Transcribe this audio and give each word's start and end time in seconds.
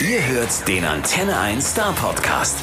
Ihr 0.00 0.26
hört 0.26 0.66
den 0.66 0.82
Antenne 0.86 1.38
1 1.38 1.72
Star 1.72 1.92
Podcast. 1.92 2.56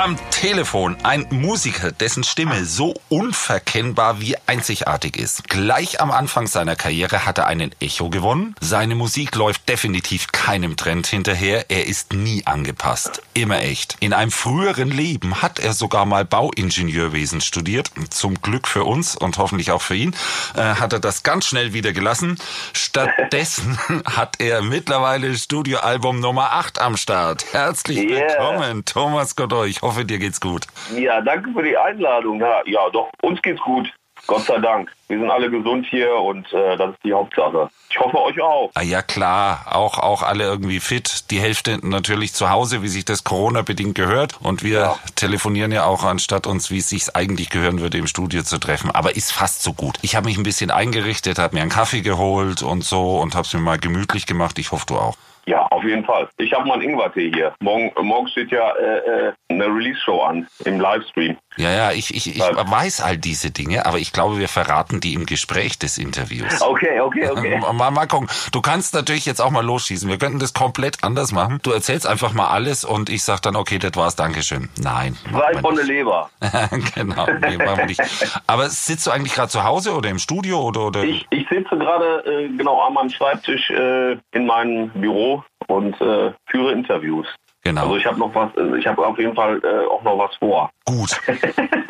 Am 0.00 0.16
Telefon 0.30 0.96
ein 1.02 1.26
Musiker, 1.28 1.92
dessen 1.92 2.24
Stimme 2.24 2.64
so 2.64 2.94
unverkennbar 3.10 4.18
wie 4.18 4.34
einzigartig 4.46 5.18
ist. 5.18 5.46
Gleich 5.50 6.00
am 6.00 6.10
Anfang 6.10 6.46
seiner 6.46 6.74
Karriere 6.74 7.26
hat 7.26 7.36
er 7.36 7.46
einen 7.46 7.74
Echo 7.80 8.08
gewonnen. 8.08 8.54
Seine 8.62 8.94
Musik 8.94 9.34
läuft 9.34 9.68
definitiv 9.68 10.32
keinem 10.32 10.78
Trend 10.78 11.06
hinterher. 11.06 11.66
Er 11.68 11.86
ist 11.86 12.14
nie 12.14 12.46
angepasst. 12.46 13.20
Immer 13.34 13.60
echt. 13.60 13.98
In 14.00 14.14
einem 14.14 14.30
früheren 14.30 14.90
Leben 14.90 15.42
hat 15.42 15.58
er 15.58 15.74
sogar 15.74 16.06
mal 16.06 16.24
Bauingenieurwesen 16.24 17.42
studiert. 17.42 17.90
Zum 18.08 18.40
Glück 18.40 18.68
für 18.68 18.84
uns 18.84 19.16
und 19.16 19.36
hoffentlich 19.36 19.70
auch 19.70 19.82
für 19.82 19.96
ihn 19.96 20.16
äh, 20.54 20.62
hat 20.62 20.94
er 20.94 21.00
das 21.00 21.24
ganz 21.24 21.44
schnell 21.44 21.74
wieder 21.74 21.92
gelassen. 21.92 22.38
Stattdessen 22.72 23.78
hat 24.06 24.36
er 24.40 24.62
mittlerweile 24.62 25.36
Studioalbum 25.36 26.20
Nummer 26.20 26.52
8 26.52 26.78
am 26.80 26.96
Start. 26.96 27.52
Herzlich 27.52 27.98
Yeah. 27.98 28.30
willkommen, 28.30 28.86
Thomas 28.86 29.36
Godoy. 29.36 29.74
Ich 29.90 29.96
hoffe, 29.96 30.04
dir 30.04 30.18
geht's 30.20 30.40
gut. 30.40 30.66
Ja, 30.96 31.20
danke 31.20 31.50
für 31.52 31.64
die 31.64 31.76
Einladung. 31.76 32.38
Ja, 32.38 32.62
ja, 32.64 32.88
doch, 32.92 33.10
uns 33.22 33.42
geht's 33.42 33.60
gut. 33.62 33.92
Gott 34.28 34.42
sei 34.44 34.58
Dank. 34.58 34.88
Wir 35.08 35.18
sind 35.18 35.28
alle 35.28 35.50
gesund 35.50 35.84
hier 35.90 36.14
und 36.14 36.46
äh, 36.52 36.76
das 36.76 36.90
ist 36.92 37.00
die 37.02 37.12
Hauptsache. 37.12 37.68
Ich 37.90 37.98
hoffe 37.98 38.16
euch 38.22 38.40
auch. 38.40 38.70
Ah 38.74 38.82
ja 38.82 39.02
klar, 39.02 39.64
auch 39.72 39.98
auch 39.98 40.22
alle 40.22 40.44
irgendwie 40.44 40.78
fit. 40.78 41.28
Die 41.32 41.40
Hälfte 41.40 41.80
natürlich 41.84 42.34
zu 42.34 42.50
Hause, 42.50 42.82
wie 42.82 42.88
sich 42.88 43.04
das 43.04 43.24
Corona 43.24 43.62
bedingt 43.62 43.96
gehört. 43.96 44.36
Und 44.40 44.62
wir 44.62 44.78
Ja. 44.78 44.96
telefonieren 45.16 45.72
ja 45.72 45.86
auch 45.86 46.04
anstatt 46.04 46.46
uns, 46.46 46.70
wie 46.70 46.78
es 46.78 46.88
sich 46.90 47.16
eigentlich 47.16 47.50
gehören 47.50 47.80
würde, 47.80 47.98
im 47.98 48.06
Studio 48.06 48.44
zu 48.44 48.58
treffen. 48.58 48.92
Aber 48.92 49.16
ist 49.16 49.32
fast 49.32 49.64
so 49.64 49.72
gut. 49.72 49.98
Ich 50.02 50.14
habe 50.14 50.26
mich 50.26 50.36
ein 50.38 50.44
bisschen 50.44 50.70
eingerichtet, 50.70 51.40
habe 51.40 51.56
mir 51.56 51.62
einen 51.62 51.70
Kaffee 51.72 52.02
geholt 52.02 52.62
und 52.62 52.84
so 52.84 53.18
und 53.18 53.34
habe 53.34 53.44
es 53.44 53.52
mir 53.54 53.60
mal 53.60 53.78
gemütlich 53.78 54.26
gemacht. 54.26 54.56
Ich 54.60 54.70
hoffe 54.70 54.84
du 54.86 54.98
auch. 54.98 55.16
Ja, 55.46 55.66
auf 55.66 55.82
jeden 55.84 56.04
Fall. 56.04 56.28
Ich 56.38 56.52
habe 56.52 56.66
mal 56.66 56.74
einen 56.74 56.82
Ingwertee 56.82 57.30
hier. 57.32 57.54
Morgen, 57.60 57.90
äh, 57.96 58.02
morgen 58.02 58.28
steht 58.28 58.50
ja 58.50 58.72
äh, 58.76 59.28
äh, 59.28 59.32
eine 59.48 59.66
Release-Show 59.66 60.20
an 60.20 60.46
im 60.64 60.80
Livestream. 60.80 61.36
Ja, 61.60 61.70
ja, 61.70 61.92
ich, 61.92 62.14
ich, 62.14 62.36
ich 62.36 62.40
weiß 62.40 63.02
all 63.02 63.18
diese 63.18 63.50
Dinge, 63.50 63.84
aber 63.84 63.98
ich 63.98 64.12
glaube, 64.12 64.38
wir 64.38 64.48
verraten 64.48 65.00
die 65.00 65.12
im 65.12 65.26
Gespräch 65.26 65.78
des 65.78 65.98
Interviews. 65.98 66.62
Okay, 66.62 67.00
okay, 67.00 67.28
okay. 67.28 67.60
Mal, 67.72 67.90
mal 67.90 68.06
gucken. 68.06 68.28
Du 68.52 68.62
kannst 68.62 68.94
natürlich 68.94 69.26
jetzt 69.26 69.40
auch 69.40 69.50
mal 69.50 69.64
losschießen. 69.64 70.08
Wir 70.08 70.18
könnten 70.18 70.38
das 70.38 70.54
komplett 70.54 71.04
anders 71.04 71.32
machen. 71.32 71.58
Du 71.62 71.70
erzählst 71.70 72.06
einfach 72.06 72.32
mal 72.32 72.48
alles 72.48 72.84
und 72.84 73.10
ich 73.10 73.22
sag 73.22 73.40
dann, 73.42 73.56
okay, 73.56 73.78
das 73.78 73.94
war's, 73.94 74.16
Dankeschön. 74.16 74.68
Nein. 74.78 75.16
wir 75.30 75.60
von 75.60 75.76
der. 75.76 75.84
Leber. 75.84 76.30
genau, 76.94 77.26
nee, 77.26 77.56
machen 77.56 77.78
wir 77.78 77.86
nicht. 77.86 78.00
Aber 78.46 78.68
sitzt 78.68 79.06
du 79.06 79.10
eigentlich 79.10 79.34
gerade 79.34 79.48
zu 79.48 79.64
Hause 79.64 79.94
oder 79.94 80.08
im 80.08 80.18
Studio 80.18 80.60
oder 80.60 80.86
oder? 80.86 81.04
Ich, 81.04 81.26
ich 81.30 81.48
sitze 81.48 81.76
gerade 81.76 82.24
äh, 82.24 82.48
genau 82.56 82.80
an 82.80 82.94
meinem 82.94 83.10
Schreibtisch 83.10 83.70
äh, 83.70 84.16
in 84.32 84.46
meinem 84.46 84.90
Büro 84.90 85.44
und 85.66 86.00
äh, 86.00 86.32
führe 86.46 86.72
Interviews. 86.72 87.26
Genau. 87.62 87.82
Also 87.82 87.96
ich 87.96 88.06
habe 88.06 88.18
noch 88.18 88.34
was, 88.34 88.50
äh, 88.56 88.78
ich 88.78 88.86
habe 88.86 89.06
auf 89.06 89.18
jeden 89.18 89.34
Fall 89.34 89.60
äh, 89.64 89.86
auch 89.90 90.02
noch 90.02 90.18
was 90.18 90.34
vor. 90.36 90.70
Gut. 90.84 91.20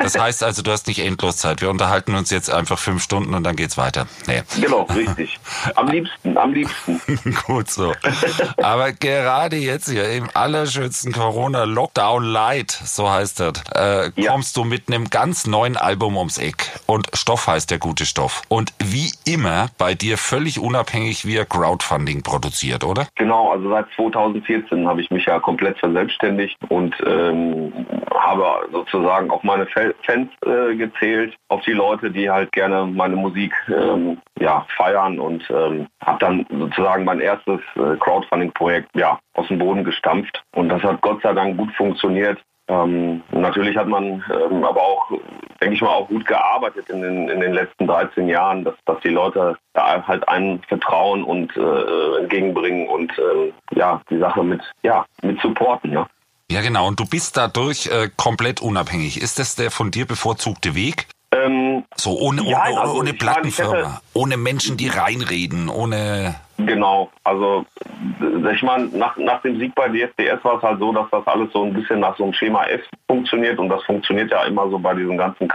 Das 0.01 0.17
heißt 0.19 0.43
also, 0.43 0.63
du 0.63 0.71
hast 0.71 0.87
nicht 0.87 0.97
endlos 0.97 1.37
Zeit. 1.37 1.61
Wir 1.61 1.69
unterhalten 1.69 2.15
uns 2.15 2.31
jetzt 2.31 2.51
einfach 2.51 2.79
fünf 2.79 3.03
Stunden 3.03 3.35
und 3.35 3.43
dann 3.43 3.55
geht's 3.55 3.77
weiter. 3.77 4.07
Nee. 4.25 4.41
Genau, 4.59 4.81
richtig. 4.95 5.39
Am 5.75 5.87
liebsten, 5.89 6.35
am 6.39 6.53
liebsten. 6.53 6.99
Gut 7.45 7.69
so. 7.69 7.93
Aber 8.57 8.93
gerade 8.93 9.57
jetzt 9.57 9.87
hier 9.91 10.09
im 10.11 10.27
allerschönsten 10.33 11.11
Corona-Lockdown 11.13 12.23
Light, 12.23 12.71
so 12.71 13.11
heißt 13.11 13.41
das, 13.41 13.53
äh, 13.75 14.09
Ja. 14.15 14.31
kommst 14.31 14.57
du 14.57 14.63
mit 14.63 14.87
einem 14.87 15.07
ganz 15.11 15.45
neuen 15.45 15.77
Album 15.77 16.17
ums 16.17 16.39
Eck. 16.39 16.71
Und 16.87 17.07
Stoff 17.13 17.45
heißt 17.45 17.69
der 17.69 17.77
gute 17.77 18.07
Stoff. 18.07 18.41
Und 18.47 18.73
wie 18.79 19.11
immer 19.25 19.67
bei 19.77 19.93
dir 19.93 20.17
völlig 20.17 20.57
unabhängig 20.59 21.27
via 21.27 21.45
Crowdfunding 21.45 22.23
produziert, 22.23 22.83
oder? 22.83 23.07
Genau, 23.13 23.51
also 23.51 23.69
seit 23.69 23.85
2014 23.95 24.87
habe 24.87 24.99
ich 24.99 25.11
mich 25.11 25.25
ja 25.27 25.39
komplett 25.39 25.60
verselbstständigt 25.79 26.57
und 26.69 26.95
ähm, 27.05 27.73
habe 28.13 28.67
sozusagen 28.71 29.29
auf 29.31 29.43
meine 29.43 29.65
Fans 29.67 30.29
äh, 30.45 30.75
gezählt, 30.75 31.35
auf 31.49 31.61
die 31.63 31.73
Leute, 31.73 32.11
die 32.11 32.29
halt 32.29 32.51
gerne 32.51 32.85
meine 32.85 33.15
Musik 33.15 33.53
ähm, 33.67 34.19
ja, 34.39 34.65
feiern 34.75 35.19
und 35.19 35.43
ähm, 35.49 35.87
habe 36.03 36.19
dann 36.19 36.45
sozusagen 36.49 37.03
mein 37.03 37.19
erstes 37.19 37.59
äh, 37.75 37.95
Crowdfunding-Projekt 37.99 38.89
ja, 38.95 39.19
aus 39.33 39.47
dem 39.47 39.59
Boden 39.59 39.83
gestampft 39.83 40.43
und 40.55 40.69
das 40.69 40.81
hat 40.83 41.01
Gott 41.01 41.21
sei 41.21 41.33
Dank 41.33 41.57
gut 41.57 41.71
funktioniert. 41.73 42.39
Ähm, 42.67 43.21
natürlich 43.31 43.75
hat 43.75 43.87
man 43.87 44.23
ähm, 44.33 44.63
aber 44.63 44.81
auch, 44.81 45.11
denke 45.61 45.75
ich 45.75 45.81
mal, 45.81 45.89
auch 45.89 46.07
gut 46.07 46.25
gearbeitet 46.25 46.89
in 46.89 47.01
den, 47.01 47.29
in 47.29 47.39
den 47.39 47.53
letzten 47.53 47.87
13 47.87 48.27
Jahren, 48.27 48.63
dass, 48.63 48.75
dass 48.85 48.99
die 49.01 49.09
Leute 49.09 49.57
da 49.73 50.05
halt 50.07 50.27
einem 50.27 50.61
vertrauen 50.67 51.23
und 51.23 51.55
äh, 51.55 52.17
entgegenbringen 52.19 52.87
und 52.87 53.11
äh, 53.17 53.53
ja, 53.75 54.01
die 54.09 54.17
Sache 54.17 54.43
mit, 54.43 54.61
ja, 54.81 55.05
mit 55.21 55.39
supporten. 55.41 55.91
Ne? 55.91 56.07
Ja, 56.51 56.61
genau. 56.61 56.87
Und 56.87 56.99
du 56.99 57.05
bist 57.05 57.37
dadurch 57.37 57.87
äh, 57.87 58.09
komplett 58.17 58.61
unabhängig. 58.61 59.21
Ist 59.21 59.39
das 59.39 59.55
der 59.55 59.71
von 59.71 59.91
dir 59.91 60.05
bevorzugte 60.05 60.75
Weg? 60.75 61.07
Ähm, 61.45 61.83
So 61.95 62.17
ohne, 62.19 62.41
Ja, 62.43 62.65
ohne, 62.69 62.79
also 62.81 62.99
ohne 62.99 63.09
ich 63.11 63.21
meine, 63.21 63.33
Plattenfirma, 63.33 63.75
hätte- 63.75 64.01
ohne 64.13 64.37
Menschen, 64.37 64.77
die 64.77 64.87
reinreden, 64.87 65.69
ohne... 65.69 66.35
Genau, 66.57 67.09
also 67.23 67.65
ich 68.53 68.61
meine, 68.61 68.85
nach, 68.89 69.17
nach 69.17 69.41
dem 69.41 69.57
Sieg 69.57 69.73
bei 69.73 69.87
DSDS 69.89 70.43
war 70.43 70.57
es 70.57 70.61
halt 70.61 70.79
so, 70.79 70.93
dass 70.93 71.07
das 71.11 71.25
alles 71.25 71.51
so 71.53 71.63
ein 71.63 71.73
bisschen 71.73 71.99
nach 72.01 72.15
so 72.17 72.23
einem 72.23 72.33
Schema 72.33 72.65
F 72.65 72.81
funktioniert 73.07 73.57
und 73.57 73.69
das 73.69 73.83
funktioniert 73.83 74.29
ja 74.31 74.43
immer 74.43 74.69
so 74.69 74.77
bei 74.77 74.93
diesen 74.93 75.17
ganzen 75.17 75.47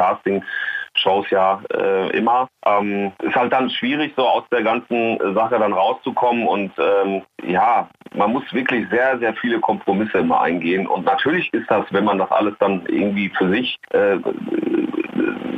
Casting-Shows 0.97 1.31
ja 1.31 1.61
äh, 1.73 2.11
immer. 2.17 2.49
Ähm, 2.65 3.13
ist 3.23 3.35
halt 3.35 3.53
dann 3.53 3.71
schwierig, 3.71 4.13
so 4.17 4.27
aus 4.27 4.45
der 4.51 4.63
ganzen 4.63 5.19
Sache 5.35 5.59
dann 5.59 5.73
rauszukommen 5.73 6.47
und 6.47 6.73
ähm, 6.79 7.23
ja, 7.47 7.89
man 8.15 8.33
muss 8.33 8.53
wirklich 8.53 8.89
sehr, 8.91 9.19
sehr 9.19 9.35
viele 9.35 9.61
Kompromisse 9.61 10.19
immer 10.19 10.41
eingehen 10.41 10.87
und 10.87 11.05
natürlich 11.05 11.53
ist 11.53 11.71
das, 11.71 11.85
wenn 11.91 12.05
man 12.05 12.19
das 12.19 12.31
alles 12.31 12.55
dann 12.59 12.85
irgendwie 12.87 13.31
für 13.31 13.49
sich 13.51 13.77
äh, 13.91 14.19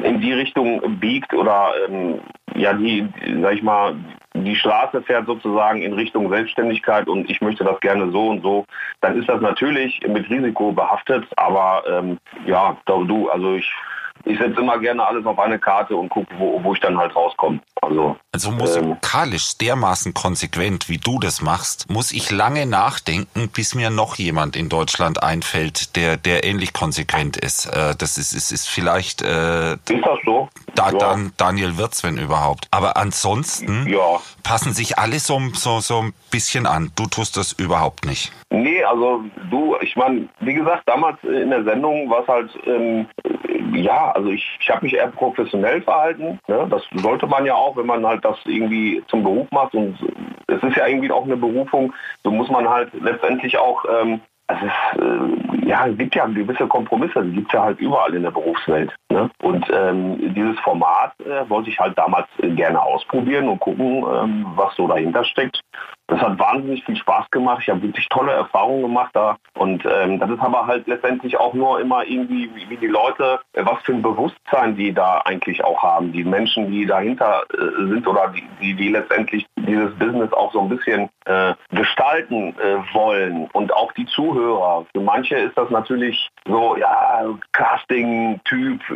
in 0.02 0.20
die 0.20 0.32
Richtung 0.32 0.98
biegt 0.98 1.32
oder 1.34 1.72
ähm, 1.88 2.20
ja 2.54 2.72
die, 2.72 3.08
sag 3.40 3.54
ich 3.54 3.62
mal, 3.62 3.94
die 4.34 4.56
Straße 4.56 5.02
fährt 5.02 5.26
sozusagen 5.26 5.82
in 5.82 5.94
Richtung 5.94 6.30
Selbstständigkeit 6.30 7.08
und 7.08 7.28
ich 7.30 7.40
möchte 7.40 7.64
das 7.64 7.80
gerne 7.80 8.10
so 8.12 8.28
und 8.28 8.42
so, 8.42 8.66
dann 9.00 9.18
ist 9.18 9.28
das 9.28 9.40
natürlich 9.40 10.00
mit 10.06 10.28
Risiko 10.30 10.72
behaftet, 10.72 11.24
aber 11.36 11.82
ähm, 11.88 12.18
ja, 12.46 12.76
du, 12.86 13.28
also 13.30 13.54
ich 13.54 13.72
ich 14.28 14.38
setze 14.38 14.60
immer 14.60 14.78
gerne 14.78 15.04
alles 15.06 15.24
auf 15.26 15.38
eine 15.38 15.58
Karte 15.58 15.96
und 15.96 16.08
gucke, 16.10 16.28
wo, 16.38 16.62
wo 16.62 16.74
ich 16.74 16.80
dann 16.80 16.96
halt 16.98 17.14
rauskomme. 17.16 17.60
Also 17.82 18.16
Also 18.32 18.50
Ähm. 18.50 18.56
musikalisch 18.58 19.56
dermaßen 19.58 20.14
konsequent, 20.14 20.88
wie 20.88 20.98
du 20.98 21.18
das 21.18 21.40
machst, 21.42 21.88
muss 21.90 22.12
ich 22.12 22.30
lange 22.30 22.66
nachdenken, 22.66 23.48
bis 23.48 23.74
mir 23.74 23.90
noch 23.90 24.16
jemand 24.16 24.56
in 24.56 24.68
Deutschland 24.68 25.22
einfällt, 25.22 25.96
der, 25.96 26.16
der 26.16 26.44
ähnlich 26.44 26.72
konsequent 26.72 27.36
ist. 27.36 27.66
Äh, 27.66 27.94
das 27.96 28.18
ist, 28.18 28.32
ist, 28.32 28.52
ist 28.52 28.68
vielleicht 28.68 29.22
äh, 29.22 29.72
ist 29.74 29.88
das 29.88 30.18
so? 30.24 30.48
da, 30.74 30.90
ja. 30.90 30.98
dann 30.98 31.32
Daniel 31.36 31.78
Wirz, 31.78 32.04
wenn 32.04 32.18
überhaupt. 32.18 32.68
Aber 32.70 32.96
ansonsten 32.96 33.86
Ja. 33.88 34.20
passen 34.42 34.72
sich 34.74 34.98
alle 34.98 35.18
so, 35.18 35.40
so, 35.54 35.80
so 35.80 36.02
ein 36.02 36.12
bisschen 36.30 36.66
an. 36.66 36.92
Du 36.96 37.06
tust 37.06 37.36
das 37.36 37.52
überhaupt 37.52 38.04
nicht. 38.04 38.32
Nee, 38.50 38.82
also 38.84 39.22
du, 39.50 39.76
ich 39.80 39.94
meine, 39.96 40.28
wie 40.40 40.54
gesagt, 40.54 40.82
damals 40.86 41.18
in 41.22 41.50
der 41.50 41.64
Sendung 41.64 42.08
war 42.10 42.22
es 42.22 42.28
halt, 42.28 42.50
ähm, 42.66 43.06
ja, 43.82 44.12
also 44.12 44.30
ich, 44.30 44.58
ich 44.60 44.70
habe 44.70 44.84
mich 44.84 44.94
eher 44.94 45.08
professionell 45.08 45.82
verhalten. 45.82 46.38
Ne? 46.48 46.66
Das 46.70 46.82
sollte 46.94 47.26
man 47.26 47.46
ja 47.46 47.54
auch, 47.54 47.76
wenn 47.76 47.86
man 47.86 48.06
halt 48.06 48.24
das 48.24 48.38
irgendwie 48.44 49.02
zum 49.08 49.22
Beruf 49.22 49.50
macht. 49.50 49.74
Und 49.74 49.98
es 50.46 50.62
ist 50.62 50.76
ja 50.76 50.86
irgendwie 50.86 51.10
auch 51.10 51.24
eine 51.24 51.36
Berufung. 51.36 51.92
So 52.24 52.30
muss 52.30 52.48
man 52.50 52.68
halt 52.68 52.92
letztendlich 53.00 53.56
auch, 53.58 53.84
ähm, 53.90 54.20
es 54.48 54.56
ist, 54.62 55.02
äh, 55.02 55.68
ja, 55.68 55.86
es 55.86 55.98
gibt 55.98 56.14
ja 56.14 56.26
gewisse 56.26 56.66
Kompromisse, 56.66 57.22
die 57.22 57.32
gibt 57.32 57.48
es 57.48 57.52
ja 57.52 57.64
halt 57.64 57.78
überall 57.80 58.14
in 58.14 58.22
der 58.22 58.30
Berufswelt. 58.30 58.94
Ne? 59.10 59.30
Und 59.42 59.66
ähm, 59.70 60.34
dieses 60.34 60.58
Format 60.60 61.12
äh, 61.20 61.48
wollte 61.48 61.68
ich 61.68 61.78
halt 61.78 61.98
damals 61.98 62.26
äh, 62.38 62.48
gerne 62.48 62.80
ausprobieren 62.80 63.48
und 63.48 63.60
gucken, 63.60 64.04
ähm, 64.10 64.46
was 64.54 64.74
so 64.76 64.88
dahinter 64.88 65.24
steckt. 65.24 65.60
Das 66.08 66.20
hat 66.20 66.38
wahnsinnig 66.38 66.84
viel 66.84 66.96
Spaß 66.96 67.30
gemacht. 67.30 67.60
Ich 67.62 67.68
habe 67.68 67.82
wirklich 67.82 68.08
tolle 68.08 68.32
Erfahrungen 68.32 68.82
gemacht 68.82 69.10
da. 69.12 69.36
Und 69.54 69.84
ähm, 69.84 70.18
das 70.18 70.30
ist 70.30 70.40
aber 70.40 70.66
halt 70.66 70.86
letztendlich 70.86 71.36
auch 71.38 71.52
nur 71.52 71.80
immer 71.80 72.02
irgendwie, 72.04 72.50
wie, 72.54 72.70
wie 72.70 72.76
die 72.78 72.86
Leute, 72.86 73.40
äh, 73.52 73.64
was 73.64 73.82
für 73.82 73.92
ein 73.92 74.02
Bewusstsein 74.02 74.74
die 74.74 74.92
da 74.92 75.20
eigentlich 75.26 75.62
auch 75.62 75.82
haben. 75.82 76.12
Die 76.12 76.24
Menschen, 76.24 76.70
die 76.70 76.86
dahinter 76.86 77.44
äh, 77.52 77.88
sind 77.88 78.06
oder 78.06 78.32
die, 78.34 78.42
die, 78.60 78.74
die 78.74 78.88
letztendlich 78.88 79.46
dieses 79.56 79.94
Business 79.96 80.32
auch 80.32 80.52
so 80.52 80.60
ein 80.62 80.70
bisschen 80.70 81.10
äh, 81.26 81.54
gestalten 81.70 82.54
äh, 82.58 82.94
wollen. 82.94 83.48
Und 83.52 83.72
auch 83.74 83.92
die 83.92 84.06
Zuhörer. 84.06 84.86
Für 84.94 85.00
manche 85.02 85.36
ist 85.36 85.58
das 85.58 85.68
natürlich 85.68 86.30
so, 86.46 86.76
ja, 86.76 87.24
Casting-Typ, 87.52 88.80
äh, 88.90 88.94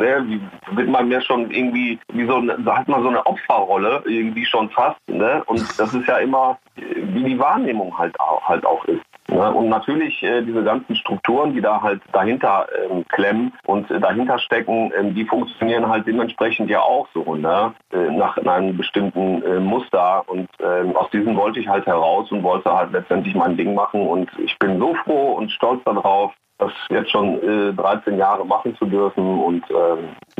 ne, 0.00 0.40
wird 0.72 0.88
man 0.88 1.08
mir 1.08 1.20
schon 1.20 1.50
irgendwie, 1.50 1.98
wie 2.12 2.26
so, 2.26 2.42
hat 2.72 2.88
man 2.88 3.02
so 3.02 3.08
eine 3.08 3.26
Opferrolle 3.26 4.02
irgendwie 4.06 4.46
schon 4.46 4.70
fast. 4.70 4.98
Ne? 5.06 5.42
Und 5.46 5.60
das 5.78 5.92
ist 5.92 6.06
ja 6.06 6.13
immer, 6.18 6.58
äh, 6.76 6.82
wie 6.96 7.24
die 7.24 7.38
Wahrnehmung 7.38 7.96
halt 7.96 8.18
auch, 8.20 8.42
halt 8.48 8.64
auch 8.64 8.84
ist. 8.84 9.02
Ne? 9.28 9.52
Und 9.52 9.68
natürlich 9.70 10.22
äh, 10.22 10.42
diese 10.42 10.62
ganzen 10.62 10.94
Strukturen, 10.96 11.54
die 11.54 11.60
da 11.60 11.80
halt 11.80 12.02
dahinter 12.12 12.66
ähm, 12.90 13.04
klemmen 13.08 13.52
und 13.64 13.90
äh, 13.90 13.98
dahinter 13.98 14.38
stecken, 14.38 14.92
ähm, 14.96 15.14
die 15.14 15.24
funktionieren 15.24 15.88
halt 15.88 16.06
dementsprechend 16.06 16.68
ja 16.68 16.80
auch 16.80 17.08
so, 17.14 17.34
ne? 17.34 17.74
Äh, 17.92 18.10
nach 18.12 18.36
einem 18.36 18.76
bestimmten 18.76 19.64
Muster. 19.64 20.24
Und 20.28 20.48
ähm, 20.60 20.94
aus 20.96 21.10
diesem 21.10 21.36
wollte 21.36 21.60
ich 21.60 21.68
halt 21.68 21.86
heraus 21.86 22.30
und 22.30 22.42
wollte 22.42 22.72
halt 22.72 22.92
letztendlich 22.92 23.34
mein 23.34 23.56
Ding 23.56 23.74
machen. 23.74 24.06
Und 24.06 24.30
ich 24.38 24.58
bin 24.58 24.78
so 24.78 24.94
froh 25.04 25.32
und 25.32 25.50
stolz 25.50 25.82
darauf, 25.84 26.32
das 26.58 26.72
jetzt 26.90 27.10
schon 27.10 27.42
äh, 27.42 27.72
13 27.72 28.18
Jahre 28.18 28.44
machen 28.44 28.76
zu 28.76 28.86
dürfen. 28.86 29.40
Und 29.40 29.64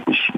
ich 0.06 0.32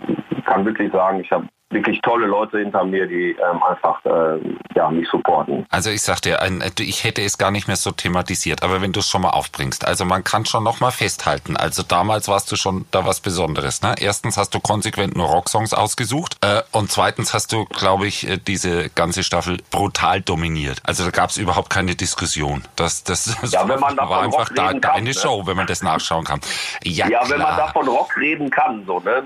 kann 0.44 0.64
wirklich 0.64 0.92
sagen, 0.92 1.20
ich 1.20 1.30
habe 1.32 1.46
wirklich 1.70 2.00
tolle 2.02 2.26
Leute 2.26 2.58
hinter 2.58 2.84
mir, 2.84 3.06
die 3.06 3.30
ähm, 3.30 3.62
einfach 3.62 4.04
äh, 4.04 4.38
ja, 4.74 4.88
mich 4.90 5.08
supporten. 5.08 5.66
Also 5.68 5.90
ich 5.90 6.02
sagte, 6.02 6.38
ich 6.78 7.02
hätte 7.02 7.22
es 7.22 7.38
gar 7.38 7.50
nicht 7.50 7.66
mehr 7.66 7.76
so 7.76 7.90
thematisiert, 7.90 8.62
aber 8.62 8.80
wenn 8.82 8.92
du 8.92 9.00
es 9.00 9.08
schon 9.08 9.22
mal 9.22 9.30
aufbringst, 9.30 9.84
also 9.84 10.04
man 10.04 10.22
kann 10.22 10.46
schon 10.46 10.62
noch 10.62 10.78
mal 10.78 10.92
festhalten, 10.92 11.56
also 11.56 11.82
damals 11.82 12.28
warst 12.28 12.52
du 12.52 12.56
schon 12.56 12.86
da 12.92 13.04
was 13.04 13.20
Besonderes. 13.20 13.82
Ne? 13.82 13.96
Erstens 13.98 14.36
hast 14.36 14.54
du 14.54 14.60
konsequent 14.60 15.16
nur 15.16 15.26
Rocksongs 15.26 15.74
ausgesucht 15.74 16.36
äh, 16.42 16.62
und 16.70 16.92
zweitens 16.92 17.34
hast 17.34 17.52
du, 17.52 17.64
glaube 17.64 18.06
ich, 18.06 18.28
äh, 18.28 18.38
diese 18.38 18.88
ganze 18.90 19.24
Staffel 19.24 19.58
brutal 19.72 20.20
dominiert. 20.20 20.80
Also 20.84 21.04
da 21.04 21.10
gab 21.10 21.30
es 21.30 21.36
überhaupt 21.36 21.70
keine 21.70 21.96
Diskussion. 21.96 22.62
Das, 22.76 23.02
das, 23.02 23.36
ja, 23.50 23.68
wenn 23.68 23.80
man 23.80 23.96
war 23.96 24.22
einfach 24.22 24.50
da 24.50 24.68
kann, 24.68 24.80
deine 24.80 25.08
ne? 25.08 25.14
Show, 25.14 25.46
wenn 25.46 25.56
man 25.56 25.66
das 25.66 25.82
nachschauen 25.82 26.24
kann. 26.24 26.40
Ja, 26.84 27.08
ja 27.08 27.28
wenn 27.28 27.40
man 27.40 27.56
davon 27.56 27.88
Rock 27.88 28.16
reden 28.16 28.50
kann, 28.50 28.84
so 28.86 29.00
ne, 29.00 29.22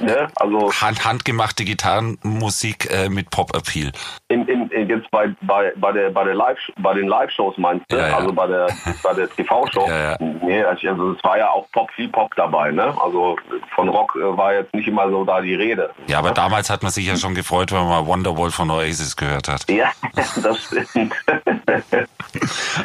ne? 0.00 0.28
also 0.34 0.72
Hand, 0.72 1.04
Hand 1.04 1.19
handgemachte 1.20 1.64
Gitarrenmusik 1.64 2.90
äh, 2.90 3.10
mit 3.10 3.28
Pop-Appeal. 3.30 3.92
In, 4.28 4.48
in, 4.48 4.70
in, 4.70 4.88
jetzt 4.88 5.10
bei, 5.10 5.28
bei, 5.42 5.70
bei, 5.76 5.92
der, 5.92 6.08
bei, 6.10 6.24
der 6.24 6.34
Live, 6.34 6.58
bei 6.78 6.94
den 6.94 7.08
Live-Shows 7.08 7.58
meinst 7.58 7.84
du? 7.90 7.96
Ja, 7.96 8.08
ja. 8.08 8.16
Also 8.16 8.32
bei 8.32 8.46
der, 8.46 8.68
bei 9.02 9.12
der 9.12 9.28
TV-Show? 9.28 9.86
ja, 9.86 10.16
nee, 10.18 10.62
also 10.62 11.12
es 11.12 11.22
war 11.22 11.36
ja 11.36 11.50
auch 11.50 11.66
Pop, 11.72 11.90
viel 11.90 12.08
Pop 12.08 12.34
dabei. 12.36 12.70
Ne? 12.70 12.94
Also 13.02 13.36
von 13.74 13.90
Rock 13.90 14.16
äh, 14.16 14.36
war 14.36 14.54
jetzt 14.54 14.72
nicht 14.72 14.88
immer 14.88 15.10
so 15.10 15.24
da 15.24 15.42
die 15.42 15.54
Rede. 15.54 15.90
Ja, 16.06 16.20
aber 16.20 16.30
damals 16.30 16.70
hat 16.70 16.82
man 16.82 16.90
sich 16.90 17.06
ja 17.06 17.16
schon 17.16 17.34
gefreut, 17.34 17.70
wenn 17.70 17.86
man 17.86 18.06
Wonderwall 18.06 18.50
von 18.50 18.70
Oasis 18.70 19.14
gehört 19.14 19.48
hat. 19.48 19.70
Ja, 19.70 19.92
das 20.14 20.72
stimmt. 20.88 21.14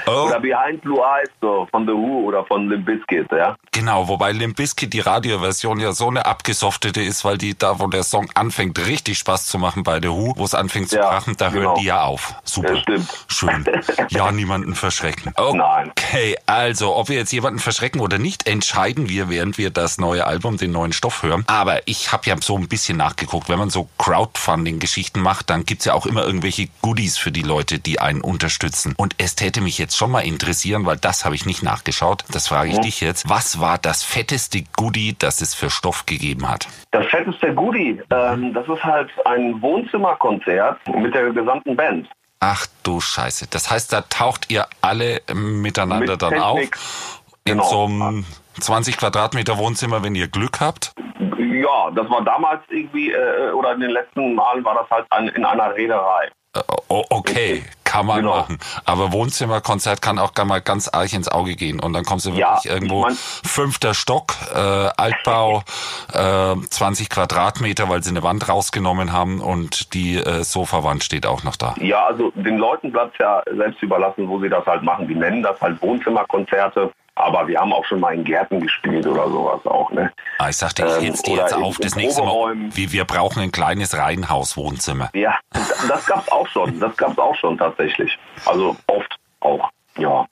Oh. 0.08 0.28
Oder 0.28 0.40
Behind 0.40 0.82
Blue 0.82 1.00
Eyes 1.00 1.30
so, 1.42 1.68
von 1.72 1.86
The 1.86 1.94
Who 1.94 2.26
oder 2.28 2.46
von 2.46 2.70
Limp 2.70 2.86
Bizkit, 2.86 3.32
ja. 3.32 3.56
Genau, 3.72 4.08
wobei 4.08 4.32
Limp 4.32 4.56
Bizkit 4.56 4.94
die 4.94 5.00
Radioversion 5.00 5.80
ja 5.80 5.92
so 5.92 6.08
eine 6.08 6.26
abgesoftete 6.26 7.02
ist, 7.02 7.26
weil 7.26 7.38
die 7.38 7.58
da, 7.58 7.80
wo 7.80 7.88
der 7.88 8.04
Song 8.04 8.30
anfängt, 8.36 8.86
richtig 8.88 9.18
Spaß 9.20 9.48
zu 9.48 9.58
machen 9.58 9.84
bei 9.84 10.00
The 10.02 10.10
Who, 10.10 10.34
wo 10.38 10.44
es 10.44 10.54
anfängt 10.54 10.90
zu 10.90 10.98
ja, 10.98 11.10
krachen, 11.10 11.36
da 11.38 11.50
genau. 11.50 11.62
hören 11.62 11.76
die 11.80 11.86
ja 11.86 12.04
auf. 12.04 12.36
Super. 12.44 12.76
Ja, 12.76 12.82
stimmt. 12.82 13.26
Schön. 13.28 13.66
Ja, 14.10 14.32
niemanden 14.32 14.76
verschrecken. 14.76 15.34
Okay, 15.36 15.58
Nein. 15.58 15.92
Okay, 15.92 16.38
also, 16.46 16.96
ob 16.96 17.10
wir 17.10 17.18
jetzt 17.18 17.32
jemanden 17.32 17.60
verschrecken 17.60 18.02
oder 18.02 18.18
nicht, 18.18 18.48
entscheiden 18.48 19.10
wir, 19.10 19.30
während 19.30 19.58
wir 19.58 19.70
das 19.70 19.98
neue 19.98 20.26
Album, 20.26 20.58
den 20.58 20.72
neuen 20.72 20.94
Stoff 20.94 21.24
hören. 21.24 21.44
Aber 21.48 21.88
ich 21.88 22.12
habe 22.12 22.24
ja 22.28 22.36
so 22.42 22.58
ein 22.58 22.68
bisschen 22.68 22.98
nachgeguckt. 22.98 23.50
Wenn 23.50 23.60
man 23.60 23.70
so 23.70 23.90
Crowdfunding-Geschichten 23.98 25.20
macht, 25.22 25.50
dann 25.50 25.66
gibt's 25.66 25.86
ja 25.86 25.94
auch 25.94 26.06
immer 26.06 26.24
irgendwelche 26.26 26.68
Goodies 26.82 27.18
für 27.18 27.32
die 27.32 27.42
Leute, 27.42 27.80
die 27.80 28.00
einen 28.00 28.22
unterstützen. 28.22 28.75
Und 28.98 29.16
es 29.18 29.36
täte 29.36 29.62
mich 29.62 29.78
jetzt 29.78 29.96
schon 29.96 30.12
mal 30.12 30.22
interessieren, 30.22 30.86
weil 30.86 30.98
das 30.98 31.26
habe 31.26 31.36
ich 31.36 31.46
nicht 31.46 31.64
nachgeschaut. 31.64 32.24
Das 32.32 32.48
frage 32.48 32.70
ich 32.70 32.78
mhm. 32.78 32.82
dich 32.84 33.02
jetzt. 33.02 33.30
Was 33.30 33.60
war 33.60 33.78
das 33.78 34.04
fetteste 34.04 34.64
Goodie, 34.76 35.16
das 35.18 35.42
es 35.42 35.54
für 35.54 35.70
Stoff 35.70 36.06
gegeben 36.06 36.50
hat? 36.50 36.68
Das 36.92 37.06
fetteste 37.08 37.54
Goodie, 37.54 38.02
ähm, 38.12 38.54
das 38.54 38.68
ist 38.68 38.84
halt 38.84 39.10
ein 39.26 39.62
Wohnzimmerkonzert 39.62 40.80
mit 40.96 41.14
der 41.14 41.32
gesamten 41.32 41.76
Band. 41.76 42.08
Ach 42.40 42.68
du 42.84 43.00
Scheiße. 43.00 43.48
Das 43.50 43.72
heißt, 43.72 43.92
da 43.94 44.02
taucht 44.02 44.52
ihr 44.52 44.68
alle 44.82 45.22
miteinander 45.34 46.12
mit 46.12 46.22
dann 46.22 46.32
Technik. 46.32 46.78
auf 46.78 47.22
in 47.46 47.58
genau. 47.58 47.64
so 47.64 47.86
einem 47.86 48.26
20 48.60 48.98
Quadratmeter 48.98 49.58
Wohnzimmer, 49.58 50.04
wenn 50.04 50.16
ihr 50.16 50.28
Glück 50.28 50.60
habt? 50.60 50.94
Ja, 51.38 51.92
das 51.92 52.10
war 52.10 52.24
damals 52.24 52.62
irgendwie, 52.70 53.12
äh, 53.12 53.52
oder 53.52 53.74
in 53.74 53.82
den 53.82 53.92
letzten 53.92 54.36
Malen 54.36 54.64
war 54.64 54.76
das 54.76 54.90
halt 54.90 55.06
an, 55.10 55.28
in 55.30 55.46
einer 55.46 55.76
Reederei. 55.76 56.30
Äh, 56.56 56.62
okay, 56.88 57.64
kann 57.96 58.06
man 58.06 58.18
genau. 58.18 58.38
machen. 58.38 58.60
Aber 58.86 59.12
Wohnzimmerkonzert 59.12 60.02
kann 60.02 60.20
auch 60.20 60.32
mal 60.46 60.62
ganz 60.62 60.88
arg 60.88 61.14
ins 61.14 61.28
Auge 61.28 61.56
gehen. 61.56 61.80
Und 61.80 61.94
dann 61.94 62.04
kommst 62.04 62.26
du 62.26 62.32
wirklich 62.32 62.66
ja, 62.66 62.74
irgendwo 62.74 63.00
ich 63.00 63.06
mein, 63.06 63.16
fünfter 63.16 63.94
Stock, 63.94 64.36
äh, 64.54 64.58
Altbau, 64.58 65.64
äh, 66.14 66.56
20 66.70 67.10
Quadratmeter, 67.10 67.90
weil 67.90 68.04
sie 68.04 68.10
eine 68.10 68.24
Wand 68.24 68.48
rausgenommen 68.50 69.12
haben 69.12 69.40
und 69.40 69.94
die 69.94 70.18
äh, 70.18 70.44
Sofawand 70.44 71.04
steht 71.04 71.26
auch 71.26 71.44
noch 71.44 71.56
da. 71.56 71.76
Ja, 71.80 72.06
also 72.06 72.32
den 72.36 72.58
Leuten 72.58 72.92
bleibt 72.92 73.18
ja 73.20 73.42
selbst 73.56 73.82
überlassen, 73.82 74.28
wo 74.28 74.40
sie 74.40 74.50
das 74.50 74.66
halt 74.66 74.84
machen. 74.84 75.08
Die 75.08 75.16
nennen 75.16 75.42
das 75.42 75.60
halt 75.62 75.82
Wohnzimmerkonzerte. 75.82 76.92
Aber 77.16 77.48
wir 77.48 77.60
haben 77.60 77.72
auch 77.72 77.86
schon 77.86 78.02
mal 78.02 78.14
in 78.14 78.24
Gärten 78.24 78.60
gespielt 78.60 79.08
oder 79.08 79.30
sowas 79.30 79.66
auch. 79.66 79.90
Ne? 79.92 80.12
Ah, 80.38 80.50
ich 80.50 80.58
sagte, 80.58 80.86
ich 80.86 81.08
jetzt 81.08 81.28
ähm, 81.28 81.36
dir 81.36 81.42
jetzt 81.42 81.54
auf, 81.54 81.78
das 81.78 81.96
nächste 81.96 82.22
Mal, 82.22 82.56
wir, 82.56 82.92
wir 82.92 83.06
brauchen 83.06 83.42
ein 83.42 83.52
kleines 83.52 83.98
Reihenhaus-Wohnzimmer. 83.98 85.10
Ja, 85.14 85.40
das 85.54 86.06
gab's 86.06 86.30
auch 86.32 86.48
schon. 86.48 86.80
Das 86.80 86.96
gab's 86.98 87.18
auch 87.18 87.36
schon 87.36 87.58
tatsächlich. 87.58 88.18
Also 88.46 88.76
oft 88.88 89.16
auch, 89.40 89.70
ja. 89.98 90.26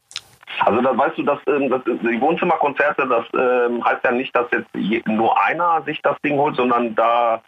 Also 0.60 0.82
da 0.82 0.98
weißt 0.98 1.18
du, 1.18 1.24
dass 1.24 1.40
ähm, 1.48 1.70
das, 1.70 1.82
die 1.86 2.22
Wohnzimmerkonzerte, 2.22 3.08
das 3.08 3.26
ähm, 3.34 3.84
heißt 3.84 4.04
ja 4.04 4.12
nicht, 4.12 4.36
dass 4.36 4.48
jetzt 4.52 4.70
je, 4.76 5.02
nur 5.06 5.42
einer 5.42 5.82
sich 5.84 6.02
das 6.02 6.18
Ding 6.24 6.38
holt, 6.38 6.56
sondern 6.56 6.94
da 6.96 7.42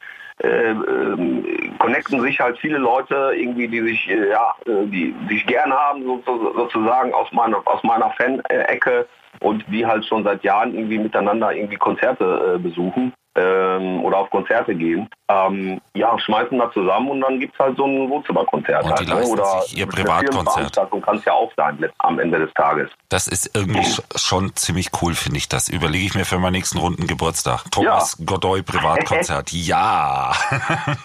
äh, 0.44 0.72
äh, 0.72 1.72
connecten 1.80 2.20
sich 2.22 2.40
halt 2.40 2.58
viele 2.60 2.78
Leute 2.78 3.32
irgendwie, 3.36 3.68
die 3.68 3.82
sich 3.82 4.10
äh, 4.10 4.32
ja, 4.32 4.54
äh, 4.66 4.86
die 4.86 5.16
sich 5.30 5.46
gern 5.46 5.72
haben 5.72 6.04
so, 6.04 6.22
so, 6.26 6.54
sozusagen 6.54 7.14
aus 7.14 7.32
meiner 7.32 7.62
aus 7.66 7.82
meiner 7.84 8.10
Fan-Ecke 8.12 9.08
und 9.42 9.64
die 9.68 9.86
halt 9.86 10.06
schon 10.06 10.24
seit 10.24 10.44
Jahren 10.44 10.74
irgendwie 10.74 10.98
miteinander 10.98 11.54
irgendwie 11.54 11.78
Konzerte 11.78 12.56
äh, 12.56 12.58
besuchen 12.58 13.14
ähm, 13.36 14.04
oder 14.04 14.20
auf 14.20 14.30
Konzerte 14.30 14.74
gehen, 14.74 15.10
ähm, 15.28 15.82
ja, 15.94 16.18
schmeißen 16.18 16.58
da 16.58 16.72
zusammen 16.72 17.10
und 17.10 17.22
dann 17.22 17.40
gibt 17.40 17.54
es 17.54 17.60
halt 17.60 17.76
so 17.78 17.86
ein 17.86 18.10
Wohnzimmerkonzert. 18.10 18.86
Und 18.86 19.00
die 19.00 19.12
halt, 19.12 19.26
ne? 19.26 19.32
oder 19.32 19.62
sich 19.62 19.78
ihr 19.78 19.88
Privatkonzert. 19.88 20.76
kann 21.04 21.18
es 21.18 21.26
ja 21.26 21.34
auch 21.34 21.52
sein 21.58 21.78
am 22.00 22.20
Ende 22.20 22.40
des 22.40 22.54
Tages. 22.54 22.90
Das 23.10 23.28
ist 23.28 23.56
irgendwie 23.56 23.84
schon 24.16 24.56
ziemlich 24.56 24.90
cool, 25.02 25.14
finde 25.16 25.38
ich. 25.38 25.50
Das 25.50 25.68
überlege 25.68 26.06
ich 26.06 26.16
mir 26.16 26.26
für 26.26 26.38
meinen 26.38 26.54
nächsten 26.54 26.78
runden 26.78 27.08
Geburtstag. 27.08 27.64
Thomas 27.72 28.18
ja. 28.20 28.26
Godoy 28.26 28.62
Privatkonzert. 28.62 29.52
ja. 29.52 30.32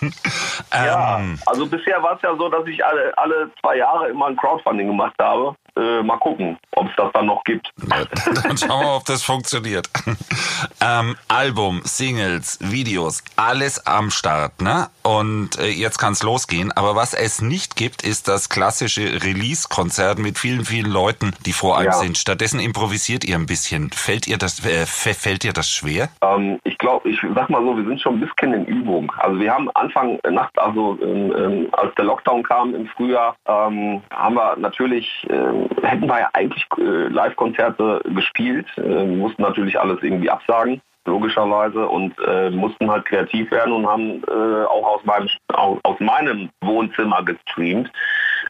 ja. 0.73 1.19
Ähm. 1.19 1.39
Also 1.47 1.67
bisher 1.67 2.03
war 2.03 2.17
es 2.17 2.23
ja 2.23 2.37
so, 2.37 2.49
dass 2.49 2.67
ich 2.67 2.85
alle, 2.85 3.13
alle 3.17 3.51
zwei 3.61 3.77
Jahre 3.79 4.09
immer 4.09 4.27
ein 4.27 4.37
Crowdfunding 4.37 4.87
gemacht 4.87 5.15
habe. 5.21 5.55
Äh, 5.77 6.03
mal 6.03 6.19
gucken, 6.19 6.59
ob 6.73 6.89
es 6.89 6.93
das 6.97 7.13
dann 7.13 7.27
noch 7.27 7.43
gibt. 7.45 7.71
dann 7.87 8.57
schauen 8.57 8.81
wir, 8.81 8.97
ob 8.97 9.05
das 9.05 9.23
funktioniert. 9.23 9.89
ähm, 10.81 11.17
Album, 11.29 11.81
Singles, 11.85 12.59
Videos, 12.61 13.23
alles 13.37 13.87
am 13.87 14.11
Start, 14.11 14.61
ne? 14.61 14.89
Und 15.11 15.59
äh, 15.59 15.67
jetzt 15.71 15.99
kann 15.99 16.13
es 16.13 16.23
losgehen. 16.23 16.71
Aber 16.71 16.95
was 16.95 17.15
es 17.15 17.43
nicht 17.43 17.75
gibt, 17.75 18.03
ist 18.03 18.29
das 18.29 18.49
klassische 18.49 19.03
Release-Konzert 19.25 20.21
mit 20.21 20.39
vielen, 20.39 20.65
vielen 20.65 20.89
Leuten, 20.91 21.33
die 21.45 21.53
vor 21.53 21.79
einem 21.79 21.87
ja. 21.87 21.93
sind. 21.95 22.17
Stattdessen 22.17 22.61
improvisiert 22.61 23.25
ihr 23.25 23.35
ein 23.35 23.47
bisschen. 23.47 23.91
Fällt 23.91 24.29
ihr 24.29 24.39
das, 24.39 24.65
äh, 24.65 24.87
fällt 24.87 25.45
ihr 25.45 25.53
das 25.53 25.69
schwer? 25.69 26.11
Ähm, 26.23 26.61
ich 26.63 26.79
glaube, 26.79 27.09
ich 27.09 27.19
sag 27.35 27.51
mal 27.51 27.61
so, 27.61 27.77
wir 27.77 27.85
sind 27.85 28.01
schon 28.01 28.15
ein 28.15 28.21
bisschen 28.21 28.55
in 28.55 28.65
Übung. 28.67 29.13
Also 29.19 29.41
wir 29.41 29.53
haben 29.53 29.69
Anfang 29.75 30.21
Nacht, 30.31 30.57
also 30.61 30.97
ähm, 31.03 31.35
ähm, 31.37 31.69
als 31.73 31.93
der 31.97 32.05
Lockdown 32.05 32.45
kam 32.45 32.75
im 32.77 32.87
Frühjahr, 32.87 33.35
ähm, 33.47 34.03
haben 34.13 34.37
wir 34.37 34.57
natürlich 34.57 35.27
ähm, 35.29 35.69
hätten 35.83 36.07
wir 36.07 36.21
ja 36.21 36.31
eigentlich 36.35 36.65
äh, 36.79 37.09
Live-Konzerte 37.09 38.01
gespielt, 38.15 38.67
äh, 38.77 39.07
mussten 39.07 39.43
natürlich 39.43 39.79
alles 39.81 39.99
irgendwie 40.03 40.31
absagen 40.31 40.81
logischerweise 41.07 41.89
und 41.89 42.15
äh, 42.27 42.51
mussten 42.51 42.91
halt 42.91 43.05
kreativ 43.07 43.51
werden 43.51 43.73
und 43.73 43.87
haben 43.87 44.23
äh, 44.29 44.65
auch 44.65 44.97
aus 44.97 45.05
meinem 45.05 45.29
aus, 45.49 46.01
meinem 46.01 46.51
Wohnzimmer 46.61 47.23
gestreamt 47.25 47.91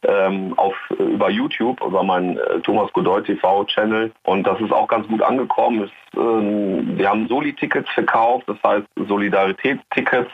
ähm, 0.02 0.54
auf 0.56 0.74
über 0.98 1.30
YouTube 1.30 1.80
über 1.82 2.02
meinen 2.02 2.38
äh, 2.38 2.60
Thomas 2.60 2.92
Godoy 2.92 3.22
TV 3.22 3.64
Channel 3.64 4.12
und 4.24 4.46
das 4.46 4.60
ist 4.60 4.72
auch 4.72 4.88
ganz 4.88 5.06
gut 5.08 5.22
angekommen. 5.22 5.84
Es, 5.84 6.18
ähm, 6.18 6.98
wir 6.98 7.08
haben 7.08 7.28
Soli-Tickets 7.28 7.90
verkauft, 7.90 8.48
das 8.48 8.56
heißt 8.64 8.86
Solidaritätstickets. 9.08 10.30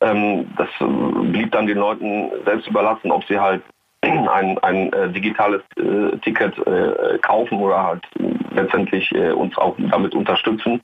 Ähm, 0.00 0.46
das 0.56 0.68
äh, 0.80 0.84
blieb 0.84 1.52
dann 1.52 1.66
den 1.66 1.78
Leuten 1.78 2.30
selbst 2.44 2.68
überlassen, 2.68 3.10
ob 3.10 3.24
sie 3.24 3.38
halt 3.38 3.62
ein, 4.02 4.58
ein 4.58 4.92
äh, 4.92 5.10
digitales 5.10 5.62
äh, 5.76 6.16
Ticket 6.18 6.56
äh, 6.66 7.18
kaufen 7.18 7.58
oder 7.58 7.82
halt 7.82 8.02
letztendlich 8.52 9.12
äh, 9.12 9.32
uns 9.32 9.56
auch 9.58 9.74
damit 9.78 10.14
unterstützen. 10.14 10.80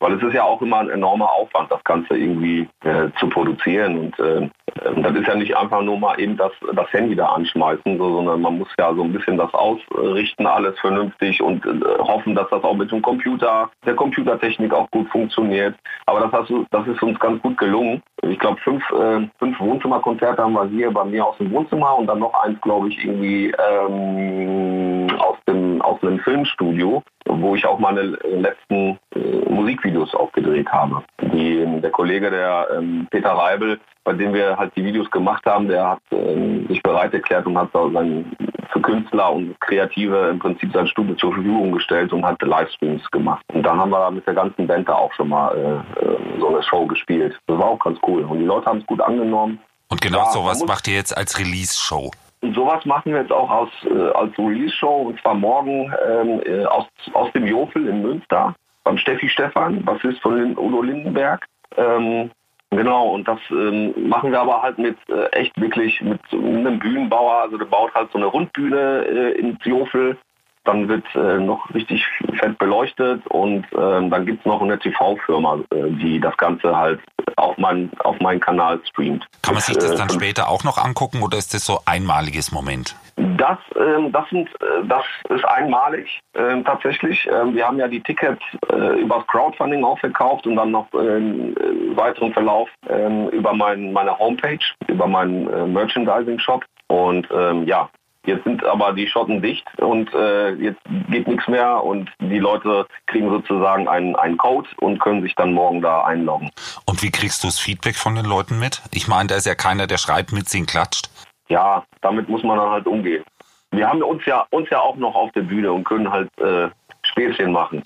Weil 0.00 0.14
es 0.14 0.22
ist 0.22 0.34
ja 0.34 0.44
auch 0.44 0.60
immer 0.62 0.78
ein 0.78 0.90
enormer 0.90 1.30
Aufwand, 1.32 1.70
das 1.70 1.82
Ganze 1.84 2.16
irgendwie 2.16 2.68
äh, 2.84 3.08
zu 3.18 3.28
produzieren 3.28 3.98
und 3.98 4.18
äh, 4.18 4.48
das 4.96 5.14
ist 5.14 5.26
ja 5.26 5.34
nicht 5.34 5.56
einfach 5.56 5.82
nur 5.82 5.98
mal 5.98 6.18
eben 6.18 6.36
das, 6.36 6.52
das 6.74 6.92
Handy 6.92 7.14
da 7.14 7.26
anschmeißen, 7.26 7.96
so, 7.98 8.16
sondern 8.16 8.40
man 8.40 8.58
muss 8.58 8.68
ja 8.78 8.92
so 8.94 9.02
ein 9.02 9.12
bisschen 9.12 9.36
das 9.36 9.52
ausrichten, 9.54 10.46
alles 10.46 10.78
vernünftig 10.80 11.40
und 11.40 11.64
äh, 11.64 11.98
hoffen, 11.98 12.34
dass 12.34 12.48
das 12.50 12.62
auch 12.64 12.74
mit 12.74 12.90
dem 12.90 13.02
Computer, 13.02 13.70
der 13.86 13.94
Computertechnik 13.94 14.72
auch 14.72 14.90
gut 14.90 15.08
funktioniert. 15.10 15.74
Aber 16.06 16.20
das, 16.20 16.32
hast, 16.32 16.52
das 16.70 16.86
ist 16.86 17.02
uns 17.02 17.18
ganz 17.20 17.40
gut 17.42 17.56
gelungen. 17.56 18.02
Ich 18.22 18.38
glaube, 18.38 18.60
fünf, 18.62 18.82
äh, 18.90 19.28
fünf 19.38 19.60
Wohnzimmerkonzerte 19.60 20.42
haben 20.42 20.54
wir 20.54 20.66
hier 20.66 20.90
bei 20.90 21.04
mir 21.04 21.26
aus 21.26 21.36
dem 21.38 21.50
Wohnzimmer 21.52 21.96
und 21.96 22.06
dann 22.06 22.18
noch 22.18 22.34
eins, 22.42 22.60
glaube 22.60 22.88
ich, 22.88 23.04
irgendwie 23.04 23.54
ähm, 23.70 25.08
aus, 25.18 25.33
dem, 25.54 25.82
aus 25.82 26.02
einem 26.02 26.18
Filmstudio, 26.20 27.02
wo 27.26 27.54
ich 27.54 27.66
auch 27.66 27.78
meine 27.78 28.02
letzten 28.02 28.98
äh, 29.14 29.48
Musikvideos 29.48 30.14
aufgedreht 30.14 30.68
habe. 30.68 31.02
Die, 31.20 31.64
der 31.80 31.90
Kollege, 31.90 32.30
der 32.30 32.68
ähm, 32.76 33.06
Peter 33.10 33.30
Reibel, 33.30 33.80
bei 34.04 34.12
dem 34.12 34.34
wir 34.34 34.56
halt 34.56 34.76
die 34.76 34.84
Videos 34.84 35.10
gemacht 35.10 35.44
haben, 35.46 35.68
der 35.68 35.90
hat 35.90 36.02
ähm, 36.10 36.66
sich 36.68 36.82
bereit 36.82 37.14
erklärt 37.14 37.46
und 37.46 37.56
hat 37.56 37.70
sein, 37.72 38.36
für 38.70 38.80
Künstler 38.80 39.32
und 39.32 39.58
Kreative 39.60 40.28
im 40.28 40.38
Prinzip 40.38 40.72
sein 40.72 40.86
Studio 40.86 41.14
zur 41.14 41.32
Verfügung 41.32 41.72
gestellt 41.72 42.12
und 42.12 42.24
hat 42.24 42.42
Livestreams 42.42 43.10
gemacht. 43.10 43.44
Und 43.52 43.62
dann 43.62 43.78
haben 43.78 43.90
wir 43.90 44.10
mit 44.10 44.26
der 44.26 44.34
ganzen 44.34 44.66
Band 44.66 44.88
da 44.88 44.94
auch 44.94 45.12
schon 45.14 45.28
mal 45.28 45.56
äh, 45.56 46.04
äh 46.04 46.40
so 46.40 46.48
eine 46.48 46.62
Show 46.62 46.86
gespielt. 46.86 47.38
Das 47.46 47.58
war 47.58 47.66
auch 47.66 47.78
ganz 47.78 47.98
cool. 48.06 48.24
Und 48.24 48.40
die 48.40 48.44
Leute 48.44 48.66
haben 48.66 48.80
es 48.80 48.86
gut 48.86 49.00
angenommen. 49.00 49.58
Und 49.88 50.00
genau 50.00 50.18
ja, 50.18 50.30
sowas 50.30 50.64
macht 50.66 50.88
ihr 50.88 50.94
jetzt 50.94 51.16
als 51.16 51.38
Release-Show. 51.38 52.10
Und 52.44 52.54
sowas 52.54 52.84
machen 52.84 53.12
wir 53.12 53.22
jetzt 53.22 53.32
auch 53.32 53.50
aus, 53.50 53.70
äh, 53.84 54.10
als 54.10 54.38
Release-Show 54.38 55.08
und 55.08 55.18
zwar 55.22 55.34
morgen 55.34 55.90
ähm, 56.06 56.42
äh, 56.44 56.66
aus, 56.66 56.86
aus 57.14 57.32
dem 57.32 57.46
Jofel 57.46 57.88
in 57.88 58.02
Münster 58.02 58.54
beim 58.84 58.98
Steffi 58.98 59.30
Stefan, 59.30 59.80
was 59.86 60.04
ist 60.04 60.20
von 60.20 60.54
Udo 60.58 60.82
Lindenberg. 60.82 61.46
Ähm, 61.78 62.30
genau, 62.68 63.14
und 63.14 63.26
das 63.26 63.38
ähm, 63.50 63.94
machen 64.10 64.30
wir 64.30 64.42
aber 64.42 64.60
halt 64.60 64.76
mit 64.76 64.98
äh, 65.08 65.24
echt 65.32 65.58
wirklich 65.58 66.02
mit 66.02 66.20
einem 66.32 66.78
Bühnenbauer. 66.78 67.44
Also 67.44 67.56
der 67.56 67.64
baut 67.64 67.94
halt 67.94 68.10
so 68.12 68.18
eine 68.18 68.26
Rundbühne 68.26 69.06
äh, 69.06 69.40
ins 69.40 69.64
Jofel 69.64 70.18
dann 70.64 70.88
wird 70.88 71.04
äh, 71.14 71.38
noch 71.38 71.72
richtig 71.74 72.06
fett 72.38 72.58
beleuchtet 72.58 73.26
und 73.26 73.64
äh, 73.72 74.08
dann 74.08 74.26
gibt 74.26 74.40
es 74.40 74.46
noch 74.46 74.62
eine 74.62 74.78
TV-Firma, 74.78 75.60
äh, 75.70 75.90
die 75.90 76.18
das 76.20 76.36
Ganze 76.38 76.74
halt 76.74 77.00
auf, 77.36 77.56
mein, 77.58 77.90
auf 78.00 78.18
meinen 78.20 78.40
Kanal 78.40 78.80
streamt. 78.88 79.26
Kann 79.42 79.54
man 79.54 79.62
sich 79.62 79.76
das 79.76 79.92
äh, 79.92 79.96
dann 79.96 80.10
später 80.10 80.48
auch 80.48 80.64
noch 80.64 80.78
angucken 80.78 81.22
oder 81.22 81.38
ist 81.38 81.54
das 81.54 81.64
so 81.64 81.80
einmaliges 81.84 82.52
Moment? 82.52 82.96
Das, 83.16 83.58
ähm, 83.76 84.10
das, 84.10 84.28
sind, 84.30 84.48
äh, 84.60 84.86
das 84.86 85.04
ist 85.28 85.44
einmalig 85.44 86.20
ähm, 86.34 86.64
tatsächlich. 86.64 87.28
Ähm, 87.32 87.54
wir 87.54 87.66
haben 87.66 87.78
ja 87.78 87.86
die 87.86 88.00
Tickets 88.00 88.42
äh, 88.72 89.00
über 89.00 89.16
das 89.18 89.26
Crowdfunding 89.28 89.84
auch 89.84 89.98
verkauft 89.98 90.46
und 90.46 90.56
dann 90.56 90.72
noch 90.72 90.88
ähm, 90.94 91.54
weiteren 91.94 92.32
Verlauf 92.32 92.68
ähm, 92.88 93.28
über 93.28 93.52
mein, 93.52 93.92
meine 93.92 94.18
Homepage, 94.18 94.58
über 94.88 95.06
meinen 95.06 95.48
äh, 95.52 95.66
Merchandising-Shop. 95.66 96.64
Und 96.88 97.28
ähm, 97.32 97.66
ja, 97.66 97.88
Jetzt 98.26 98.44
sind 98.44 98.64
aber 98.64 98.92
die 98.94 99.06
Schotten 99.06 99.42
dicht 99.42 99.66
und 99.78 100.12
äh, 100.14 100.52
jetzt 100.54 100.80
geht 101.10 101.28
nichts 101.28 101.46
mehr 101.46 101.84
und 101.84 102.10
die 102.20 102.38
Leute 102.38 102.86
kriegen 103.06 103.28
sozusagen 103.28 103.86
einen, 103.86 104.16
einen 104.16 104.38
Code 104.38 104.68
und 104.80 104.98
können 104.98 105.22
sich 105.22 105.34
dann 105.34 105.52
morgen 105.52 105.82
da 105.82 106.04
einloggen. 106.04 106.50
Und 106.86 107.02
wie 107.02 107.10
kriegst 107.10 107.42
du 107.42 107.48
das 107.48 107.58
Feedback 107.58 107.96
von 107.96 108.14
den 108.14 108.24
Leuten 108.24 108.58
mit? 108.58 108.80
Ich 108.92 109.08
meine, 109.08 109.28
da 109.28 109.36
ist 109.36 109.46
ja 109.46 109.54
keiner, 109.54 109.86
der 109.86 109.98
schreibt, 109.98 110.32
mitsingen, 110.32 110.66
klatscht. 110.66 111.10
Ja, 111.48 111.84
damit 112.00 112.28
muss 112.28 112.42
man 112.42 112.56
dann 112.56 112.70
halt 112.70 112.86
umgehen. 112.86 113.24
Wir 113.70 113.88
haben 113.88 114.02
uns 114.02 114.24
ja 114.24 114.46
uns 114.50 114.70
ja 114.70 114.80
auch 114.80 114.96
noch 114.96 115.14
auf 115.14 115.32
der 115.32 115.42
Bühne 115.42 115.72
und 115.72 115.84
können 115.84 116.10
halt 116.10 116.30
äh, 116.38 116.68
Späßchen 117.14 117.52
machen. 117.52 117.84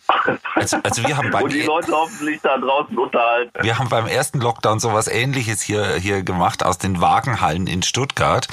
Also, 0.54 0.78
also 0.82 1.06
wir 1.06 1.16
haben 1.16 1.30
beim 1.32 1.44
Und 1.44 1.52
die 1.52 1.62
Leute 1.62 1.92
hoffentlich 1.92 2.40
da 2.42 2.56
draußen 2.56 2.96
unterhalten. 2.96 3.62
Wir 3.62 3.78
haben 3.78 3.88
beim 3.88 4.06
ersten 4.06 4.40
Lockdown 4.40 4.80
sowas 4.80 5.06
ähnliches 5.06 5.60
hier, 5.60 5.94
hier 5.96 6.22
gemacht 6.22 6.64
aus 6.64 6.78
den 6.78 7.00
Wagenhallen 7.00 7.66
in 7.66 7.82
Stuttgart, 7.82 8.48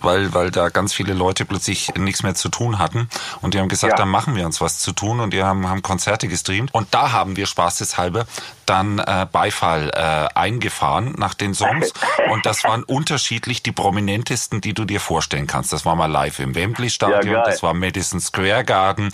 weil, 0.00 0.34
weil 0.34 0.50
da 0.50 0.68
ganz 0.68 0.92
viele 0.92 1.14
Leute 1.14 1.44
plötzlich 1.44 1.94
nichts 1.94 2.22
mehr 2.22 2.34
zu 2.34 2.48
tun 2.48 2.78
hatten. 2.78 3.08
Und 3.40 3.54
die 3.54 3.60
haben 3.60 3.68
gesagt, 3.68 3.92
ja. 3.92 3.96
dann 3.96 4.08
machen 4.08 4.34
wir 4.34 4.44
uns 4.44 4.60
was 4.60 4.80
zu 4.80 4.92
tun 4.92 5.20
und 5.20 5.32
die 5.32 5.42
haben, 5.42 5.68
haben 5.68 5.82
Konzerte 5.82 6.28
gestreamt. 6.28 6.74
Und 6.74 6.88
da 6.92 7.12
haben 7.12 7.36
wir 7.36 7.46
spaßeshalber 7.46 8.26
dann 8.66 8.98
äh, 8.98 9.26
Beifall 9.30 9.90
äh, 9.94 10.38
eingefahren 10.38 11.14
nach 11.16 11.34
den 11.34 11.54
Songs. 11.54 11.92
Und 12.30 12.44
das 12.44 12.64
waren 12.64 12.82
unterschiedlich 12.82 13.62
die 13.62 13.72
prominentesten, 13.72 14.60
die 14.60 14.74
du 14.74 14.84
dir 14.84 15.00
vorstellen 15.00 15.46
kannst. 15.46 15.72
Das 15.72 15.86
war 15.86 15.94
mal 15.94 16.10
live 16.10 16.40
im 16.40 16.54
Wembley 16.54 16.90
Stadion, 16.90 17.34
ja, 17.34 17.44
das 17.44 17.62
war 17.62 17.74
Madison 17.74 18.20
Square 18.20 18.64
Garden, 18.64 19.10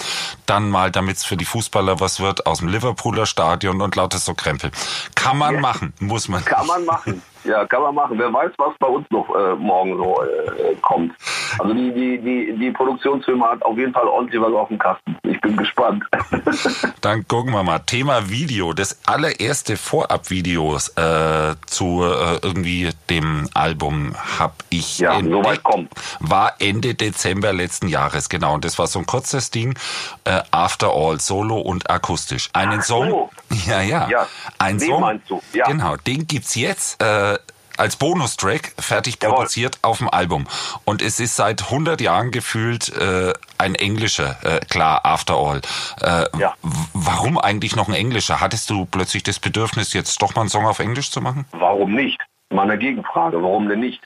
dann 0.46 0.70
mal 0.70 0.90
damit 1.02 1.16
es 1.16 1.24
für 1.24 1.36
die 1.36 1.44
Fußballer 1.44 1.98
was 1.98 2.20
wird, 2.20 2.46
aus 2.46 2.58
dem 2.58 2.68
Liverpooler 2.68 3.26
Stadion 3.26 3.80
und 3.80 3.96
lauter 3.96 4.18
so 4.18 4.34
Krempel. 4.34 4.70
Kann 5.16 5.36
man 5.36 5.54
ja. 5.56 5.60
machen, 5.60 5.92
muss 5.98 6.28
man. 6.28 6.44
Kann 6.44 6.66
man 6.66 6.84
machen. 6.84 7.22
Ja, 7.44 7.64
kann 7.66 7.82
man 7.82 7.94
machen. 7.94 8.18
Wer 8.18 8.32
weiß, 8.32 8.52
was 8.58 8.74
bei 8.78 8.86
uns 8.86 9.06
noch 9.10 9.28
äh, 9.34 9.54
morgen 9.56 9.96
so 9.96 10.22
äh, 10.22 10.74
kommt. 10.80 11.12
Also 11.58 11.74
die, 11.74 11.92
die, 11.92 12.18
die, 12.18 12.56
die 12.58 12.70
Produktionsfirma 12.70 13.50
hat 13.50 13.62
auf 13.62 13.76
jeden 13.76 13.92
Fall 13.92 14.06
ordentlich 14.06 14.40
was 14.40 14.52
auf 14.52 14.68
dem 14.68 14.78
Kasten. 14.78 15.16
Ich 15.24 15.40
bin 15.40 15.56
gespannt. 15.56 16.04
Dann 17.00 17.26
gucken 17.26 17.52
wir 17.52 17.62
mal. 17.62 17.80
Thema 17.80 18.30
Video. 18.30 18.72
Das 18.72 19.00
allererste 19.06 19.76
Vorabvideo 19.76 20.76
äh, 20.96 21.54
zu 21.66 22.02
äh, 22.04 22.38
irgendwie 22.42 22.90
dem 23.10 23.48
Album 23.54 24.14
habe 24.38 24.54
ich 24.70 24.98
ja, 25.00 25.18
entdeckt, 25.18 25.64
kommt. 25.64 25.90
war 26.20 26.54
Ende 26.60 26.94
Dezember 26.94 27.52
letzten 27.52 27.88
Jahres. 27.88 28.28
Genau. 28.28 28.54
Und 28.54 28.64
das 28.64 28.78
war 28.78 28.86
so 28.86 28.98
ein 29.00 29.06
kurzes 29.06 29.50
Ding. 29.50 29.76
Äh, 30.24 30.40
After 30.52 30.92
All, 30.94 31.20
Solo 31.20 31.58
und 31.58 31.90
akustisch. 31.90 32.50
Einen 32.52 32.80
Ach, 32.80 32.84
Song. 32.84 33.08
So. 33.10 33.30
Ja, 33.66 33.82
ja. 33.82 34.08
ja. 34.08 34.26
Ein 34.58 34.78
den 34.78 34.88
Song. 34.88 35.00
Meinst 35.02 35.28
du? 35.28 35.42
Ja. 35.52 35.66
Genau. 35.66 35.96
Den 35.96 36.26
gibt's 36.26 36.54
jetzt. 36.54 37.02
Äh, 37.02 37.31
als 37.76 37.96
Bonustrack 37.96 38.72
fertig 38.78 39.18
produziert 39.18 39.76
Jawohl. 39.76 39.90
auf 39.90 39.98
dem 39.98 40.08
Album. 40.08 40.46
Und 40.84 41.02
es 41.02 41.20
ist 41.20 41.36
seit 41.36 41.64
100 41.64 42.00
Jahren 42.00 42.30
gefühlt 42.30 42.94
äh, 42.96 43.32
ein 43.58 43.74
englischer, 43.74 44.36
äh, 44.44 44.60
klar, 44.66 45.04
After 45.04 45.34
All. 45.34 45.60
Äh, 46.00 46.38
ja. 46.38 46.54
Warum 46.92 47.38
eigentlich 47.38 47.76
noch 47.76 47.88
ein 47.88 47.94
englischer? 47.94 48.40
Hattest 48.40 48.70
du 48.70 48.86
plötzlich 48.86 49.22
das 49.22 49.38
Bedürfnis, 49.38 49.92
jetzt 49.92 50.20
doch 50.20 50.34
mal 50.34 50.42
einen 50.42 50.50
Song 50.50 50.66
auf 50.66 50.78
Englisch 50.78 51.10
zu 51.10 51.20
machen? 51.20 51.46
Warum 51.52 51.94
nicht? 51.94 52.20
Meine 52.50 52.76
Gegenfrage, 52.76 53.42
warum 53.42 53.68
denn 53.68 53.80
nicht? 53.80 54.02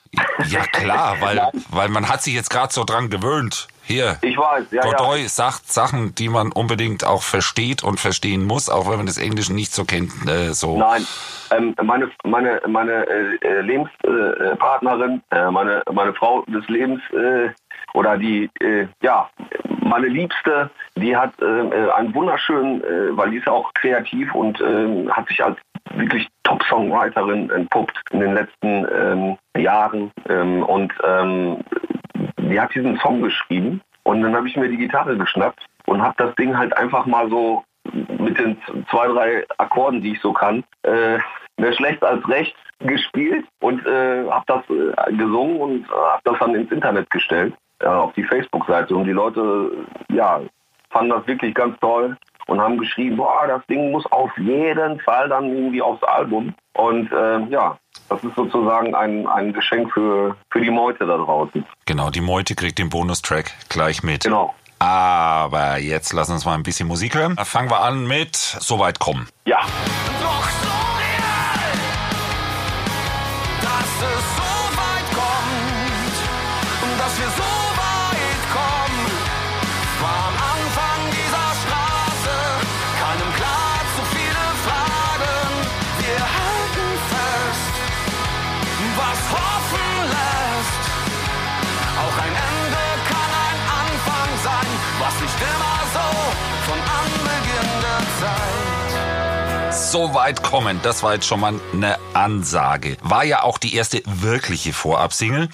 Ja 0.48 0.64
klar, 0.66 1.16
weil, 1.20 1.50
weil 1.70 1.88
man 1.88 2.08
hat 2.08 2.22
sich 2.22 2.34
jetzt 2.34 2.50
gerade 2.50 2.72
so 2.72 2.84
dran 2.84 3.10
gewöhnt. 3.10 3.68
Hier, 3.86 4.16
ich 4.22 4.36
weiß, 4.36 4.72
ja, 4.72 4.82
Godoy 4.82 5.22
ja. 5.22 5.28
sagt 5.28 5.68
Sachen, 5.68 6.12
die 6.16 6.28
man 6.28 6.50
unbedingt 6.50 7.04
auch 7.04 7.22
versteht 7.22 7.84
und 7.84 8.00
verstehen 8.00 8.44
muss, 8.44 8.68
auch 8.68 8.90
wenn 8.90 8.96
man 8.96 9.06
das 9.06 9.16
Englische 9.16 9.54
nicht 9.54 9.72
so 9.72 9.84
kennt. 9.84 10.10
Äh, 10.28 10.54
so. 10.54 10.76
Nein, 10.76 11.06
ähm, 11.52 11.74
meine 11.82 12.10
meine 12.24 12.60
meine 12.66 13.06
äh, 13.06 13.60
Lebenspartnerin, 13.60 15.22
äh, 15.30 15.50
meine 15.52 15.82
meine 15.92 16.12
Frau 16.14 16.42
des 16.48 16.66
Lebens 16.68 17.00
äh, 17.12 17.50
oder 17.94 18.18
die 18.18 18.50
äh, 18.60 18.88
ja 19.02 19.30
meine 19.82 20.08
Liebste, 20.08 20.68
die 20.96 21.16
hat 21.16 21.32
äh, 21.40 21.90
einen 21.92 22.12
wunderschönen, 22.12 22.82
weil 23.16 23.30
die 23.30 23.36
ist 23.36 23.46
ja 23.46 23.52
auch 23.52 23.72
kreativ 23.74 24.34
und 24.34 24.58
hat 25.10 25.28
sich 25.28 25.44
als 25.44 25.58
wirklich 25.94 26.26
Top-Songwriterin 26.42 27.50
entpuppt 27.50 27.96
in 28.10 28.20
den 28.20 28.34
letzten 28.34 28.86
ähm, 28.92 29.38
Jahren 29.56 30.10
ähm, 30.28 30.64
und 30.64 30.92
ähm, 31.04 31.58
die 32.50 32.60
hat 32.60 32.74
diesen 32.74 32.98
Song 32.98 33.22
geschrieben 33.22 33.80
und 34.04 34.22
dann 34.22 34.34
habe 34.34 34.48
ich 34.48 34.56
mir 34.56 34.68
die 34.68 34.76
Gitarre 34.76 35.16
geschnappt 35.16 35.64
und 35.86 36.02
habe 36.02 36.14
das 36.18 36.34
Ding 36.36 36.56
halt 36.56 36.76
einfach 36.76 37.06
mal 37.06 37.28
so 37.28 37.64
mit 38.18 38.38
den 38.38 38.56
zwei, 38.90 39.08
drei 39.08 39.44
Akkorden, 39.58 40.00
die 40.00 40.12
ich 40.12 40.20
so 40.20 40.32
kann, 40.32 40.64
äh, 40.82 41.18
mehr 41.56 41.72
schlecht 41.72 42.02
als 42.02 42.26
recht 42.28 42.56
gespielt 42.80 43.46
und 43.60 43.84
äh, 43.86 44.28
habe 44.28 44.44
das 44.46 44.62
äh, 44.68 45.12
gesungen 45.12 45.60
und 45.60 45.84
äh, 45.86 45.92
habe 45.92 46.22
das 46.24 46.38
dann 46.38 46.54
ins 46.54 46.70
Internet 46.70 47.08
gestellt, 47.10 47.54
äh, 47.80 47.86
auf 47.86 48.12
die 48.12 48.24
Facebook-Seite. 48.24 48.94
Und 48.94 49.04
die 49.04 49.12
Leute, 49.12 49.70
ja, 50.10 50.40
fanden 50.90 51.10
das 51.10 51.26
wirklich 51.26 51.54
ganz 51.54 51.78
toll 51.80 52.16
und 52.46 52.60
haben 52.60 52.78
geschrieben, 52.78 53.16
boah, 53.16 53.46
das 53.46 53.64
Ding 53.66 53.90
muss 53.90 54.06
auf 54.12 54.30
jeden 54.38 55.00
Fall 55.00 55.28
dann 55.28 55.46
irgendwie 55.46 55.82
aufs 55.82 56.02
Album. 56.02 56.54
Und 56.74 57.10
äh, 57.12 57.40
ja, 57.46 57.78
das 58.08 58.22
ist 58.22 58.34
sozusagen 58.36 58.94
ein, 58.94 59.26
ein 59.26 59.52
Geschenk 59.52 59.92
für, 59.92 60.36
für 60.50 60.60
die 60.60 60.70
Meute 60.70 61.06
da 61.06 61.16
draußen. 61.16 61.64
Genau, 61.84 62.10
die 62.10 62.20
Meute 62.20 62.54
kriegt 62.54 62.78
den 62.78 62.88
Bonustrack 62.88 63.52
gleich 63.68 64.02
mit. 64.02 64.24
Genau. 64.24 64.54
Aber 64.78 65.78
jetzt 65.78 66.12
lass 66.12 66.28
uns 66.28 66.44
mal 66.44 66.54
ein 66.54 66.62
bisschen 66.62 66.86
Musik 66.86 67.14
hören. 67.14 67.36
Fangen 67.36 67.70
wir 67.70 67.80
an 67.80 68.06
mit 68.06 68.36
Soweit 68.36 68.98
kommen. 68.98 69.26
Ja. 69.46 69.60
So 99.92 100.14
weit 100.14 100.42
kommen, 100.42 100.80
das 100.82 101.04
war 101.04 101.14
jetzt 101.14 101.26
schon 101.26 101.38
mal 101.38 101.54
eine 101.72 101.96
Ansage. 102.12 102.96
War 103.02 103.24
ja 103.24 103.44
auch 103.44 103.56
die 103.56 103.76
erste 103.76 104.02
wirkliche 104.04 104.72
Vorabsingle. 104.72 105.48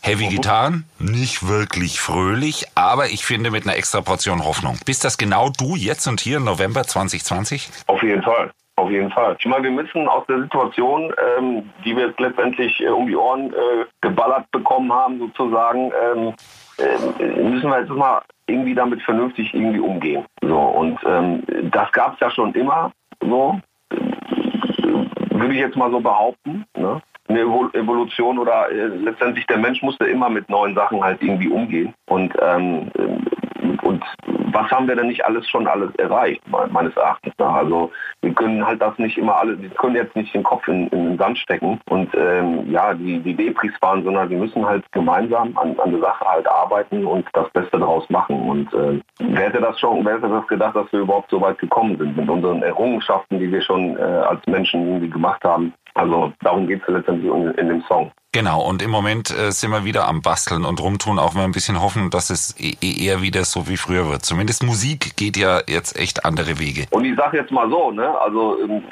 Heavy 0.00 0.28
Gitarren, 0.28 0.84
nicht 0.98 1.48
wirklich 1.48 2.00
fröhlich, 2.00 2.66
aber 2.74 3.06
ich 3.06 3.24
finde 3.24 3.50
mit 3.50 3.64
einer 3.64 3.76
extra 3.76 4.00
Portion 4.00 4.44
Hoffnung. 4.44 4.78
Bist 4.84 5.04
das 5.04 5.18
genau 5.18 5.48
du 5.48 5.74
jetzt 5.74 6.06
und 6.06 6.20
hier 6.20 6.36
im 6.38 6.44
November 6.44 6.84
2020? 6.84 7.70
Auf 7.86 8.02
jeden 8.02 8.22
Fall. 8.22 8.50
Auf 8.76 8.90
jeden 8.90 9.10
Fall. 9.10 9.36
Ich 9.38 9.46
meine, 9.46 9.64
wir 9.64 9.70
müssen 9.70 10.08
aus 10.08 10.24
der 10.28 10.42
Situation, 10.42 11.12
ähm, 11.38 11.70
die 11.84 11.96
wir 11.96 12.06
jetzt 12.06 12.20
letztendlich 12.20 12.80
äh, 12.80 12.88
um 12.88 13.06
die 13.06 13.16
Ohren 13.16 13.52
äh, 13.52 13.84
geballert 14.00 14.50
bekommen 14.50 14.92
haben, 14.92 15.18
sozusagen, 15.18 15.92
ähm, 16.04 16.34
äh, 16.78 17.42
müssen 17.42 17.68
wir 17.68 17.80
jetzt 17.80 17.90
mal 17.90 18.22
irgendwie 18.46 18.74
damit 18.74 19.02
vernünftig 19.02 19.52
irgendwie 19.52 19.80
umgehen. 19.80 20.24
So 20.40 20.58
und 20.58 20.98
ähm, 21.04 21.42
das 21.70 21.90
gab 21.92 22.14
es 22.14 22.20
ja 22.20 22.30
schon 22.30 22.54
immer. 22.54 22.92
So 23.20 23.60
würde 25.42 25.54
ich 25.54 25.60
jetzt 25.60 25.76
mal 25.76 25.90
so 25.90 26.00
behaupten. 26.00 26.64
Ne? 26.76 27.02
eine 27.28 27.40
Evolution 27.40 28.38
oder 28.38 28.70
äh, 28.70 28.86
letztendlich 28.86 29.46
der 29.46 29.58
Mensch 29.58 29.82
musste 29.82 30.06
immer 30.06 30.28
mit 30.28 30.48
neuen 30.48 30.74
Sachen 30.74 31.02
halt 31.02 31.22
irgendwie 31.22 31.48
umgehen. 31.48 31.94
Und, 32.06 32.34
ähm, 32.40 32.90
und 33.82 34.04
was 34.52 34.70
haben 34.70 34.86
wir 34.86 34.96
denn 34.96 35.06
nicht 35.06 35.24
alles 35.24 35.48
schon 35.48 35.66
alles 35.66 35.94
erreicht, 35.96 36.42
meines 36.70 36.96
Erachtens 36.96 37.32
nach. 37.38 37.54
Also 37.54 37.90
wir 38.20 38.32
können 38.34 38.64
halt 38.64 38.80
das 38.80 38.96
nicht 38.98 39.16
immer 39.18 39.36
alle, 39.36 39.60
wir 39.60 39.70
können 39.70 39.96
jetzt 39.96 40.14
nicht 40.14 40.34
den 40.34 40.42
Kopf 40.42 40.66
in, 40.68 40.88
in 40.88 41.10
den 41.10 41.18
Sand 41.18 41.38
stecken 41.38 41.80
und 41.88 42.14
ähm, 42.14 42.70
ja, 42.70 42.94
die, 42.94 43.20
die 43.20 43.34
Depris 43.34 43.72
fahren, 43.80 44.04
sondern 44.04 44.28
wir 44.30 44.38
müssen 44.38 44.64
halt 44.64 44.84
gemeinsam 44.92 45.56
an, 45.56 45.78
an 45.78 45.92
der 45.92 46.00
Sache 46.00 46.24
halt 46.24 46.46
arbeiten 46.46 47.04
und 47.06 47.26
das 47.32 47.48
Beste 47.50 47.78
daraus 47.78 48.08
machen. 48.10 48.48
Und 48.48 48.72
äh, 48.74 49.00
wer 49.18 49.46
hätte 49.46 49.60
das 49.60 49.78
schon, 49.80 50.04
wer 50.04 50.16
hätte 50.16 50.28
das 50.28 50.46
gedacht, 50.46 50.76
dass 50.76 50.92
wir 50.92 51.00
überhaupt 51.00 51.30
so 51.30 51.40
weit 51.40 51.58
gekommen 51.58 51.96
sind 51.96 52.16
mit 52.16 52.28
unseren 52.28 52.62
Errungenschaften, 52.62 53.38
die 53.38 53.50
wir 53.50 53.62
schon 53.62 53.96
äh, 53.96 54.02
als 54.02 54.44
Menschen 54.46 54.86
irgendwie 54.86 55.10
gemacht 55.10 55.42
haben. 55.44 55.72
Also 55.94 56.32
darum 56.40 56.66
geht 56.66 56.82
es 56.82 56.88
letztendlich 56.88 57.30
in 57.58 57.68
dem 57.68 57.82
Song. 57.82 58.10
Genau, 58.34 58.62
und 58.62 58.80
im 58.80 58.90
Moment 58.90 59.30
äh, 59.30 59.50
sind 59.50 59.72
wir 59.72 59.84
wieder 59.84 60.08
am 60.08 60.22
Basteln 60.22 60.64
und 60.64 60.80
rumtun, 60.80 61.18
auch 61.18 61.34
mal 61.34 61.44
ein 61.44 61.52
bisschen 61.52 61.82
hoffen, 61.82 62.08
dass 62.08 62.30
es 62.30 62.58
e, 62.58 62.72
e 62.80 63.04
eher 63.06 63.20
wieder 63.20 63.44
so 63.44 63.68
wie 63.68 63.76
früher 63.76 64.08
wird. 64.08 64.24
Zumindest 64.24 64.62
Musik 64.62 65.16
geht 65.18 65.36
ja 65.36 65.60
jetzt 65.68 65.98
echt 65.98 66.24
andere 66.24 66.58
Wege. 66.58 66.86
Und 66.92 67.04
ich 67.04 67.14
sage 67.14 67.36
jetzt 67.36 67.52
mal 67.52 67.68
so, 67.68 67.90
ne, 67.90 68.18
also 68.20 68.58
ähm, 68.62 68.82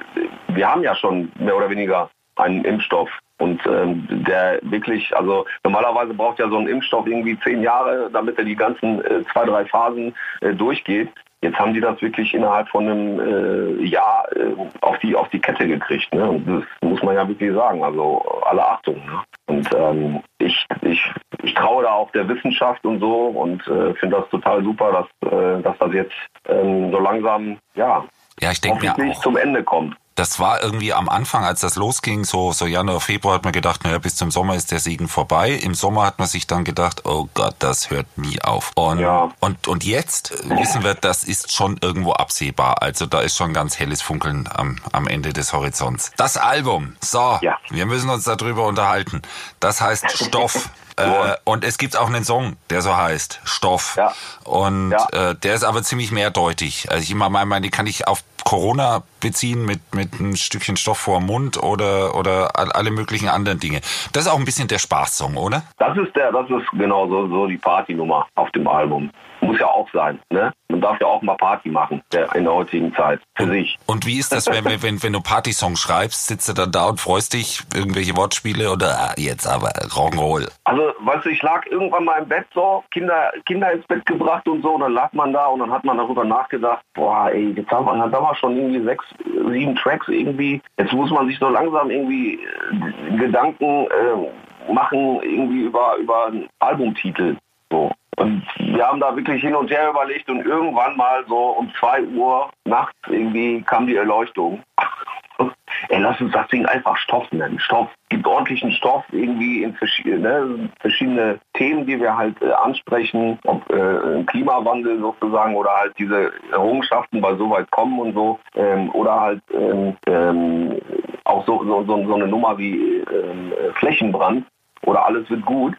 wir 0.48 0.68
haben 0.68 0.82
ja 0.82 0.94
schon 0.94 1.32
mehr 1.38 1.56
oder 1.56 1.70
weniger 1.70 2.10
einen 2.36 2.64
Impfstoff. 2.64 3.08
Und 3.38 3.58
ähm, 3.66 4.06
der 4.28 4.58
wirklich, 4.62 5.16
also 5.16 5.46
normalerweise 5.64 6.12
braucht 6.12 6.38
ja 6.38 6.50
so 6.50 6.58
ein 6.58 6.68
Impfstoff 6.68 7.06
irgendwie 7.06 7.38
zehn 7.40 7.62
Jahre, 7.62 8.10
damit 8.12 8.36
er 8.36 8.44
die 8.44 8.56
ganzen 8.56 9.02
äh, 9.06 9.24
zwei, 9.32 9.46
drei 9.46 9.64
Phasen 9.64 10.14
äh, 10.42 10.52
durchgeht. 10.52 11.08
Jetzt 11.42 11.58
haben 11.58 11.72
die 11.72 11.80
das 11.80 12.00
wirklich 12.02 12.34
innerhalb 12.34 12.68
von 12.68 12.86
einem 12.86 13.80
äh, 13.80 13.84
Jahr 13.84 14.26
äh, 14.36 14.54
auf 14.82 14.98
die 14.98 15.16
auf 15.16 15.28
die 15.30 15.40
Kette 15.40 15.66
gekriegt. 15.66 16.12
Ne? 16.12 16.28
Und 16.28 16.46
das 16.46 16.64
muss 16.82 17.02
man 17.02 17.14
ja 17.14 17.26
wirklich 17.26 17.54
sagen. 17.54 17.82
Also 17.82 18.22
alle 18.44 18.66
Achtung. 18.66 18.96
Ne? 18.96 19.22
Und 19.46 19.68
ähm, 19.74 20.22
ich, 20.38 20.66
ich, 20.82 21.02
ich 21.42 21.54
traue 21.54 21.84
da 21.84 21.92
auch 21.92 22.10
der 22.12 22.28
Wissenschaft 22.28 22.84
und 22.84 23.00
so 23.00 23.26
und 23.28 23.66
äh, 23.68 23.94
finde 23.94 24.16
das 24.16 24.28
total 24.28 24.62
super, 24.62 25.06
dass, 25.22 25.32
äh, 25.32 25.62
dass 25.62 25.78
das 25.78 25.92
jetzt 25.94 26.12
ähm, 26.46 26.90
so 26.90 26.98
langsam 26.98 27.58
ja, 27.74 28.04
ja 28.40 28.50
ich 28.50 28.60
denke 28.60 28.92
mir 28.98 29.12
auch. 29.12 29.20
zum 29.20 29.36
Ende 29.36 29.64
kommt 29.64 29.96
das 30.20 30.38
war 30.38 30.62
irgendwie 30.62 30.92
am 30.92 31.08
Anfang, 31.08 31.46
als 31.46 31.60
das 31.60 31.76
losging, 31.76 32.24
so, 32.24 32.52
so 32.52 32.66
Januar, 32.66 33.00
Februar, 33.00 33.36
hat 33.36 33.44
man 33.44 33.54
gedacht, 33.54 33.84
naja, 33.84 33.96
bis 33.96 34.16
zum 34.16 34.30
Sommer 34.30 34.54
ist 34.54 34.70
der 34.70 34.78
Segen 34.78 35.08
vorbei. 35.08 35.52
Im 35.52 35.74
Sommer 35.74 36.04
hat 36.04 36.18
man 36.18 36.28
sich 36.28 36.46
dann 36.46 36.62
gedacht, 36.62 37.06
oh 37.06 37.30
Gott, 37.32 37.54
das 37.60 37.88
hört 37.88 38.06
nie 38.18 38.38
auf. 38.42 38.70
Und, 38.74 38.98
ja. 38.98 39.30
und, 39.40 39.66
und 39.66 39.82
jetzt 39.82 40.34
wissen 40.46 40.84
wir, 40.84 40.92
das 40.92 41.24
ist 41.24 41.50
schon 41.52 41.78
irgendwo 41.80 42.12
absehbar. 42.12 42.82
Also 42.82 43.06
da 43.06 43.22
ist 43.22 43.38
schon 43.38 43.54
ganz 43.54 43.78
helles 43.78 44.02
Funkeln 44.02 44.46
am, 44.52 44.76
am 44.92 45.06
Ende 45.06 45.32
des 45.32 45.54
Horizonts. 45.54 46.12
Das 46.18 46.36
Album, 46.36 46.96
so, 47.00 47.38
ja. 47.40 47.56
wir 47.70 47.86
müssen 47.86 48.10
uns 48.10 48.24
darüber 48.24 48.66
unterhalten. 48.66 49.22
Das 49.58 49.80
heißt 49.80 50.04
Stoff. 50.10 50.68
Äh, 51.00 51.36
und 51.44 51.64
es 51.64 51.78
gibt 51.78 51.96
auch 51.96 52.08
einen 52.08 52.24
Song, 52.24 52.56
der 52.68 52.82
so 52.82 52.94
heißt, 52.94 53.40
Stoff. 53.44 53.94
Ja. 53.96 54.12
Und 54.44 54.90
ja. 54.90 55.30
Äh, 55.30 55.34
der 55.34 55.54
ist 55.54 55.64
aber 55.64 55.82
ziemlich 55.82 56.10
mehrdeutig. 56.12 56.90
Also 56.90 57.02
ich 57.02 57.10
immer 57.10 57.30
meine, 57.30 57.62
die 57.62 57.70
kann 57.70 57.86
ich 57.86 58.06
auf 58.06 58.22
Corona 58.50 59.04
beziehen 59.20 59.64
mit, 59.64 59.78
mit 59.94 60.18
einem 60.18 60.34
Stückchen 60.34 60.76
Stoff 60.76 60.98
vor 60.98 61.20
dem 61.20 61.26
Mund 61.26 61.62
oder, 61.62 62.16
oder 62.16 62.50
alle 62.56 62.90
möglichen 62.90 63.28
anderen 63.28 63.60
Dinge. 63.60 63.80
Das 64.12 64.24
ist 64.24 64.28
auch 64.28 64.40
ein 64.40 64.44
bisschen 64.44 64.66
der 64.66 64.80
Spaßsong, 64.80 65.36
oder? 65.36 65.62
Das 65.78 65.96
ist 65.96 66.16
der, 66.16 66.32
das 66.32 66.50
ist 66.50 66.68
genau 66.72 67.06
so, 67.06 67.28
so 67.28 67.46
die 67.46 67.58
Partynummer 67.58 68.26
auf 68.34 68.50
dem 68.50 68.66
Album. 68.66 69.12
Muss 69.50 69.58
ja 69.58 69.66
auch 69.66 69.88
sein, 69.92 70.20
ne? 70.30 70.52
Man 70.68 70.80
darf 70.80 71.00
ja 71.00 71.08
auch 71.08 71.22
mal 71.22 71.36
Party 71.36 71.70
machen 71.70 72.00
in 72.34 72.44
der 72.44 72.52
heutigen 72.52 72.94
Zeit 72.94 73.20
für 73.34 73.42
und, 73.42 73.50
sich. 73.50 73.76
Und 73.86 74.06
wie 74.06 74.18
ist 74.18 74.30
das, 74.30 74.46
wenn, 74.46 74.64
wenn, 74.82 75.02
wenn 75.02 75.12
du 75.12 75.20
Partysongs 75.20 75.80
schreibst, 75.80 76.28
sitzt 76.28 76.48
du 76.48 76.52
dann 76.52 76.70
da 76.70 76.90
und 76.90 77.00
freust 77.00 77.32
dich, 77.32 77.62
irgendwelche 77.74 78.16
Wortspiele 78.16 78.70
oder 78.70 78.96
ah, 78.96 79.14
jetzt 79.16 79.48
aber 79.48 79.70
Rock'n'Roll? 79.70 80.48
Also, 80.62 80.92
weißt 81.00 81.24
du, 81.24 81.30
ich 81.30 81.42
lag 81.42 81.66
irgendwann 81.66 82.04
mal 82.04 82.22
im 82.22 82.28
Bett 82.28 82.46
so, 82.54 82.84
Kinder, 82.92 83.32
Kinder 83.44 83.72
ins 83.72 83.86
Bett 83.88 84.06
gebracht 84.06 84.46
und 84.46 84.62
so, 84.62 84.74
und 84.74 84.82
dann 84.82 84.92
lag 84.92 85.12
man 85.14 85.32
da 85.32 85.46
und 85.46 85.58
dann 85.58 85.72
hat 85.72 85.84
man 85.84 85.98
darüber 85.98 86.24
nachgedacht, 86.24 86.84
boah, 86.94 87.28
ey, 87.32 87.52
jetzt 87.56 87.70
haben 87.72 87.86
wir, 87.86 88.12
wir 88.12 88.34
schon 88.36 88.56
irgendwie 88.56 88.84
sechs, 88.84 89.04
sieben 89.50 89.74
Tracks 89.74 90.06
irgendwie. 90.06 90.62
Jetzt 90.78 90.92
muss 90.92 91.10
man 91.10 91.26
sich 91.26 91.38
so 91.40 91.48
langsam 91.48 91.90
irgendwie 91.90 92.34
äh, 92.34 93.16
Gedanken 93.16 93.86
äh, 93.86 94.72
machen, 94.72 95.20
irgendwie 95.22 95.62
über, 95.62 95.96
über 95.96 96.26
einen 96.26 96.48
Albumtitel. 96.60 97.36
So. 97.70 97.90
Und 98.20 98.42
wir 98.58 98.86
haben 98.86 99.00
da 99.00 99.16
wirklich 99.16 99.40
hin 99.40 99.54
und 99.54 99.70
her 99.70 99.88
überlegt 99.88 100.28
und 100.28 100.44
irgendwann 100.44 100.94
mal 100.94 101.24
so 101.26 101.56
um 101.58 101.72
2 101.80 102.02
Uhr 102.08 102.50
nachts 102.66 102.98
irgendwie 103.08 103.62
kam 103.62 103.86
die 103.86 103.96
Erleuchtung. 103.96 104.62
Ey, 105.88 106.00
lass 106.00 106.20
uns 106.20 106.32
das 106.32 106.46
Ding 106.48 106.66
einfach 106.66 106.98
Stoff 106.98 107.32
nennen. 107.32 107.58
Stoff. 107.58 107.88
Gibt 108.10 108.26
ordentlichen 108.26 108.72
Stoff 108.72 109.04
irgendwie 109.10 109.62
in 109.62 109.72
verschiedene, 109.72 110.18
ne, 110.18 110.68
verschiedene 110.80 111.40
Themen, 111.54 111.86
die 111.86 111.98
wir 111.98 112.14
halt 112.14 112.36
äh, 112.42 112.52
ansprechen, 112.52 113.38
ob 113.46 113.70
äh, 113.70 114.22
Klimawandel 114.24 115.00
sozusagen 115.00 115.56
oder 115.56 115.70
halt 115.70 115.94
diese 115.98 116.30
Errungenschaften 116.52 117.22
bei 117.22 117.34
so 117.36 117.48
weit 117.48 117.70
kommen 117.70 117.98
und 118.00 118.12
so. 118.12 118.38
Ähm, 118.54 118.90
oder 118.92 119.18
halt 119.18 119.42
ähm, 119.54 119.96
ähm, 120.06 120.78
auch 121.24 121.46
so, 121.46 121.64
so, 121.64 121.84
so, 121.84 122.06
so, 122.06 122.14
eine 122.16 122.28
Nummer 122.28 122.58
wie 122.58 122.98
ähm, 122.98 123.54
Flächenbrand 123.76 124.44
oder 124.82 125.06
alles 125.06 125.30
wird 125.30 125.46
gut. 125.46 125.74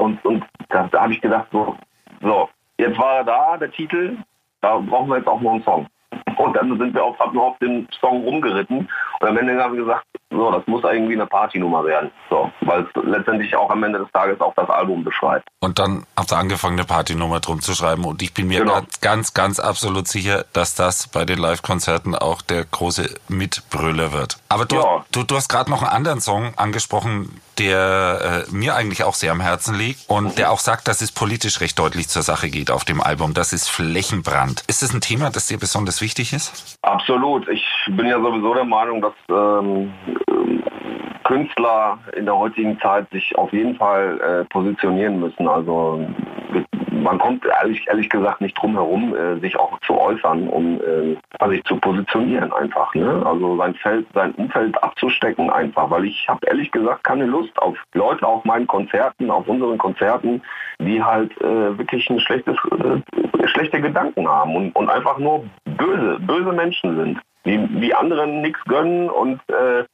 Und, 0.00 0.24
und 0.24 0.44
da, 0.70 0.88
da 0.90 1.02
habe 1.02 1.12
ich 1.12 1.20
gedacht, 1.20 1.46
so, 1.52 1.76
so, 2.22 2.48
jetzt 2.78 2.98
war 2.98 3.16
er 3.16 3.24
da, 3.24 3.56
der 3.58 3.70
Titel, 3.70 4.16
da 4.62 4.78
brauchen 4.78 5.10
wir 5.10 5.18
jetzt 5.18 5.28
auch 5.28 5.40
noch 5.40 5.52
einen 5.52 5.62
Song. 5.62 5.86
Und 6.36 6.56
dann 6.56 6.76
sind 6.78 6.94
wir 6.94 7.04
auf, 7.04 7.18
haben 7.18 7.34
wir 7.34 7.42
auf 7.42 7.58
den 7.58 7.86
Song 8.00 8.24
rumgeritten. 8.24 8.88
Und 9.20 9.28
am 9.28 9.36
Ende 9.36 9.62
haben 9.62 9.74
wir 9.76 9.84
gesagt, 9.84 10.06
so, 10.30 10.50
das 10.50 10.66
muss 10.66 10.82
irgendwie 10.84 11.12
eine 11.12 11.26
Partynummer 11.26 11.84
werden. 11.84 12.10
So, 12.30 12.50
weil 12.62 12.82
es 12.82 13.04
letztendlich 13.04 13.54
auch 13.54 13.70
am 13.70 13.82
Ende 13.82 13.98
des 13.98 14.10
Tages 14.12 14.40
auch 14.40 14.54
das 14.54 14.70
Album 14.70 15.04
beschreibt. 15.04 15.46
Und 15.60 15.78
dann 15.78 16.06
habt 16.16 16.32
ihr 16.32 16.38
angefangen, 16.38 16.78
eine 16.78 16.86
Partynummer 16.86 17.40
drum 17.40 17.60
zu 17.60 17.74
schreiben. 17.74 18.04
Und 18.06 18.22
ich 18.22 18.32
bin 18.32 18.48
mir 18.48 18.60
genau. 18.60 18.74
ganz, 18.74 19.00
ganz, 19.00 19.34
ganz 19.34 19.60
absolut 19.60 20.08
sicher, 20.08 20.46
dass 20.54 20.74
das 20.74 21.08
bei 21.08 21.24
den 21.24 21.38
Live-Konzerten 21.38 22.14
auch 22.14 22.40
der 22.42 22.64
große 22.64 23.14
Mitbrüller 23.28 24.12
wird. 24.12 24.38
Aber 24.48 24.64
du, 24.64 24.76
ja. 24.76 25.04
du, 25.12 25.24
du 25.24 25.36
hast 25.36 25.48
gerade 25.48 25.70
noch 25.70 25.82
einen 25.82 25.92
anderen 25.92 26.20
Song 26.20 26.54
angesprochen, 26.56 27.40
der 27.60 28.46
äh, 28.48 28.54
mir 28.54 28.74
eigentlich 28.74 29.04
auch 29.04 29.14
sehr 29.14 29.32
am 29.32 29.40
Herzen 29.40 29.74
liegt 29.74 30.08
und 30.08 30.38
der 30.38 30.50
auch 30.50 30.58
sagt, 30.58 30.88
dass 30.88 31.02
es 31.02 31.12
politisch 31.12 31.60
recht 31.60 31.78
deutlich 31.78 32.08
zur 32.08 32.22
Sache 32.22 32.48
geht 32.48 32.70
auf 32.70 32.84
dem 32.84 33.02
Album. 33.02 33.34
Das 33.34 33.52
ist 33.52 33.68
Flächenbrand. 33.68 34.64
Ist 34.66 34.82
das 34.82 34.94
ein 34.94 35.02
Thema, 35.02 35.30
das 35.30 35.46
dir 35.46 35.58
besonders 35.58 36.00
wichtig 36.00 36.32
ist? 36.32 36.78
Absolut. 36.82 37.46
Ich 37.48 37.64
bin 37.88 38.06
ja 38.06 38.18
sowieso 38.18 38.54
der 38.54 38.64
Meinung, 38.64 39.02
dass 39.02 39.12
ähm, 39.28 39.92
Künstler 41.24 41.98
in 42.16 42.24
der 42.24 42.36
heutigen 42.36 42.80
Zeit 42.80 43.08
sich 43.10 43.36
auf 43.36 43.52
jeden 43.52 43.76
Fall 43.76 44.18
äh, 44.20 44.44
positionieren 44.46 45.20
müssen. 45.20 45.46
Also 45.46 46.06
man 47.10 47.18
kommt 47.18 47.44
ehrlich, 47.44 47.84
ehrlich 47.88 48.08
gesagt 48.08 48.40
nicht 48.40 48.54
drum 48.54 48.74
herum, 48.74 49.16
äh, 49.16 49.40
sich 49.40 49.58
auch 49.58 49.80
zu 49.80 49.98
äußern, 49.98 50.48
um 50.48 50.80
äh, 50.80 51.48
sich 51.48 51.64
zu 51.64 51.76
positionieren 51.76 52.52
einfach. 52.52 52.94
Ne? 52.94 53.20
Also 53.26 53.56
sein 53.56 53.74
Feld, 53.74 54.06
sein 54.14 54.30
Umfeld 54.32 54.80
abzustecken 54.80 55.50
einfach, 55.50 55.90
weil 55.90 56.04
ich 56.04 56.28
habe 56.28 56.46
ehrlich 56.46 56.70
gesagt 56.70 57.02
keine 57.02 57.26
Lust 57.26 57.56
auf 57.58 57.76
Leute 57.94 58.24
auf 58.24 58.44
meinen 58.44 58.68
Konzerten, 58.68 59.28
auf 59.28 59.48
unseren 59.48 59.76
Konzerten, 59.78 60.40
die 60.78 61.02
halt 61.02 61.32
äh, 61.40 61.76
wirklich 61.76 62.08
ein 62.10 62.20
schlechtes, 62.20 62.56
äh, 62.78 63.48
schlechte 63.48 63.80
Gedanken 63.80 64.28
haben 64.28 64.54
und, 64.54 64.76
und 64.76 64.88
einfach 64.88 65.18
nur 65.18 65.44
böse, 65.64 66.18
böse 66.20 66.52
Menschen 66.52 66.96
sind 66.96 67.20
die, 67.44 67.58
die 67.80 67.94
anderen 67.94 68.40
nichts 68.42 68.62
gönnen 68.64 69.10
und 69.10 69.40
äh, 69.48 69.84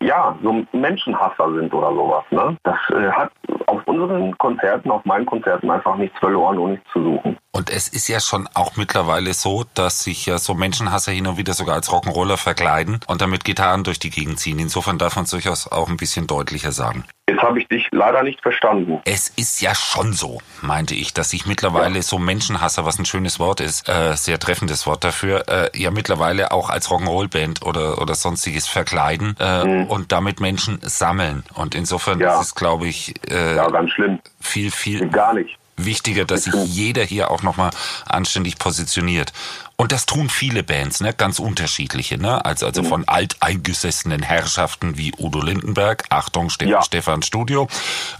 ja, 0.00 0.36
so 0.42 0.64
Menschenhasser 0.72 1.52
sind 1.54 1.72
oder 1.72 1.92
sowas. 1.92 2.24
Ne? 2.30 2.56
Das 2.64 2.78
äh, 2.90 3.10
hat 3.10 3.30
auf 3.68 3.86
unseren 3.86 4.36
Konzerten, 4.38 4.90
auf 4.90 5.04
meinen 5.04 5.26
Konzerten 5.26 5.70
einfach 5.70 5.96
nichts 5.96 6.18
verloren 6.18 6.58
und 6.58 6.72
nichts 6.72 6.86
zu 6.92 7.02
suchen. 7.02 7.36
Und 7.52 7.70
es 7.70 7.88
ist 7.88 8.08
ja 8.08 8.20
schon 8.20 8.48
auch 8.54 8.76
mittlerweile 8.76 9.34
so, 9.34 9.64
dass 9.74 10.04
sich 10.04 10.26
ja 10.26 10.38
so 10.38 10.54
Menschenhasser 10.54 11.12
hin 11.12 11.26
und 11.26 11.36
wieder 11.36 11.54
sogar 11.54 11.74
als 11.74 11.90
Rock'n'Roller 11.90 12.36
verkleiden 12.36 13.00
und 13.06 13.20
damit 13.20 13.44
Gitarren 13.44 13.84
durch 13.84 13.98
die 13.98 14.10
Gegend 14.10 14.38
ziehen. 14.38 14.58
Insofern 14.58 14.98
darf 14.98 15.16
man 15.16 15.24
es 15.24 15.30
durchaus 15.30 15.70
auch 15.70 15.88
ein 15.88 15.96
bisschen 15.96 16.26
deutlicher 16.26 16.72
sagen. 16.72 17.04
Es 17.38 17.42
Jetzt 17.42 17.48
habe 17.48 17.60
ich 17.60 17.68
dich 17.68 17.88
leider 17.92 18.22
nicht 18.22 18.42
verstanden. 18.42 19.00
Es 19.04 19.28
ist 19.28 19.60
ja 19.60 19.74
schon 19.74 20.12
so, 20.12 20.40
meinte 20.60 20.94
ich, 20.94 21.14
dass 21.14 21.30
sich 21.30 21.46
mittlerweile 21.46 21.96
ja. 21.96 22.02
so 22.02 22.18
Menschenhasser, 22.18 22.84
was 22.84 22.98
ein 22.98 23.04
schönes 23.04 23.38
Wort 23.38 23.60
ist, 23.60 23.88
äh, 23.88 24.16
sehr 24.16 24.40
treffendes 24.40 24.86
Wort 24.86 25.04
dafür, 25.04 25.44
äh, 25.48 25.70
ja 25.74 25.92
mittlerweile 25.92 26.50
auch 26.50 26.68
als 26.68 26.88
Rock'n'Roll-Band 26.90 27.62
oder, 27.62 28.02
oder 28.02 28.14
sonstiges 28.14 28.66
verkleiden 28.66 29.36
äh, 29.38 29.64
mhm. 29.64 29.84
und 29.86 30.10
damit 30.10 30.40
Menschen 30.40 30.80
sammeln. 30.82 31.44
Und 31.54 31.74
insofern 31.76 32.18
ja. 32.18 32.34
ist 32.34 32.48
es, 32.48 32.54
glaube 32.54 32.88
ich, 32.88 33.14
äh, 33.30 33.54
ja, 33.54 33.68
ganz 33.68 33.92
schlimm. 33.92 34.18
viel, 34.40 34.70
viel. 34.70 35.08
Gar 35.08 35.34
nicht 35.34 35.56
wichtiger, 35.78 36.24
dass 36.24 36.44
sich 36.44 36.54
jeder 36.64 37.04
hier 37.04 37.30
auch 37.30 37.44
nochmal 37.44 37.70
anständig 38.04 38.58
positioniert. 38.58 39.32
Und 39.80 39.92
das 39.92 40.06
tun 40.06 40.28
viele 40.28 40.64
Bands, 40.64 41.00
ne? 41.00 41.14
ganz 41.16 41.38
unterschiedliche. 41.38 42.20
Ne? 42.20 42.44
Also, 42.44 42.66
also 42.66 42.82
von 42.82 43.04
alteingesessenen 43.06 44.22
Herrschaften 44.22 44.98
wie 44.98 45.12
Udo 45.16 45.40
Lindenberg, 45.40 46.02
Achtung, 46.10 46.50
Ste 46.50 46.64
ja. 46.64 46.82
Stefan 46.82 47.22
Studio, 47.22 47.68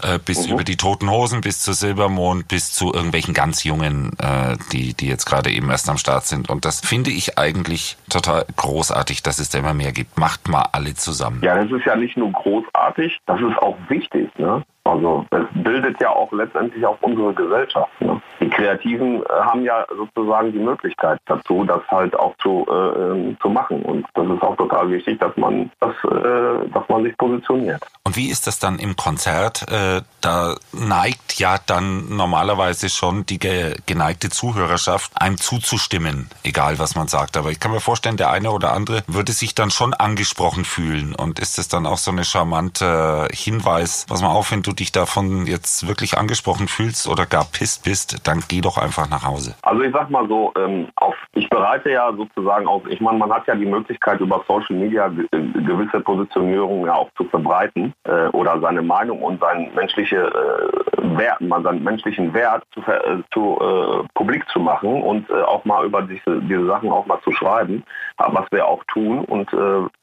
äh, 0.01 0.19
bis 0.19 0.47
mhm. 0.47 0.53
über 0.53 0.63
die 0.63 0.77
Toten 0.77 1.11
Hosen, 1.11 1.41
bis 1.41 1.59
zu 1.59 1.73
Silbermond, 1.73 2.47
bis 2.47 2.71
zu 2.71 2.93
irgendwelchen 2.93 3.33
ganz 3.33 3.65
Jungen, 3.65 4.13
äh, 4.19 4.55
die, 4.71 4.93
die 4.93 5.09
jetzt 5.09 5.25
gerade 5.25 5.49
eben 5.51 5.69
erst 5.69 5.89
am 5.89 5.97
Start 5.97 6.23
sind. 6.23 6.49
Und 6.49 6.63
das 6.63 6.79
finde 6.79 7.11
ich 7.11 7.37
eigentlich 7.37 7.97
total 8.09 8.45
großartig, 8.55 9.21
dass 9.21 9.39
es 9.39 9.49
da 9.49 9.59
immer 9.59 9.73
mehr 9.73 9.91
gibt. 9.91 10.17
Macht 10.17 10.47
mal 10.47 10.65
alle 10.71 10.93
zusammen. 10.93 11.41
Ja, 11.43 11.61
das 11.61 11.69
ist 11.77 11.85
ja 11.85 11.97
nicht 11.97 12.15
nur 12.15 12.31
großartig, 12.31 13.19
das 13.25 13.41
ist 13.41 13.57
auch 13.57 13.75
wichtig. 13.89 14.29
Ne? 14.37 14.63
Also 14.85 15.25
es 15.31 15.61
bildet 15.61 15.99
ja 15.99 16.09
auch 16.09 16.31
letztendlich 16.31 16.85
auch 16.85 16.97
unsere 17.01 17.33
Gesellschaft. 17.33 17.91
Ne? 17.99 18.21
Die 18.39 18.49
Kreativen 18.49 19.21
äh, 19.23 19.25
haben 19.29 19.63
ja 19.63 19.85
sozusagen 19.95 20.51
die 20.51 20.59
Möglichkeit 20.59 21.19
dazu, 21.25 21.65
das 21.65 21.81
halt 21.89 22.15
auch 22.17 22.35
zu, 22.41 22.65
äh, 22.69 22.73
ähm, 22.73 23.37
zu 23.41 23.49
machen. 23.49 23.81
Und 23.81 24.05
das 24.13 24.27
ist 24.27 24.41
auch 24.41 24.55
total 24.55 24.89
wichtig, 24.89 25.19
dass 25.19 25.35
man 25.35 25.69
das, 25.79 25.93
äh, 26.05 26.69
dass 26.73 26.87
man 26.87 27.03
sich 27.03 27.17
positioniert. 27.17 27.83
Und 28.03 28.15
wie 28.15 28.29
ist 28.29 28.47
das 28.47 28.59
dann 28.59 28.79
im 28.79 28.95
Konzert? 28.95 29.69
Äh, 29.69 30.01
da 30.21 30.55
neigt 30.71 31.39
ja 31.39 31.57
dann 31.65 32.15
normalerweise 32.15 32.89
schon 32.89 33.25
die 33.25 33.39
geneigte 33.39 34.29
Zuhörerschaft, 34.29 35.11
einem 35.15 35.37
zuzustimmen, 35.37 36.29
egal 36.43 36.79
was 36.79 36.95
man 36.95 37.07
sagt. 37.07 37.37
Aber 37.37 37.51
ich 37.51 37.59
kann 37.59 37.71
mir 37.71 37.81
vorstellen, 37.81 38.17
der 38.17 38.31
eine 38.31 38.51
oder 38.51 38.73
andere 38.73 39.03
würde 39.07 39.33
sich 39.33 39.53
dann 39.55 39.69
schon 39.69 39.93
angesprochen 39.93 40.65
fühlen. 40.65 41.13
Und 41.13 41.39
ist 41.39 41.59
es 41.59 41.67
dann 41.67 41.85
auch 41.85 41.97
so 41.97 42.11
eine 42.11 42.23
charmante 42.23 43.27
Hinweis, 43.31 44.05
was 44.07 44.21
man 44.21 44.31
auf, 44.31 44.51
wenn 44.51 44.61
du 44.61 44.71
dich 44.71 44.91
davon 44.91 45.45
jetzt 45.45 45.87
wirklich 45.87 46.17
angesprochen 46.17 46.67
fühlst 46.67 47.07
oder 47.07 47.25
gar 47.25 47.45
pisst 47.45 47.83
bist, 47.83 48.27
dann 48.29 48.43
geh 48.47 48.61
doch 48.61 48.77
einfach 48.77 49.09
nach 49.09 49.25
Hause. 49.25 49.55
Also 49.63 49.81
ich 49.81 49.91
sag 49.91 50.09
mal 50.11 50.27
so, 50.27 50.53
ähm, 50.55 50.87
auf, 50.95 51.15
ich 51.33 51.49
bereite 51.49 51.89
ja 51.89 52.13
sozusagen 52.13 52.67
auch, 52.67 52.85
ich 52.85 53.01
meine, 53.01 53.17
man 53.17 53.33
hat 53.33 53.47
ja 53.47 53.55
die 53.55 53.65
Möglichkeit 53.65 54.19
über 54.19 54.43
Social 54.47 54.75
Media 54.75 55.07
äh, 55.07 55.39
gewisse 55.63 55.99
Positionierungen 55.99 56.85
ja 56.85 56.93
auch 56.93 57.09
zu 57.17 57.23
verbreiten 57.25 57.93
äh, 58.03 58.27
oder 58.27 58.59
seine 58.61 58.83
Meinung 58.83 59.23
und 59.23 59.41
sein 59.41 59.71
menschliche 59.73 60.17
äh, 60.17 61.17
Wert, 61.17 61.41
man 61.41 61.63
seinen 61.63 61.83
menschlichen 61.83 62.33
Wert 62.33 62.63
zu, 62.71 62.81
äh, 62.81 63.23
zu 63.33 63.57
äh, 63.59 64.07
publik 64.13 64.47
zu 64.49 64.59
machen 64.59 65.01
und 65.01 65.27
äh, 65.29 65.41
auch 65.41 65.65
mal 65.65 65.83
über 65.85 66.03
diese, 66.03 66.39
diese 66.41 66.65
Sachen 66.67 66.91
auch 66.91 67.07
mal 67.07 67.19
zu 67.23 67.31
schreiben, 67.31 67.83
was 68.17 68.45
wir 68.51 68.67
auch 68.67 68.83
tun 68.93 69.25
und 69.25 69.49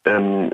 ähm, 0.05 0.51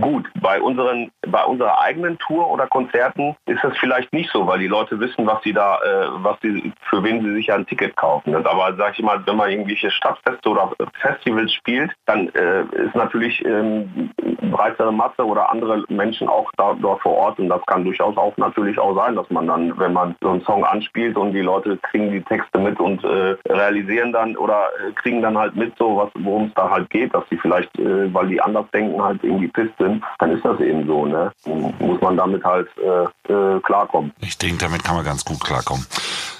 Gut, 0.00 0.28
bei 0.40 0.60
unseren, 0.60 1.10
bei 1.26 1.44
unserer 1.44 1.80
eigenen 1.80 2.18
Tour 2.18 2.50
oder 2.50 2.66
Konzerten 2.66 3.36
ist 3.46 3.62
es 3.62 3.76
vielleicht 3.78 4.12
nicht 4.12 4.30
so, 4.30 4.46
weil 4.46 4.58
die 4.58 4.66
Leute 4.66 4.98
wissen, 4.98 5.26
was 5.26 5.42
sie 5.42 5.52
da, 5.52 5.76
äh, 5.76 6.06
was 6.22 6.36
sie, 6.42 6.72
für 6.88 7.02
wen 7.02 7.22
sie 7.22 7.34
sich 7.34 7.52
ein 7.52 7.66
Ticket 7.66 7.96
kaufen. 7.96 8.34
Aber 8.34 8.74
sag 8.76 8.98
ich 8.98 9.04
mal, 9.04 9.20
wenn 9.26 9.36
man 9.36 9.50
irgendwelche 9.50 9.90
Stadtfeste 9.90 10.48
oder 10.48 10.72
Festivals 11.00 11.52
spielt, 11.52 11.92
dann 12.06 12.28
äh, 12.30 12.62
ist 12.84 12.94
natürlich 12.94 13.44
ähm, 13.44 14.10
breitere 14.50 14.92
Masse 14.92 15.24
oder 15.24 15.50
andere 15.50 15.84
Menschen 15.88 16.28
auch 16.28 16.50
da, 16.56 16.74
dort 16.80 17.02
vor 17.02 17.16
Ort 17.16 17.38
und 17.38 17.48
das 17.48 17.64
kann 17.66 17.84
durchaus 17.84 18.16
auch 18.16 18.36
natürlich 18.36 18.78
auch 18.78 18.94
sein, 18.94 19.16
dass 19.16 19.28
man 19.30 19.46
dann, 19.46 19.78
wenn 19.78 19.92
man 19.92 20.14
so 20.20 20.30
einen 20.30 20.42
Song 20.42 20.64
anspielt 20.64 21.16
und 21.16 21.32
die 21.32 21.40
Leute 21.40 21.76
kriegen 21.78 22.10
die 22.10 22.22
Texte 22.22 22.58
mit 22.58 22.78
und 22.80 23.02
äh, 23.04 23.36
realisieren 23.48 24.12
dann 24.12 24.36
oder 24.36 24.68
äh, 24.78 24.92
kriegen 24.92 25.22
dann 25.22 25.36
halt 25.36 25.56
mit 25.56 25.76
so 25.78 26.10
worum 26.14 26.46
es 26.46 26.54
da 26.54 26.70
halt 26.70 26.90
geht, 26.90 27.14
dass 27.14 27.24
sie 27.30 27.36
vielleicht, 27.38 27.76
äh, 27.78 28.12
weil 28.12 28.28
die 28.28 28.40
anders 28.40 28.66
denken, 28.72 29.02
halt 29.02 29.22
irgendwie 29.22 29.48
pisst 29.48 29.78
sind, 29.84 30.02
dann 30.18 30.30
ist 30.30 30.44
das 30.44 30.60
eben 30.60 30.86
so. 30.86 31.06
Ne? 31.06 31.32
Muss 31.78 32.00
man 32.00 32.16
damit 32.16 32.44
halt 32.44 32.68
äh, 32.78 33.32
äh, 33.32 33.60
klarkommen. 33.60 34.12
Ich 34.20 34.38
denke, 34.38 34.58
damit 34.58 34.84
kann 34.84 34.96
man 34.96 35.04
ganz 35.04 35.24
gut 35.24 35.42
klarkommen. 35.42 35.86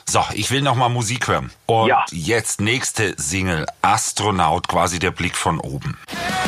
So, 0.06 0.20
ich 0.34 0.50
will 0.50 0.62
noch 0.62 0.76
mal 0.76 0.88
Musik 0.88 1.28
hören. 1.28 1.50
Und 1.66 1.88
ja. 1.88 2.04
jetzt 2.10 2.60
nächste 2.60 3.14
Single, 3.16 3.66
Astronaut, 3.82 4.68
quasi 4.68 4.98
der 4.98 5.10
Blick 5.10 5.36
von 5.36 5.58
oben. 5.60 5.96
Ja, 6.12 6.43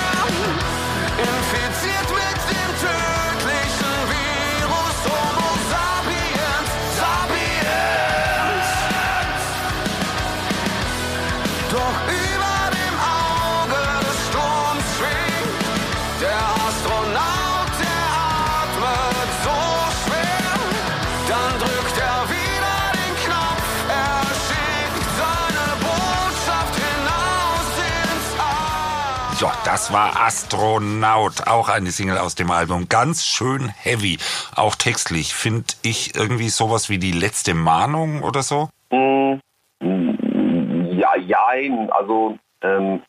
war 29.93 30.27
Astronaut, 30.27 31.47
auch 31.47 31.69
eine 31.69 31.91
Single 31.91 32.19
aus 32.19 32.35
dem 32.35 32.51
Album. 32.51 32.89
Ganz 32.89 33.25
schön 33.25 33.69
heavy, 33.69 34.19
auch 34.55 34.75
textlich. 34.75 35.35
Finde 35.35 35.67
ich 35.83 36.17
irgendwie 36.17 36.49
sowas 36.49 36.89
wie 36.91 36.99
die 36.99 37.13
letzte 37.13 37.55
Mahnung 37.55 38.23
oder 38.23 38.43
so? 38.43 38.69
Mm, 38.91 39.35
ja, 39.81 41.17
jein. 41.17 41.91
Also 41.91 42.39
ähm, 42.63 43.03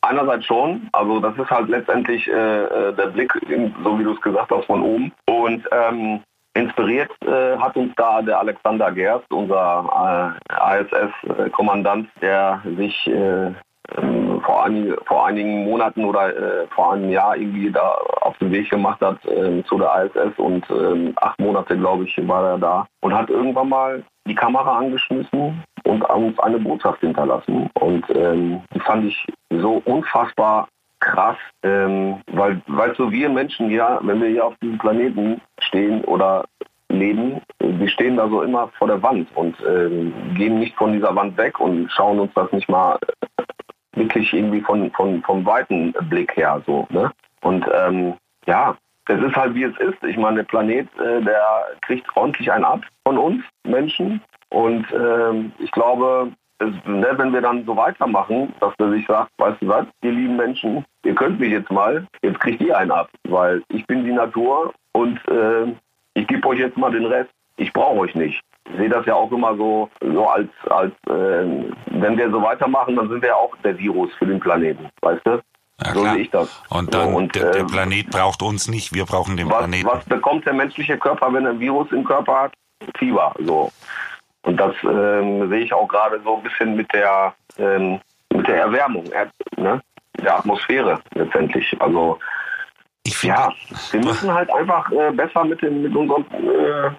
einerseits 0.00 0.46
schon. 0.46 0.88
Also 0.92 1.20
das 1.20 1.36
ist 1.36 1.50
halt 1.50 1.68
letztendlich 1.68 2.28
äh, 2.28 2.64
äh 2.64 2.94
der 2.94 3.08
Blick, 3.08 3.32
so 3.84 3.98
wie 3.98 4.04
du 4.04 4.14
es 4.14 4.20
gesagt 4.20 4.50
hast, 4.50 4.66
von 4.66 4.82
oben. 4.82 5.12
Und 5.26 5.68
ähm, 5.72 6.22
Inspiriert 6.54 7.10
äh, 7.22 7.56
hat 7.56 7.76
uns 7.76 7.94
da 7.96 8.20
der 8.20 8.38
Alexander 8.38 8.92
Gerst, 8.92 9.30
unser 9.32 10.36
äh, 10.50 10.82
ISS-Kommandant, 10.82 12.10
der 12.20 12.60
sich 12.76 13.06
äh, 13.06 13.52
ähm, 13.96 14.31
vor, 14.42 14.64
einig, 14.64 14.94
vor 15.06 15.26
einigen 15.26 15.64
Monaten 15.64 16.04
oder 16.04 16.34
äh, 16.34 16.66
vor 16.68 16.92
einem 16.92 17.10
Jahr 17.10 17.36
irgendwie 17.36 17.70
da 17.70 17.94
auf 18.20 18.36
den 18.38 18.52
Weg 18.52 18.70
gemacht 18.70 19.00
hat 19.00 19.24
äh, 19.24 19.62
zu 19.64 19.78
der 19.78 20.04
ISS 20.04 20.38
und 20.38 20.68
äh, 20.70 21.12
acht 21.16 21.40
Monate, 21.40 21.76
glaube 21.76 22.04
ich, 22.04 22.28
war 22.28 22.50
er 22.50 22.58
da 22.58 22.86
und 23.00 23.14
hat 23.14 23.30
irgendwann 23.30 23.68
mal 23.68 24.04
die 24.26 24.34
Kamera 24.34 24.78
angeschmissen 24.78 25.62
und 25.84 26.02
uns 26.02 26.38
eine 26.38 26.58
Botschaft 26.58 27.00
hinterlassen. 27.00 27.70
Und 27.74 28.04
ähm, 28.14 28.62
die 28.74 28.80
fand 28.80 29.06
ich 29.06 29.26
so 29.50 29.82
unfassbar 29.84 30.68
krass, 31.00 31.36
ähm, 31.64 32.20
weil, 32.32 32.62
weil 32.68 32.94
so 32.94 33.10
wir 33.10 33.28
Menschen 33.28 33.70
ja, 33.70 33.98
wenn 34.02 34.20
wir 34.20 34.28
hier 34.28 34.46
auf 34.46 34.54
diesem 34.62 34.78
Planeten 34.78 35.40
stehen 35.58 36.04
oder 36.04 36.44
leben, 36.88 37.40
wir 37.58 37.88
stehen 37.88 38.16
da 38.16 38.28
so 38.28 38.42
immer 38.42 38.68
vor 38.78 38.86
der 38.86 39.02
Wand 39.02 39.28
und 39.34 39.56
ähm, 39.66 40.12
gehen 40.36 40.60
nicht 40.60 40.76
von 40.76 40.92
dieser 40.92 41.14
Wand 41.16 41.36
weg 41.36 41.58
und 41.58 41.90
schauen 41.90 42.20
uns 42.20 42.32
das 42.34 42.52
nicht 42.52 42.68
mal 42.68 42.98
wirklich 43.94 44.32
irgendwie 44.32 44.60
von, 44.60 44.90
von, 44.92 45.22
vom 45.22 45.44
weiten 45.44 45.92
Blick 46.08 46.36
her 46.36 46.62
so. 46.66 46.86
Ne? 46.90 47.10
Und 47.42 47.66
ähm, 47.74 48.14
ja, 48.46 48.76
es 49.08 49.20
ist 49.20 49.36
halt 49.36 49.54
wie 49.54 49.64
es 49.64 49.76
ist. 49.78 50.02
Ich 50.04 50.16
meine, 50.16 50.36
der 50.36 50.44
Planet, 50.44 50.88
äh, 50.98 51.20
der 51.22 51.42
kriegt 51.82 52.06
ordentlich 52.16 52.50
einen 52.50 52.64
ab 52.64 52.82
von 53.04 53.18
uns 53.18 53.44
Menschen. 53.64 54.20
Und 54.50 54.86
ähm, 54.92 55.52
ich 55.58 55.70
glaube, 55.72 56.32
es, 56.58 56.72
ne, 56.86 57.08
wenn 57.16 57.32
wir 57.32 57.40
dann 57.40 57.64
so 57.64 57.76
weitermachen, 57.76 58.54
dass 58.60 58.72
er 58.78 58.90
sich 58.90 59.06
sagt, 59.06 59.30
weißt 59.38 59.60
du 59.60 59.68
was, 59.68 59.86
ihr 60.02 60.12
lieben 60.12 60.36
Menschen, 60.36 60.84
ihr 61.04 61.14
könnt 61.14 61.40
mich 61.40 61.50
jetzt 61.50 61.70
mal, 61.70 62.06
jetzt 62.22 62.40
kriegt 62.40 62.60
ihr 62.60 62.76
einen 62.76 62.90
ab, 62.90 63.08
weil 63.28 63.62
ich 63.68 63.86
bin 63.86 64.04
die 64.04 64.12
Natur 64.12 64.72
und 64.92 65.18
äh, 65.28 65.72
ich 66.14 66.26
gebe 66.26 66.46
euch 66.48 66.58
jetzt 66.58 66.76
mal 66.76 66.92
den 66.92 67.06
Rest. 67.06 67.30
Ich 67.62 67.72
brauche 67.72 67.98
euch 68.00 68.14
nicht. 68.14 68.42
Ich 68.70 68.76
sehe 68.76 68.88
das 68.88 69.06
ja 69.06 69.14
auch 69.14 69.30
immer 69.30 69.56
so, 69.56 69.88
so 70.00 70.28
als, 70.28 70.48
als 70.68 70.92
äh, 71.06 71.44
wenn 71.86 72.16
wir 72.16 72.30
so 72.30 72.42
weitermachen, 72.42 72.96
dann 72.96 73.08
sind 73.08 73.22
wir 73.22 73.30
ja 73.30 73.34
auch 73.36 73.54
der 73.64 73.78
Virus 73.78 74.10
für 74.18 74.26
den 74.26 74.40
Planeten, 74.40 74.88
weißt 75.00 75.22
du? 75.24 75.40
Ja, 75.84 75.94
so 75.94 76.04
sehe 76.04 76.18
ich 76.18 76.30
das. 76.30 76.62
Und 76.70 76.94
dann, 76.94 77.10
so, 77.10 77.16
und, 77.16 77.34
der, 77.34 77.50
der, 77.50 77.60
ähm, 77.62 77.66
Planet 77.68 78.10
braucht 78.10 78.42
uns 78.42 78.68
nicht, 78.68 78.94
wir 78.94 79.04
brauchen 79.04 79.36
den 79.36 79.48
was, 79.48 79.58
Planeten. 79.58 79.88
Was 79.88 80.04
bekommt 80.04 80.46
der 80.46 80.54
menschliche 80.54 80.98
Körper, 80.98 81.32
wenn 81.32 81.44
er 81.44 81.52
ein 81.52 81.60
Virus 81.60 81.90
im 81.92 82.04
Körper 82.04 82.42
hat? 82.42 82.52
Fieber, 82.98 83.32
so. 83.38 83.70
Und 84.42 84.56
das 84.56 84.74
ähm, 84.82 85.48
sehe 85.48 85.60
ich 85.60 85.72
auch 85.72 85.86
gerade 85.86 86.20
so 86.24 86.36
ein 86.36 86.42
bisschen 86.42 86.74
mit 86.74 86.92
der, 86.92 87.32
ähm, 87.58 88.00
mit 88.32 88.46
der 88.48 88.62
Erwärmung 88.62 89.04
ne? 89.56 89.80
der 90.18 90.38
Atmosphäre 90.38 91.00
letztendlich. 91.14 91.76
Also 91.80 92.18
ich 93.04 93.16
finde, 93.16 93.36
ja, 93.36 93.52
wir 93.90 94.00
müssen 94.00 94.32
halt 94.32 94.52
einfach 94.52 94.90
äh, 94.92 95.10
besser 95.12 95.44
mit, 95.44 95.62
dem, 95.62 95.82
mit 95.82 95.94
unserem 95.94 96.24
äh, 96.32 96.90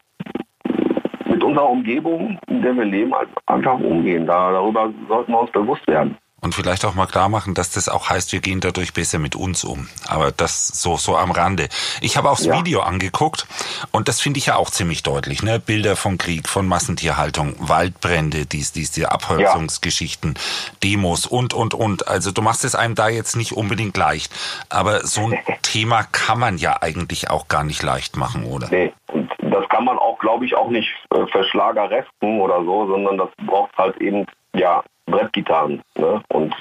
mit 1.34 1.44
unserer 1.44 1.70
Umgebung, 1.70 2.38
in 2.48 2.62
der 2.62 2.76
wir 2.76 2.86
leben, 2.86 3.14
einfach 3.48 3.80
umgehen. 3.80 4.28
Da, 4.28 4.52
darüber 4.52 4.92
sollten 5.08 5.32
wir 5.32 5.40
uns 5.42 5.52
bewusst 5.52 5.88
werden. 5.88 6.18
Und 6.42 6.54
vielleicht 6.54 6.84
auch 6.84 6.94
mal 6.94 7.08
klar 7.08 7.30
machen, 7.30 7.54
dass 7.54 7.72
das 7.72 7.88
auch 7.88 8.10
heißt, 8.10 8.34
wir 8.34 8.42
gehen 8.42 8.60
dadurch 8.60 8.92
besser 8.92 9.18
mit 9.18 9.34
uns 9.34 9.64
um. 9.64 9.88
Aber 10.10 10.32
das 10.32 10.68
so, 10.68 10.98
so 10.98 11.16
am 11.16 11.32
Rande. 11.32 11.70
Ich 12.02 12.18
habe 12.18 12.30
auch 12.30 12.36
das 12.36 12.48
ja. 12.48 12.60
Video 12.60 12.82
angeguckt 12.82 13.48
und 13.92 14.10
das 14.10 14.20
finde 14.20 14.40
ich 14.40 14.48
ja 14.48 14.58
auch 14.58 14.70
ziemlich 14.70 15.04
deutlich. 15.04 15.42
Ne? 15.42 15.58
Bilder 15.58 15.96
von 15.96 16.18
Krieg, 16.18 16.50
von 16.50 16.68
Massentierhaltung, 16.68 17.56
Waldbrände, 17.60 18.46
dies, 18.46 18.74
dies, 18.74 18.92
die 18.92 19.06
Abholzungsgeschichten, 19.06 20.34
ja. 20.36 20.74
Demos 20.84 21.26
und, 21.26 21.54
und, 21.54 21.74
und. 21.74 22.10
Also 22.10 22.32
du 22.32 22.42
machst 22.42 22.66
es 22.66 22.76
einem 22.76 22.96
da 22.96 23.08
jetzt 23.08 23.38
nicht 23.38 23.54
unbedingt 23.54 23.96
leicht. 23.96 24.34
Aber 24.68 25.08
so 25.08 25.30
ein 25.30 25.40
Thema 25.62 26.04
kann 26.04 26.40
man 26.40 26.58
ja 26.58 26.82
eigentlich 26.82 27.30
auch 27.30 27.48
gar 27.48 27.64
nicht 27.64 27.82
leicht 27.84 28.18
machen, 28.18 28.44
oder? 28.44 28.68
Nee, 28.70 28.92
und 29.14 29.32
das 29.54 29.70
kann 29.70 29.86
man 29.86 29.98
auch, 29.98 30.18
glaube 30.20 30.46
ich, 30.46 30.56
auch 30.56 30.70
nicht 30.70 30.90
äh, 31.12 31.26
verschlageresten 31.28 32.42
oder 32.42 32.64
so, 32.64 32.88
sondern 32.88 33.18
das 33.18 33.30
braucht 33.46 33.76
halt 33.78 33.96
eben, 33.98 34.26
ja, 34.56 34.84
Brettgitarren 35.06 35.82
ne? 35.96 36.24
und 36.30 36.56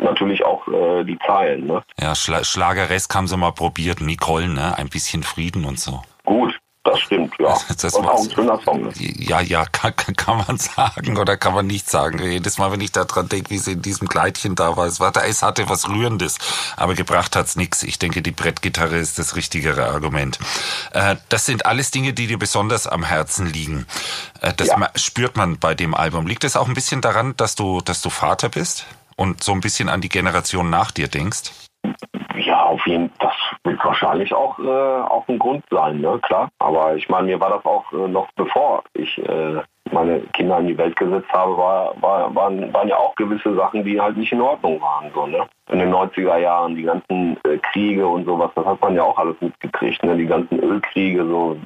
natürlich 0.00 0.44
auch 0.44 0.66
äh, 0.68 1.04
die 1.04 1.18
Zeilen. 1.26 1.66
Ne? 1.66 1.82
Ja, 1.98 2.14
Schla 2.14 2.44
Schlagerrest 2.44 3.14
haben 3.14 3.26
sie 3.26 3.36
mal 3.36 3.52
probiert, 3.52 4.00
Nicole, 4.00 4.48
ne? 4.48 4.76
ein 4.76 4.88
bisschen 4.88 5.22
Frieden 5.22 5.64
und 5.64 5.78
so. 5.78 6.02
Gut, 6.24 6.58
das 6.84 7.00
stimmt, 7.00 7.34
ja. 7.38 7.56
Das, 7.68 7.76
das 7.78 7.94
war 7.94 8.12
auch 8.12 8.22
ein 8.22 8.30
schöner 8.30 8.60
Song. 8.62 8.82
Ne? 8.82 8.92
Ja, 8.94 9.40
ja, 9.40 9.64
kann, 9.64 9.94
kann 10.16 10.44
man 10.46 10.58
sagen 10.58 11.16
oder 11.16 11.36
kann 11.36 11.54
man 11.54 11.66
nicht 11.66 11.88
sagen. 11.88 12.18
Jedes 12.18 12.58
Mal, 12.58 12.70
wenn 12.72 12.80
ich 12.80 12.92
da 12.92 13.04
dran 13.04 13.28
denke, 13.28 13.50
wie 13.50 13.58
sie 13.58 13.72
in 13.72 13.82
diesem 13.82 14.06
Kleidchen 14.06 14.54
da 14.54 14.76
war, 14.76 14.86
es 14.86 15.00
war 15.00 15.10
da, 15.10 15.22
es 15.22 15.42
hatte 15.42 15.68
was 15.68 15.88
Rührendes, 15.88 16.38
aber 16.76 16.94
gebracht 16.94 17.36
hat's 17.36 17.56
nix. 17.56 17.82
Ich 17.82 17.98
denke, 17.98 18.20
die 18.20 18.32
Brettgitarre 18.32 18.96
ist 18.96 19.18
das 19.18 19.34
richtigere 19.34 19.86
Argument. 19.86 20.38
Äh, 20.92 21.16
das 21.30 21.46
sind 21.46 21.64
alles 21.64 21.90
Dinge, 21.90 22.12
die 22.12 22.26
dir 22.26 22.38
besonders 22.38 22.86
am 22.86 23.02
Herzen 23.02 23.46
liegen. 23.46 23.86
Äh, 24.42 24.52
das 24.54 24.68
ja. 24.68 24.90
spürt 24.94 25.36
man 25.36 25.58
bei 25.58 25.74
dem 25.74 25.94
Album. 25.94 26.26
Liegt 26.26 26.44
es 26.44 26.54
auch 26.56 26.68
ein 26.68 26.74
bisschen 26.74 27.00
daran, 27.00 27.34
dass 27.36 27.54
du, 27.54 27.80
dass 27.80 28.02
du 28.02 28.10
Vater 28.10 28.50
bist 28.50 28.86
und 29.16 29.42
so 29.42 29.52
ein 29.52 29.60
bisschen 29.60 29.88
an 29.88 30.02
die 30.02 30.10
Generation 30.10 30.68
nach 30.68 30.90
dir 30.90 31.08
denkst? 31.08 31.50
Ja, 32.36 32.64
auf 32.64 32.86
jeden 32.86 33.08
Fall. 33.08 33.28
Das 33.28 33.34
wird 33.64 33.84
wahrscheinlich 33.84 34.32
auch, 34.34 34.58
äh, 34.58 34.62
auch 34.62 35.26
ein 35.28 35.38
Grund 35.38 35.64
sein, 35.70 36.00
ne? 36.00 36.18
klar. 36.22 36.48
Aber 36.58 36.96
ich 36.96 37.08
meine, 37.08 37.28
mir 37.28 37.40
war 37.40 37.50
das 37.50 37.64
auch 37.64 37.90
äh, 37.92 38.08
noch 38.08 38.28
bevor 38.36 38.84
ich 38.94 39.18
äh, 39.18 39.62
meine 39.90 40.20
Kinder 40.32 40.58
in 40.58 40.68
die 40.68 40.78
Welt 40.78 40.96
gesetzt 40.96 41.30
habe, 41.32 41.56
war, 41.56 41.94
war, 42.00 42.34
waren, 42.34 42.72
waren 42.72 42.88
ja 42.88 42.96
auch 42.96 43.14
gewisse 43.14 43.54
Sachen, 43.54 43.84
die 43.84 44.00
halt 44.00 44.16
nicht 44.16 44.32
in 44.32 44.40
Ordnung 44.40 44.80
waren. 44.80 45.10
So, 45.14 45.26
ne? 45.26 45.46
In 45.70 45.78
den 45.78 45.92
90er 45.92 46.38
Jahren, 46.38 46.74
die 46.74 46.82
ganzen 46.82 47.38
äh, 47.44 47.58
Kriege 47.72 48.06
und 48.06 48.24
sowas, 48.24 48.50
das 48.54 48.66
hat 48.66 48.80
man 48.80 48.94
ja 48.94 49.02
auch 49.02 49.18
alles 49.18 49.36
mitgekriegt. 49.40 50.02
Ne? 50.02 50.16
Die 50.16 50.26
ganzen 50.26 50.58
Ölkriege, 50.58 51.24
so 51.24 51.56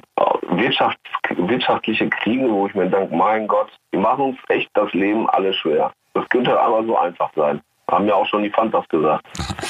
Wirtschafts 0.51 0.99
wirtschaftliche 1.37 2.09
Kriege, 2.09 2.49
wo 2.49 2.67
ich 2.67 2.75
mir 2.75 2.87
denke, 2.87 3.15
mein 3.15 3.47
Gott, 3.47 3.69
die 3.93 3.97
machen 3.97 4.25
uns 4.25 4.37
echt 4.49 4.69
das 4.73 4.91
Leben 4.93 5.29
alle 5.29 5.53
schwer. 5.53 5.91
Das 6.13 6.27
könnte 6.29 6.59
aber 6.59 6.83
so 6.83 6.97
einfach 6.97 7.31
sein. 7.35 7.61
Haben 7.91 8.07
ja 8.07 8.15
auch 8.15 8.27
schon 8.27 8.43
die 8.43 8.49
Fantas 8.49 8.87
gesagt. 8.89 9.25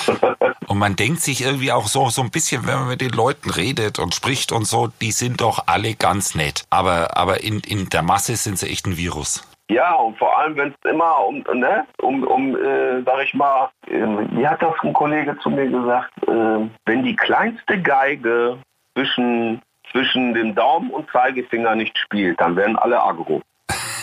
und 0.67 0.77
man 0.77 0.95
denkt 0.95 1.21
sich 1.21 1.43
irgendwie 1.43 1.71
auch 1.71 1.87
so, 1.87 2.09
so 2.09 2.21
ein 2.21 2.31
bisschen, 2.31 2.67
wenn 2.67 2.79
man 2.79 2.87
mit 2.89 3.01
den 3.01 3.11
Leuten 3.11 3.49
redet 3.49 3.99
und 3.99 4.15
spricht 4.15 4.51
und 4.51 4.65
so, 4.65 4.87
die 5.01 5.11
sind 5.11 5.41
doch 5.41 5.63
alle 5.67 5.95
ganz 5.95 6.35
nett. 6.35 6.63
Aber, 6.69 7.17
aber 7.17 7.43
in, 7.43 7.59
in 7.59 7.89
der 7.89 8.01
Masse 8.01 8.35
sind 8.35 8.57
sie 8.57 8.69
echt 8.69 8.85
ein 8.85 8.97
Virus. 8.97 9.43
Ja, 9.69 9.93
und 9.93 10.17
vor 10.17 10.35
allem, 10.37 10.57
wenn 10.57 10.69
es 10.69 10.89
immer 10.89 11.25
um, 11.25 11.43
ne, 11.53 11.85
um, 12.01 12.23
um 12.23 12.55
äh, 12.55 13.03
sag 13.05 13.23
ich 13.23 13.33
mal, 13.35 13.69
äh, 13.85 14.01
wie 14.31 14.47
hat 14.47 14.61
das 14.63 14.73
ein 14.81 14.93
Kollege 14.93 15.37
zu 15.43 15.51
mir 15.51 15.67
gesagt, 15.67 16.11
äh, 16.27 16.67
wenn 16.85 17.03
die 17.03 17.15
kleinste 17.15 17.79
Geige 17.79 18.57
zwischen, 18.95 19.61
zwischen 19.91 20.33
dem 20.33 20.55
Daumen 20.55 20.89
und 20.89 21.07
Zeigefinger 21.11 21.75
nicht 21.75 21.95
spielt, 21.99 22.41
dann 22.41 22.55
werden 22.55 22.77
alle 22.77 23.01
aggro. 23.01 23.41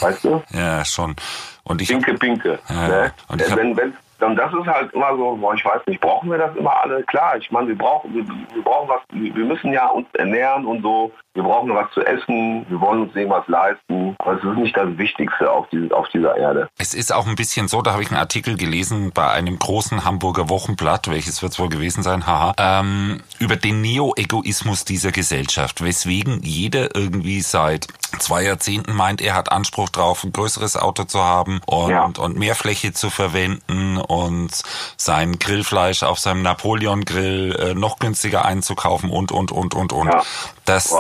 Weißt 0.00 0.24
du? 0.24 0.42
ja, 0.50 0.84
schon. 0.84 1.16
Und 1.64 1.82
ich 1.82 1.88
pinke, 1.88 2.14
pinke. 2.14 2.60
Ja, 2.68 2.88
ne? 2.88 3.12
und 3.26 3.42
ich 3.42 3.56
wenn 3.56 3.72
es 3.76 3.94
und 4.20 4.36
das 4.36 4.52
ist 4.52 4.66
halt 4.66 4.92
immer 4.92 5.14
so, 5.16 5.36
boah, 5.36 5.54
ich 5.54 5.64
weiß 5.64 5.82
nicht, 5.86 6.00
brauchen 6.00 6.30
wir 6.30 6.38
das 6.38 6.56
immer 6.56 6.74
alle? 6.82 7.02
Klar, 7.04 7.36
ich 7.36 7.50
meine, 7.50 7.68
wir 7.68 7.78
brauchen, 7.78 8.14
wir, 8.14 8.24
wir, 8.26 8.62
brauchen 8.62 8.88
was, 8.88 9.00
wir 9.10 9.44
müssen 9.44 9.72
ja 9.72 9.88
uns 9.88 10.06
ernähren 10.14 10.64
und 10.64 10.82
so. 10.82 11.12
Wir 11.34 11.42
brauchen 11.42 11.74
was 11.74 11.90
zu 11.92 12.00
essen, 12.00 12.64
wir 12.70 12.80
wollen 12.80 13.02
uns 13.02 13.14
irgendwas 13.14 13.46
leisten. 13.46 14.16
Aber 14.20 14.38
es 14.38 14.42
ist 14.42 14.56
nicht 14.56 14.74
das 14.74 14.96
Wichtigste 14.96 15.50
auf, 15.50 15.68
diese, 15.70 15.94
auf 15.94 16.08
dieser 16.08 16.34
Erde. 16.34 16.68
Es 16.78 16.94
ist 16.94 17.12
auch 17.12 17.26
ein 17.26 17.34
bisschen 17.34 17.68
so, 17.68 17.82
da 17.82 17.92
habe 17.92 18.02
ich 18.02 18.10
einen 18.10 18.18
Artikel 18.18 18.56
gelesen 18.56 19.10
bei 19.12 19.30
einem 19.30 19.58
großen 19.58 20.06
Hamburger 20.06 20.48
Wochenblatt, 20.48 21.10
welches 21.10 21.42
wird 21.42 21.52
es 21.52 21.58
wohl 21.58 21.68
gewesen 21.68 22.02
sein, 22.02 22.26
haha, 22.26 22.54
ähm, 22.58 23.20
über 23.38 23.56
den 23.56 23.82
Neo-Egoismus 23.82 24.86
dieser 24.86 25.12
Gesellschaft, 25.12 25.84
weswegen 25.84 26.40
jeder 26.42 26.96
irgendwie 26.96 27.42
seit 27.42 27.86
zwei 28.18 28.42
Jahrzehnten 28.44 28.94
meint, 28.94 29.20
er 29.20 29.34
hat 29.34 29.52
Anspruch 29.52 29.90
drauf, 29.90 30.24
ein 30.24 30.32
größeres 30.32 30.76
Auto 30.76 31.04
zu 31.04 31.22
haben 31.22 31.60
und, 31.66 31.90
ja. 31.90 32.10
und 32.18 32.38
mehr 32.38 32.54
Fläche 32.54 32.92
zu 32.92 33.10
verwenden 33.10 33.98
und 34.06 34.62
sein 34.96 35.38
Grillfleisch 35.38 36.02
auf 36.02 36.18
seinem 36.18 36.42
Napoleon-Grill 36.42 37.56
äh, 37.56 37.74
noch 37.74 37.98
günstiger 37.98 38.44
einzukaufen 38.44 39.10
und, 39.10 39.32
und, 39.32 39.52
und, 39.52 39.74
und, 39.74 39.92
und. 39.92 40.08
Ja. 40.08 40.22
Das, 40.64 40.94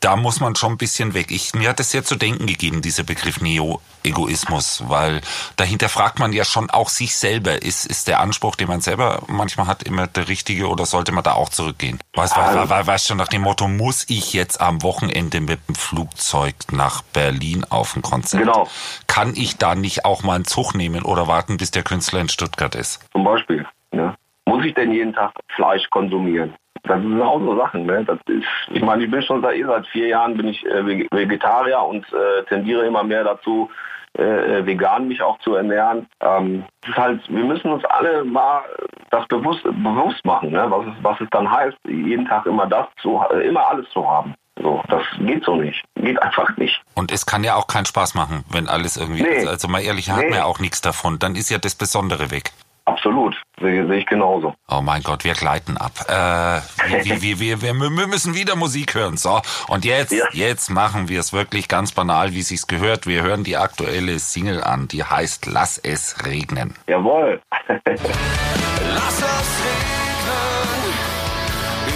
da 0.00 0.16
muss 0.16 0.40
man 0.40 0.54
schon 0.54 0.72
ein 0.72 0.78
bisschen 0.78 1.14
weg. 1.14 1.30
Ich, 1.30 1.54
mir 1.54 1.68
hat 1.70 1.80
es 1.80 1.90
sehr 1.90 2.04
zu 2.04 2.16
denken 2.16 2.46
gegeben, 2.46 2.82
dieser 2.82 3.02
Begriff 3.02 3.40
Neo-Egoismus, 3.40 4.84
weil 4.88 5.20
dahinter 5.56 5.88
fragt 5.88 6.18
man 6.18 6.32
ja 6.32 6.44
schon 6.44 6.70
auch 6.70 6.88
sich 6.88 7.16
selber. 7.16 7.62
Ist, 7.62 7.86
ist 7.86 8.08
der 8.08 8.20
Anspruch, 8.20 8.56
den 8.56 8.68
man 8.68 8.80
selber 8.80 9.22
manchmal 9.26 9.66
hat, 9.66 9.82
immer 9.82 10.06
der 10.06 10.28
richtige 10.28 10.68
oder 10.68 10.86
sollte 10.86 11.12
man 11.12 11.24
da 11.24 11.32
auch 11.32 11.48
zurückgehen? 11.48 11.98
Weißt 12.14 12.36
du, 12.36 12.40
also, 12.40 12.68
weißt 12.68 13.08
schon 13.08 13.16
nach 13.16 13.28
dem 13.28 13.42
Motto, 13.42 13.68
muss 13.68 14.04
ich 14.08 14.32
jetzt 14.32 14.60
am 14.60 14.82
Wochenende 14.82 15.40
mit 15.40 15.60
dem 15.68 15.74
Flugzeug 15.74 16.54
nach 16.70 17.02
Berlin 17.02 17.64
auf 17.68 17.96
ein 17.96 18.02
Konzert? 18.02 18.42
Genau. 18.42 18.68
Kann 19.06 19.34
ich 19.34 19.56
da 19.56 19.74
nicht 19.74 20.04
auch 20.04 20.22
mal 20.22 20.34
einen 20.34 20.44
Zug 20.44 20.74
nehmen 20.74 21.02
oder 21.02 21.26
warten, 21.26 21.56
bis 21.56 21.70
der 21.70 21.82
Künstler 21.82 22.20
in 22.20 22.28
Stuttgart 22.28 22.74
ist? 22.74 23.00
Zum 23.12 23.24
Beispiel. 23.24 23.66
Ja. 23.92 24.14
Muss 24.44 24.64
ich 24.64 24.74
denn 24.74 24.92
jeden 24.92 25.14
Tag 25.14 25.32
Fleisch 25.54 25.88
konsumieren? 25.90 26.54
Das 26.86 27.00
sind 27.00 27.20
auch 27.20 27.40
so 27.40 27.56
Sachen. 27.56 27.86
Ne? 27.86 28.04
Das 28.04 28.18
ist, 28.26 28.46
ich 28.70 28.82
meine, 28.82 29.04
ich 29.04 29.10
bin 29.10 29.22
schon 29.22 29.42
seit, 29.42 29.56
seit 29.64 29.86
vier 29.88 30.08
Jahren 30.08 30.36
bin 30.36 30.48
ich 30.48 30.64
äh, 30.66 30.86
Vegetarier 30.86 31.82
und 31.82 32.06
äh, 32.12 32.44
tendiere 32.48 32.86
immer 32.86 33.02
mehr 33.02 33.24
dazu, 33.24 33.70
äh, 34.18 34.58
äh, 34.58 34.66
vegan 34.66 35.08
mich 35.08 35.20
auch 35.20 35.38
zu 35.40 35.54
ernähren. 35.56 36.06
Ähm, 36.20 36.64
ist 36.86 36.96
halt, 36.96 37.20
wir 37.28 37.44
müssen 37.44 37.70
uns 37.70 37.84
alle 37.84 38.24
mal 38.24 38.62
das 39.10 39.26
bewusst, 39.28 39.62
bewusst 39.62 40.24
machen, 40.24 40.52
ne? 40.52 40.66
was, 40.68 40.86
es, 40.86 40.94
was 41.02 41.20
es 41.20 41.28
dann 41.30 41.50
heißt, 41.50 41.76
jeden 41.86 42.26
Tag 42.26 42.46
immer 42.46 42.66
das 42.66 42.86
zu, 43.02 43.20
immer 43.42 43.68
alles 43.68 43.88
zu 43.90 44.08
haben. 44.08 44.34
So, 44.62 44.82
das 44.88 45.02
geht 45.18 45.44
so 45.44 45.56
nicht. 45.56 45.84
Geht 45.96 46.20
einfach 46.22 46.56
nicht. 46.56 46.80
Und 46.94 47.12
es 47.12 47.26
kann 47.26 47.44
ja 47.44 47.56
auch 47.56 47.66
keinen 47.66 47.84
Spaß 47.84 48.14
machen, 48.14 48.44
wenn 48.50 48.68
alles 48.68 48.96
irgendwie, 48.96 49.22
nee. 49.22 49.46
also 49.46 49.68
mal 49.68 49.82
ehrlich, 49.82 50.10
hat 50.10 50.18
nee. 50.18 50.30
man 50.30 50.38
ja 50.38 50.44
auch 50.46 50.60
nichts 50.60 50.80
davon. 50.80 51.18
Dann 51.18 51.34
ist 51.34 51.50
ja 51.50 51.58
das 51.58 51.74
Besondere 51.74 52.30
weg. 52.30 52.52
Absolut, 52.86 53.36
sehe 53.60 53.86
seh 53.86 53.98
ich 53.98 54.06
genauso. 54.06 54.54
Oh 54.68 54.80
mein 54.80 55.02
Gott, 55.02 55.24
wir 55.24 55.34
gleiten 55.34 55.76
ab. 55.76 55.92
Äh, 56.08 57.04
wir, 57.04 57.22
wir, 57.22 57.40
wir, 57.40 57.62
wir, 57.62 57.74
wir 57.74 58.06
müssen 58.06 58.34
wieder 58.34 58.56
Musik 58.56 58.94
hören. 58.94 59.16
So, 59.16 59.40
und 59.68 59.84
jetzt, 59.84 60.12
ja. 60.12 60.24
jetzt 60.32 60.70
machen 60.70 61.08
wir 61.08 61.20
es 61.20 61.32
wirklich 61.32 61.68
ganz 61.68 61.92
banal, 61.92 62.32
wie 62.32 62.42
sich's 62.42 62.66
gehört. 62.66 63.06
Wir 63.06 63.22
hören 63.22 63.44
die 63.44 63.56
aktuelle 63.56 64.18
Single 64.18 64.62
an, 64.62 64.88
die 64.88 65.04
heißt 65.04 65.46
Lass 65.46 65.78
es 65.78 66.24
regnen. 66.24 66.74
Jawohl. 66.86 67.40
Lass 67.68 69.18
es 69.18 69.50
regnen 69.64 70.16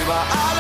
über 0.03 0.15
alle 0.15 0.60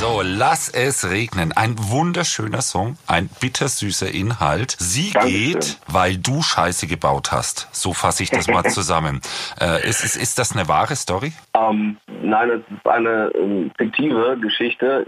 So, 0.00 0.22
lass 0.24 0.70
es 0.70 1.10
regnen. 1.10 1.52
Ein 1.54 1.76
wunderschöner 1.78 2.62
Song, 2.62 2.96
ein 3.06 3.28
bittersüßer 3.38 4.08
Inhalt. 4.10 4.74
Sie 4.78 5.10
Dankeschön. 5.10 5.52
geht, 5.52 5.78
weil 5.88 6.16
du 6.16 6.40
Scheiße 6.40 6.86
gebaut 6.86 7.32
hast. 7.32 7.68
So 7.72 7.92
fasse 7.92 8.22
ich 8.22 8.30
das 8.30 8.48
mal 8.48 8.64
zusammen. 8.70 9.20
äh, 9.60 9.86
ist, 9.86 10.02
ist, 10.02 10.16
ist 10.16 10.38
das 10.38 10.56
eine 10.56 10.68
wahre 10.68 10.96
Story? 10.96 11.34
Ähm, 11.52 11.98
nein, 12.22 12.48
es 12.48 12.60
ist 12.74 12.88
eine 12.88 13.30
ähm, 13.34 13.70
fiktive 13.76 14.38
Geschichte. 14.40 15.06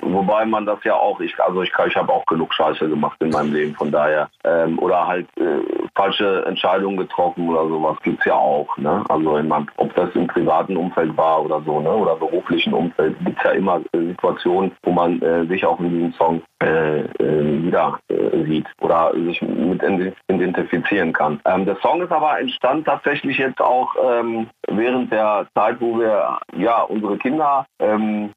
Wobei 0.00 0.44
man 0.44 0.66
das 0.66 0.82
ja 0.82 0.94
auch, 0.94 1.20
ich, 1.20 1.38
also 1.38 1.62
ich, 1.62 1.70
ich 1.86 1.94
habe 1.94 2.12
auch 2.12 2.26
genug 2.26 2.52
Scheiße 2.52 2.88
gemacht 2.88 3.16
in 3.20 3.30
meinem 3.30 3.52
Leben, 3.52 3.76
von 3.76 3.92
daher. 3.92 4.28
Ähm, 4.42 4.76
oder 4.80 5.06
halt 5.06 5.28
äh, 5.36 5.60
falsche 5.94 6.44
Entscheidungen 6.46 6.96
getroffen 6.96 7.48
oder 7.48 7.68
sowas 7.68 7.96
gibt 8.02 8.18
es 8.20 8.24
ja 8.26 8.34
auch. 8.34 8.76
Ne? 8.76 9.04
Also 9.08 9.36
in 9.36 9.48
meinem, 9.48 9.68
ob 9.76 9.94
das 9.94 10.10
im 10.14 10.26
privaten 10.26 10.76
Umfeld 10.76 11.16
war 11.16 11.44
oder 11.44 11.62
so, 11.62 11.80
ne? 11.80 11.90
oder 11.90 12.16
beruflichen 12.16 12.72
Umfeld, 12.74 13.16
gibt 13.24 13.38
es 13.38 13.44
ja 13.44 13.50
immer 13.52 13.80
äh, 13.92 14.14
Situationen, 14.32 14.72
wo 14.82 14.92
man 14.92 15.20
äh, 15.22 15.46
sich 15.46 15.64
auch 15.64 15.78
in 15.80 15.90
diesem 15.90 16.12
Song 16.14 16.42
äh, 16.62 17.00
äh, 17.00 17.62
wieder 17.62 17.98
äh, 18.08 18.44
sieht 18.44 18.66
oder 18.80 19.12
sich 19.14 19.40
mit 19.42 19.82
identifizieren 20.28 21.12
kann. 21.12 21.40
Ähm, 21.44 21.64
der 21.64 21.76
Song 21.76 22.02
ist 22.02 22.12
aber 22.12 22.40
entstand 22.40 22.86
tatsächlich 22.86 23.38
jetzt 23.38 23.60
auch 23.60 23.94
ähm, 24.02 24.48
während 24.68 25.12
der 25.12 25.46
Zeit, 25.54 25.80
wo 25.80 25.98
wir 25.98 26.38
ja 26.56 26.82
unsere 26.82 27.18
Kinder 27.18 27.66
ähm, 27.78 28.30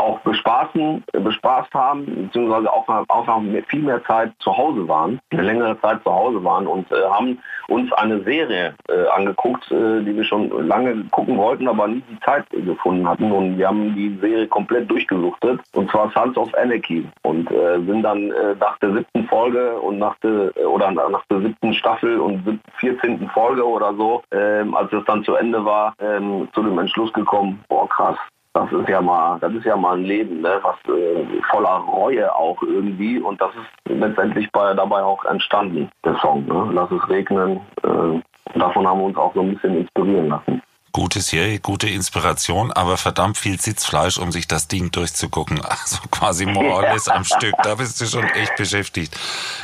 auch 0.00 0.20
bespaßen, 0.20 1.04
äh, 1.12 1.20
bespaßt 1.20 1.72
haben, 1.74 2.06
beziehungsweise 2.06 2.72
auch, 2.72 2.88
auch 3.08 3.26
noch 3.26 3.42
viel 3.68 3.82
mehr 3.82 4.02
Zeit 4.04 4.32
zu 4.40 4.56
Hause 4.56 4.88
waren, 4.88 5.20
eine 5.30 5.42
längere 5.42 5.80
Zeit 5.80 6.02
zu 6.02 6.12
Hause 6.12 6.42
waren 6.42 6.66
und 6.66 6.90
äh, 6.90 7.04
haben 7.10 7.38
uns 7.68 7.92
eine 7.92 8.22
Serie 8.22 8.74
äh, 8.88 9.06
angeguckt, 9.08 9.70
äh, 9.70 10.02
die 10.02 10.16
wir 10.16 10.24
schon 10.24 10.50
lange 10.66 11.04
gucken 11.10 11.36
wollten, 11.36 11.68
aber 11.68 11.86
nie 11.86 12.02
die 12.10 12.20
Zeit 12.20 12.44
gefunden 12.50 13.08
hatten. 13.08 13.30
Und 13.30 13.58
wir 13.58 13.68
haben 13.68 13.94
die 13.94 14.18
Serie 14.20 14.48
komplett 14.48 14.90
durchgesuchtet, 14.90 15.60
und 15.74 15.90
zwar 15.90 16.10
Sons 16.12 16.36
of 16.36 16.52
Anarchy. 16.54 17.06
Und 17.22 17.50
äh, 17.50 17.78
sind 17.86 18.02
dann 18.02 18.30
äh, 18.30 18.54
nach 18.58 18.78
der 18.78 18.94
siebten 18.94 19.24
Folge 19.26 19.78
und 19.80 19.98
nach 19.98 20.16
der, 20.18 20.50
oder 20.68 20.90
nach 20.90 21.24
der 21.30 21.40
siebten 21.40 21.74
Staffel 21.74 22.18
und 22.18 22.60
14. 22.78 23.28
Folge 23.32 23.66
oder 23.66 23.94
so, 23.94 24.22
ähm, 24.32 24.74
als 24.74 24.92
es 24.92 25.04
dann 25.04 25.24
zu 25.24 25.34
Ende 25.34 25.64
war, 25.64 25.94
ähm, 26.00 26.48
zu 26.54 26.62
dem 26.62 26.78
Entschluss 26.78 27.12
gekommen, 27.12 27.62
boah 27.68 27.88
krass, 27.88 28.18
das 28.52 28.72
ist 28.72 28.88
ja 28.88 29.00
mal, 29.00 29.38
das 29.40 29.52
ist 29.52 29.64
ja 29.64 29.76
mal 29.76 29.96
ein 29.96 30.04
Leben, 30.04 30.40
ne? 30.40 30.60
was 30.62 30.76
äh, 30.92 31.40
voller 31.50 31.76
Reue 31.86 32.34
auch 32.34 32.60
irgendwie 32.62 33.18
und 33.18 33.40
das 33.40 33.50
ist 33.54 33.96
letztendlich 33.98 34.50
bei, 34.50 34.74
dabei 34.74 35.02
auch 35.02 35.24
entstanden, 35.24 35.90
der 36.04 36.18
Song. 36.20 36.46
Ne? 36.46 36.70
Lass 36.72 36.90
es 36.90 37.08
regnen. 37.08 37.60
Äh, 37.82 38.58
davon 38.58 38.86
haben 38.86 39.00
wir 39.00 39.06
uns 39.06 39.16
auch 39.16 39.32
so 39.34 39.40
ein 39.40 39.54
bisschen 39.54 39.78
inspirieren 39.78 40.28
lassen. 40.28 40.62
Gute 40.92 41.20
Serie, 41.20 41.60
gute 41.60 41.88
Inspiration, 41.88 42.72
aber 42.72 42.96
verdammt 42.96 43.38
viel 43.38 43.60
Sitzfleisch, 43.60 44.18
um 44.18 44.32
sich 44.32 44.48
das 44.48 44.66
Ding 44.66 44.90
durchzugucken. 44.90 45.60
Also 45.70 45.98
quasi 46.10 46.44
ja. 46.52 47.14
am 47.14 47.24
Stück. 47.24 47.54
Da 47.62 47.76
bist 47.76 48.00
du 48.00 48.06
schon 48.06 48.24
echt 48.24 48.56
beschäftigt. 48.56 49.16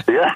Ja. 0.06 0.34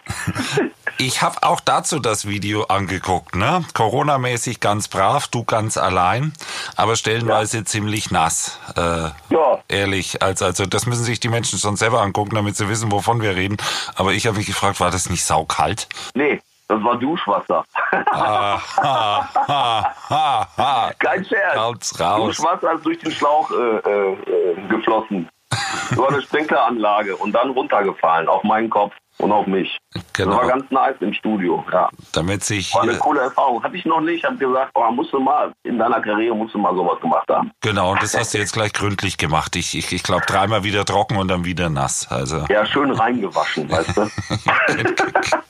Ich 1.03 1.23
habe 1.23 1.39
auch 1.41 1.61
dazu 1.61 1.99
das 1.99 2.29
Video 2.29 2.65
angeguckt, 2.65 3.35
ne? 3.35 3.65
Corona-mäßig 3.73 4.61
ganz 4.61 4.87
brav, 4.87 5.29
du 5.29 5.45
ganz 5.45 5.79
allein, 5.79 6.35
aber 6.77 6.95
stellenweise 6.95 7.57
ja. 7.57 7.65
ziemlich 7.65 8.11
nass. 8.11 8.61
Äh, 8.77 9.09
ja. 9.31 9.63
Ehrlich, 9.69 10.23
also, 10.23 10.45
also 10.45 10.67
das 10.67 10.85
müssen 10.85 11.03
sich 11.03 11.19
die 11.19 11.31
Menschen 11.31 11.59
schon 11.59 11.77
selber 11.77 12.03
angucken, 12.03 12.35
damit 12.35 12.57
sie 12.57 12.69
wissen, 12.69 12.93
wovon 12.93 13.23
wir 13.23 13.35
reden. 13.35 13.57
Aber 13.95 14.13
ich 14.13 14.27
habe 14.27 14.37
mich 14.37 14.47
gefragt, 14.47 14.79
war 14.79 14.91
das 14.91 15.09
nicht 15.09 15.25
saukalt? 15.25 15.89
Nee, 16.13 16.43
das 16.69 16.85
war 16.85 16.99
Duschwasser. 16.99 17.65
Ah, 18.13 18.61
ha, 18.77 19.31
ha, 19.49 20.49
ha, 20.59 20.93
Kein 20.99 21.25
Scherz. 21.25 21.57
Raus, 21.57 21.99
raus. 21.99 22.37
Duschwasser 22.37 22.75
ist 22.75 22.85
durch 22.85 22.99
den 22.99 23.11
Schlauch 23.11 23.51
äh, 23.51 23.55
äh, 23.55 24.69
geflossen. 24.69 25.31
War 25.97 26.09
eine 26.09 26.23
Sprinkleranlage 26.23 27.17
und 27.17 27.33
dann 27.33 27.51
runtergefallen 27.51 28.29
auf 28.29 28.43
meinen 28.45 28.71
Kopf 28.71 28.93
und 29.21 29.33
auf 29.33 29.47
mich. 29.47 29.79
Genau. 30.13 30.31
Das 30.31 30.41
war 30.41 30.49
ganz 30.49 30.71
nice 30.71 30.97
im 31.01 31.13
Studio, 31.13 31.65
ja. 31.73 31.89
Damit 32.13 32.45
sich. 32.45 32.75
War 32.75 32.83
eine 32.83 32.97
coole 32.97 33.21
Erfahrung. 33.21 33.63
Hatte 33.63 33.77
ich 33.77 33.85
noch 33.85 34.01
nicht. 34.01 34.19
Ich 34.19 34.25
habe 34.25 34.37
gesagt, 34.37 34.71
oh, 34.75 34.91
musst 34.91 35.13
du 35.13 35.21
mal, 35.21 35.53
in 35.63 35.79
deiner 35.79 36.01
Karriere 36.01 36.35
musst 36.35 36.55
du 36.55 36.59
mal 36.59 36.75
sowas 36.75 37.01
gemacht 37.01 37.29
haben. 37.29 37.51
Genau, 37.61 37.93
und 37.93 38.03
das 38.03 38.15
hast 38.19 38.35
du 38.35 38.39
jetzt 38.39 38.53
gleich 38.53 38.73
gründlich 38.73 39.19
gemacht. 39.19 39.57
Ich, 39.57 39.77
ich, 39.77 39.93
ich 39.93 40.03
glaube, 40.03 40.25
dreimal 40.27 40.65
wieder 40.65 40.85
trocken 40.85 41.17
und 41.17 41.29
dann 41.29 41.45
wieder 41.45 41.69
nass. 41.69 42.07
Also. 42.11 42.45
Ja, 42.49 42.65
schön 42.67 42.91
reingewaschen, 42.91 43.71
weißt 43.71 43.97
du? 43.97 44.03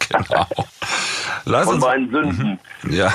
genau. 0.08 0.46
Lass 1.44 1.64
Von 1.64 1.74
uns, 1.74 1.84
meinen 1.84 2.10
Sünden. 2.10 2.60
Ja. 2.88 3.12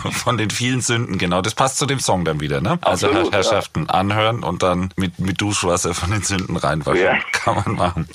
Von 0.12 0.38
den 0.38 0.50
vielen 0.50 0.80
Sünden, 0.80 1.18
genau. 1.18 1.42
Das 1.42 1.54
passt 1.54 1.78
zu 1.78 1.86
dem 1.86 2.00
Song 2.00 2.24
dann 2.24 2.40
wieder, 2.40 2.60
ne? 2.60 2.78
Also 2.82 3.08
Absolut, 3.08 3.32
Herrschaften 3.32 3.86
ja. 3.88 3.94
anhören 3.94 4.42
und 4.42 4.62
dann 4.62 4.92
mit, 4.96 5.18
mit 5.18 5.40
Duschwasser 5.40 5.94
von 5.94 6.10
den 6.10 6.22
Sünden 6.22 6.56
reinwaschen. 6.56 7.02
Ja. 7.02 7.18
Kann 7.32 7.62
man 7.64 7.74
machen. 7.74 8.08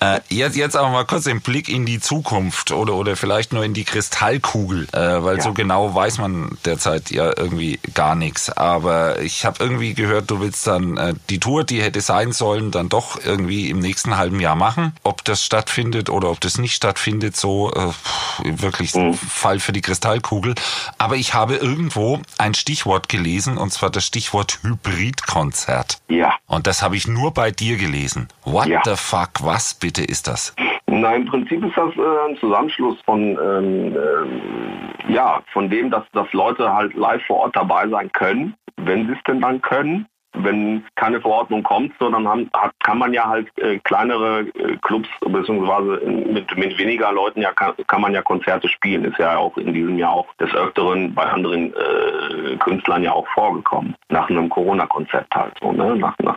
Äh, 0.00 0.20
jetzt, 0.28 0.56
jetzt 0.56 0.76
aber 0.76 0.90
mal 0.90 1.04
kurz 1.04 1.24
den 1.24 1.40
Blick 1.40 1.68
in 1.68 1.86
die 1.86 2.00
Zukunft 2.00 2.72
oder, 2.72 2.94
oder 2.94 3.16
vielleicht 3.16 3.52
nur 3.52 3.64
in 3.64 3.74
die 3.74 3.84
Kristallkugel, 3.84 4.88
äh, 4.92 5.22
weil 5.22 5.36
ja. 5.38 5.42
so 5.42 5.52
genau 5.52 5.94
weiß 5.94 6.18
man 6.18 6.58
derzeit 6.64 7.10
ja 7.10 7.32
irgendwie 7.36 7.78
gar 7.94 8.14
nichts. 8.14 8.50
Aber 8.50 9.20
ich 9.20 9.44
habe 9.44 9.62
irgendwie 9.62 9.94
gehört, 9.94 10.30
du 10.30 10.40
willst 10.40 10.66
dann 10.66 10.96
äh, 10.96 11.14
die 11.30 11.40
Tour, 11.40 11.64
die 11.64 11.82
hätte 11.82 12.00
sein 12.00 12.32
sollen, 12.32 12.70
dann 12.70 12.88
doch 12.88 13.18
irgendwie 13.22 13.70
im 13.70 13.78
nächsten 13.78 14.16
halben 14.16 14.40
Jahr 14.40 14.56
machen. 14.56 14.92
Ob 15.02 15.24
das 15.24 15.44
stattfindet 15.44 16.10
oder 16.10 16.30
ob 16.30 16.40
das 16.40 16.58
nicht 16.58 16.74
stattfindet, 16.74 17.36
so 17.36 17.72
äh, 17.72 18.60
wirklich 18.62 18.94
mhm. 18.94 19.14
Fall 19.14 19.60
für 19.60 19.72
die 19.72 19.80
Kristallkugel. 19.80 20.54
Aber 20.98 21.16
ich 21.22 21.34
habe 21.34 21.54
irgendwo 21.54 22.18
ein 22.36 22.52
Stichwort 22.52 23.08
gelesen, 23.08 23.56
und 23.56 23.70
zwar 23.70 23.90
das 23.90 24.04
Stichwort 24.04 24.58
Hybridkonzert. 24.64 25.98
Ja. 26.08 26.34
Und 26.48 26.66
das 26.66 26.82
habe 26.82 26.96
ich 26.96 27.06
nur 27.06 27.32
bei 27.32 27.52
dir 27.52 27.76
gelesen. 27.76 28.26
What 28.44 28.66
ja. 28.66 28.80
the 28.84 28.96
fuck? 28.96 29.30
Was 29.40 29.74
bitte 29.74 30.02
ist 30.02 30.26
das? 30.26 30.52
Na, 30.88 31.14
im 31.14 31.26
Prinzip 31.26 31.64
ist 31.64 31.76
das 31.76 31.94
äh, 31.96 32.28
ein 32.28 32.36
Zusammenschluss 32.38 33.00
von, 33.04 33.20
ähm, 33.20 33.96
äh, 33.96 35.12
ja, 35.12 35.40
von 35.52 35.70
dem, 35.70 35.92
dass, 35.92 36.02
dass 36.12 36.30
Leute 36.32 36.72
halt 36.72 36.92
live 36.94 37.22
vor 37.24 37.36
Ort 37.36 37.54
dabei 37.54 37.88
sein 37.88 38.10
können, 38.10 38.54
wenn 38.76 39.06
sie 39.06 39.12
es 39.12 39.22
denn 39.22 39.40
dann 39.40 39.62
können 39.62 40.06
wenn 40.34 40.84
keine 40.96 41.20
Verordnung 41.20 41.62
kommt, 41.62 41.92
so 41.98 42.10
dann 42.10 42.26
haben, 42.26 42.50
hat, 42.54 42.72
kann 42.82 42.98
man 42.98 43.12
ja 43.12 43.28
halt 43.28 43.48
äh, 43.58 43.78
kleinere 43.78 44.40
äh, 44.40 44.76
Clubs 44.82 45.08
beziehungsweise 45.20 46.00
mit, 46.06 46.56
mit 46.56 46.78
weniger 46.78 47.12
Leuten 47.12 47.42
ja 47.42 47.52
kann, 47.52 47.74
kann 47.86 48.00
man 48.00 48.14
ja 48.14 48.22
Konzerte 48.22 48.68
spielen. 48.68 49.04
Ist 49.04 49.18
ja 49.18 49.36
auch 49.36 49.56
in 49.56 49.72
diesem 49.72 49.98
Jahr 49.98 50.12
auch 50.12 50.34
des 50.34 50.54
Öfteren 50.54 51.14
bei 51.14 51.24
anderen 51.24 51.74
äh, 51.74 52.56
Künstlern 52.56 53.02
ja 53.02 53.12
auch 53.12 53.28
vorgekommen. 53.28 53.94
Nach 54.08 54.28
einem 54.28 54.48
Corona-Konzept 54.48 55.34
halt 55.34 55.52
so, 55.60 55.72
ne? 55.72 55.96
Nach, 55.96 56.16
nach 56.22 56.36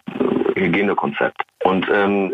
Hygienekonzept. 0.56 1.42
Und 1.64 1.88
ähm, 1.90 2.34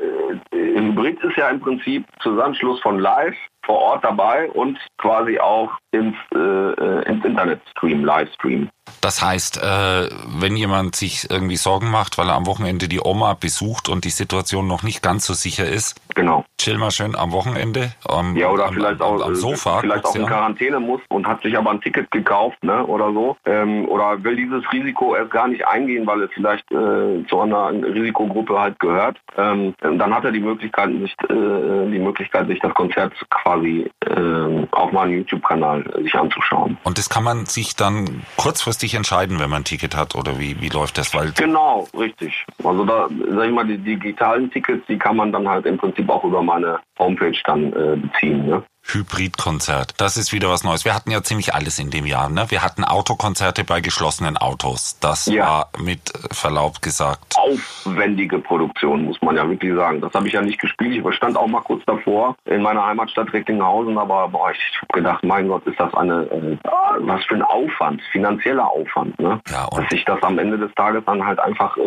äh, 0.52 0.80
Hybrid 0.80 1.24
ist 1.24 1.38
ja 1.38 1.50
im 1.50 1.60
Prinzip 1.60 2.06
Zusammenschluss 2.19 2.80
von 2.82 3.00
Live 3.00 3.36
vor 3.65 3.80
Ort 3.80 4.04
dabei 4.04 4.50
und 4.52 4.78
quasi 4.97 5.39
auch 5.39 5.71
ins, 5.91 6.15
äh, 6.34 6.38
äh 6.38 7.04
ins 7.10 7.24
Internet 7.26 7.62
stream, 7.71 8.04
Livestream. 8.04 8.69
Das 9.02 9.21
heißt, 9.21 9.58
äh, 9.58 10.10
wenn 10.39 10.56
jemand 10.56 10.95
sich 10.95 11.30
irgendwie 11.30 11.56
Sorgen 11.56 11.89
macht, 11.89 12.17
weil 12.17 12.28
er 12.28 12.36
am 12.36 12.45
Wochenende 12.45 12.88
die 12.88 13.00
Oma 13.00 13.36
besucht 13.39 13.89
und 13.89 14.06
die 14.06 14.10
Situation 14.10 14.67
noch 14.67 14.84
nicht 14.84 15.02
ganz 15.02 15.26
so 15.26 15.34
sicher 15.34 15.67
ist, 15.67 15.95
genau. 16.13 16.45
chill 16.58 16.78
mal 16.78 16.91
schön 16.91 17.15
am 17.15 17.32
Wochenende. 17.32 17.93
Am, 18.08 18.36
ja, 18.36 18.50
oder 18.50 18.67
am, 18.67 18.74
vielleicht 18.74 19.02
am, 19.02 19.08
auch 19.08 19.26
am 19.26 19.36
Sofa. 19.36 19.80
Vielleicht 19.80 20.06
auch 20.06 20.15
in 20.15 20.26
Quarantäne 20.26 20.80
muss 20.80 21.02
und 21.10 21.28
hat 21.28 21.41
sich 21.41 21.58
aber 21.58 21.71
ein 21.71 21.82
Ticket 21.82 22.12
gekauft, 22.12 22.63
ne, 22.63 22.86
oder 22.86 23.12
so. 23.13 23.38
Ähm, 23.45 23.88
oder 23.88 24.24
will 24.24 24.36
dieses 24.36 24.63
Risiko 24.71 25.15
erst 25.15 25.32
gar 25.32 25.47
nicht 25.47 25.65
eingehen, 25.67 26.06
weil 26.06 26.21
es 26.24 26.32
vielleicht 26.34 26.69
äh, 26.71 27.26
zu 27.28 27.39
einer 27.39 27.71
Risikogruppe 27.71 28.60
halt 28.60 28.80
gehört. 28.80 29.17
Ähm, 29.38 29.74
dann 29.82 30.13
hat 30.13 30.26
er 30.26 30.32
die 30.32 30.39
Möglichkeit, 30.39 30.89
sich, 30.91 31.15
äh, 31.30 31.91
die 31.91 32.00
Möglichkeit, 32.00 32.47
sich 32.47 32.60
das 32.60 32.74
Konzert 32.74 33.13
quasi 33.30 33.50
äh, 33.55 34.67
auf 34.71 34.91
meinem 34.91 35.17
YouTube-Kanal 35.17 35.83
sich 36.03 36.15
anzuschauen. 36.15 36.77
Und 36.83 36.97
das 36.97 37.09
kann 37.09 37.23
man 37.23 37.45
sich 37.45 37.75
dann 37.75 38.23
kurzfristig 38.37 38.93
entscheiden, 38.95 39.39
wenn 39.39 39.49
man 39.49 39.61
ein 39.61 39.65
Ticket 39.65 39.95
hat 39.95 40.15
oder 40.15 40.39
wie, 40.39 40.61
wie 40.61 40.69
läuft 40.69 40.97
das? 40.97 41.13
Weil 41.13 41.31
genau, 41.31 41.87
richtig. 41.97 42.45
Also 42.63 42.85
da, 42.85 43.07
sag 43.29 43.45
ich 43.47 43.53
mal, 43.53 43.67
die 43.67 43.77
digitalen 43.77 44.51
Tickets, 44.51 44.85
die 44.87 44.97
kann 44.97 45.15
man 45.15 45.31
dann 45.31 45.47
halt 45.47 45.65
im 45.65 45.77
Prinzip 45.77 46.09
auch 46.09 46.23
über 46.23 46.41
meine 46.41 46.79
Homepage 46.99 47.37
dann 47.45 47.73
äh, 47.73 47.95
beziehen. 47.95 48.45
Ne? 48.45 48.63
Hybridkonzert. 48.93 49.93
Das 49.97 50.17
ist 50.17 50.34
wieder 50.34 50.49
was 50.49 50.63
Neues. 50.63 50.86
Wir 50.86 50.93
hatten 50.93 51.12
ja 51.12 51.21
ziemlich 51.23 51.54
alles 51.54 51.80
in 51.80 51.89
dem 51.89 52.06
Jahr. 52.06 52.30
Ne? 52.30 52.45
Wir 52.49 52.63
hatten 52.63 52.84
Autokonzerte 52.84 53.63
bei 53.63 53.82
geschlossenen 53.82 54.38
Autos. 54.38 54.97
Das 54.99 55.25
ja. 55.27 55.45
war 55.45 55.69
mit 55.80 56.13
Verlaub 56.32 56.82
gesagt. 56.82 57.36
Aufwendige 57.38 58.39
Produktion, 58.39 59.06
muss 59.06 59.21
man 59.21 59.36
ja 59.36 59.47
wirklich 59.47 59.73
sagen. 59.75 60.01
Das 60.01 60.13
habe 60.13 60.27
ich 60.27 60.34
ja 60.34 60.41
nicht 60.41 60.60
gespielt. 60.60 61.06
Ich 61.06 61.15
stand 61.15 61.38
auch 61.38 61.47
mal 61.47 61.62
kurz 61.62 61.84
davor 61.86 62.36
in 62.45 62.62
meiner 62.62 62.86
Heimatstadt 62.86 63.32
Recklinghausen, 63.34 63.97
aber 63.97 64.27
boah, 64.27 64.51
ich 64.51 64.82
habe 64.82 64.99
gedacht, 64.99 65.23
mein 65.23 65.47
Gott, 65.47 65.65
ist 65.65 65.80
das 65.80 65.93
eine, 65.93 66.23
äh, 66.23 66.58
was 66.99 67.23
für 67.25 67.36
ein 67.36 67.43
Aufwand, 67.43 68.01
finanzieller 68.12 68.69
Aufwand. 68.69 69.19
Ne? 69.19 69.39
Ja, 69.49 69.65
und 69.65 69.84
Dass 69.84 69.89
sich 69.89 70.06
das 70.06 70.21
am 70.23 70.38
Ende 70.39 70.58
des 70.58 70.73
Tages 70.75 71.04
dann 71.06 71.25
halt 71.25 71.39
einfach 71.39 71.77
äh, 71.77 71.82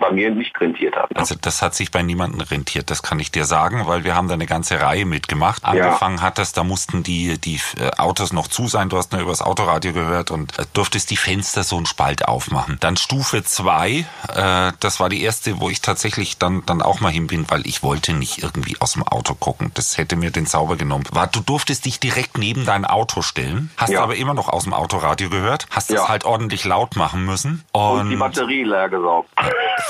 bei 0.00 0.10
mir 0.10 0.30
nicht 0.30 0.58
rentiert 0.60 0.96
hat. 0.96 1.10
Ne? 1.10 1.18
Also 1.18 1.34
das 1.40 1.62
hat 1.62 1.74
sich 1.74 1.90
bei 1.90 2.02
niemandem 2.02 2.40
rentiert, 2.40 2.90
das 2.90 3.02
kann 3.02 3.20
ich 3.20 3.30
dir 3.30 3.44
sagen, 3.44 3.86
weil 3.86 4.04
wir 4.04 4.14
haben 4.14 4.28
da 4.28 4.34
eine 4.34 4.46
ganze 4.46 4.80
Reihe 4.80 5.04
mitgemacht. 5.04 5.62
Ja 5.62 5.90
angefangen 5.90 6.22
hattest, 6.22 6.56
da 6.56 6.64
mussten 6.64 7.02
die, 7.02 7.38
die 7.38 7.60
äh, 7.78 7.90
Autos 7.98 8.32
noch 8.32 8.48
zu 8.48 8.68
sein. 8.68 8.88
Du 8.88 8.96
hast 8.96 9.12
nur 9.12 9.20
übers 9.20 9.42
Autoradio 9.42 9.92
gehört 9.92 10.30
und 10.30 10.58
äh, 10.58 10.64
durftest 10.72 11.10
die 11.10 11.16
Fenster 11.16 11.64
so 11.64 11.76
einen 11.76 11.86
Spalt 11.86 12.26
aufmachen. 12.26 12.78
Dann 12.80 12.96
Stufe 12.96 13.42
zwei, 13.44 14.06
äh, 14.34 14.72
das 14.80 15.00
war 15.00 15.08
die 15.08 15.22
erste, 15.22 15.60
wo 15.60 15.68
ich 15.68 15.80
tatsächlich 15.80 16.38
dann, 16.38 16.62
dann 16.66 16.82
auch 16.82 17.00
mal 17.00 17.10
hin 17.10 17.26
bin, 17.26 17.50
weil 17.50 17.66
ich 17.66 17.82
wollte 17.82 18.12
nicht 18.12 18.42
irgendwie 18.42 18.76
aus 18.80 18.94
dem 18.94 19.02
Auto 19.02 19.34
gucken. 19.34 19.70
Das 19.74 19.98
hätte 19.98 20.16
mir 20.16 20.30
den 20.30 20.46
Zauber 20.46 20.76
genommen. 20.76 21.04
War, 21.10 21.26
du 21.26 21.40
durftest 21.40 21.84
dich 21.84 22.00
direkt 22.00 22.38
neben 22.38 22.64
dein 22.64 22.84
Auto 22.84 23.22
stellen, 23.22 23.70
hast 23.76 23.90
ja. 23.90 24.02
aber 24.02 24.16
immer 24.16 24.34
noch 24.34 24.48
aus 24.48 24.64
dem 24.64 24.74
Autoradio 24.74 25.30
gehört, 25.30 25.66
hast 25.70 25.90
ja. 25.90 26.02
es 26.02 26.08
halt 26.08 26.24
ordentlich 26.24 26.64
laut 26.64 26.96
machen 26.96 27.24
müssen. 27.24 27.64
Und, 27.72 28.00
und 28.00 28.10
die 28.10 28.16
Batterie 28.16 28.64
leer 28.64 28.88
gesaugt. 28.88 29.28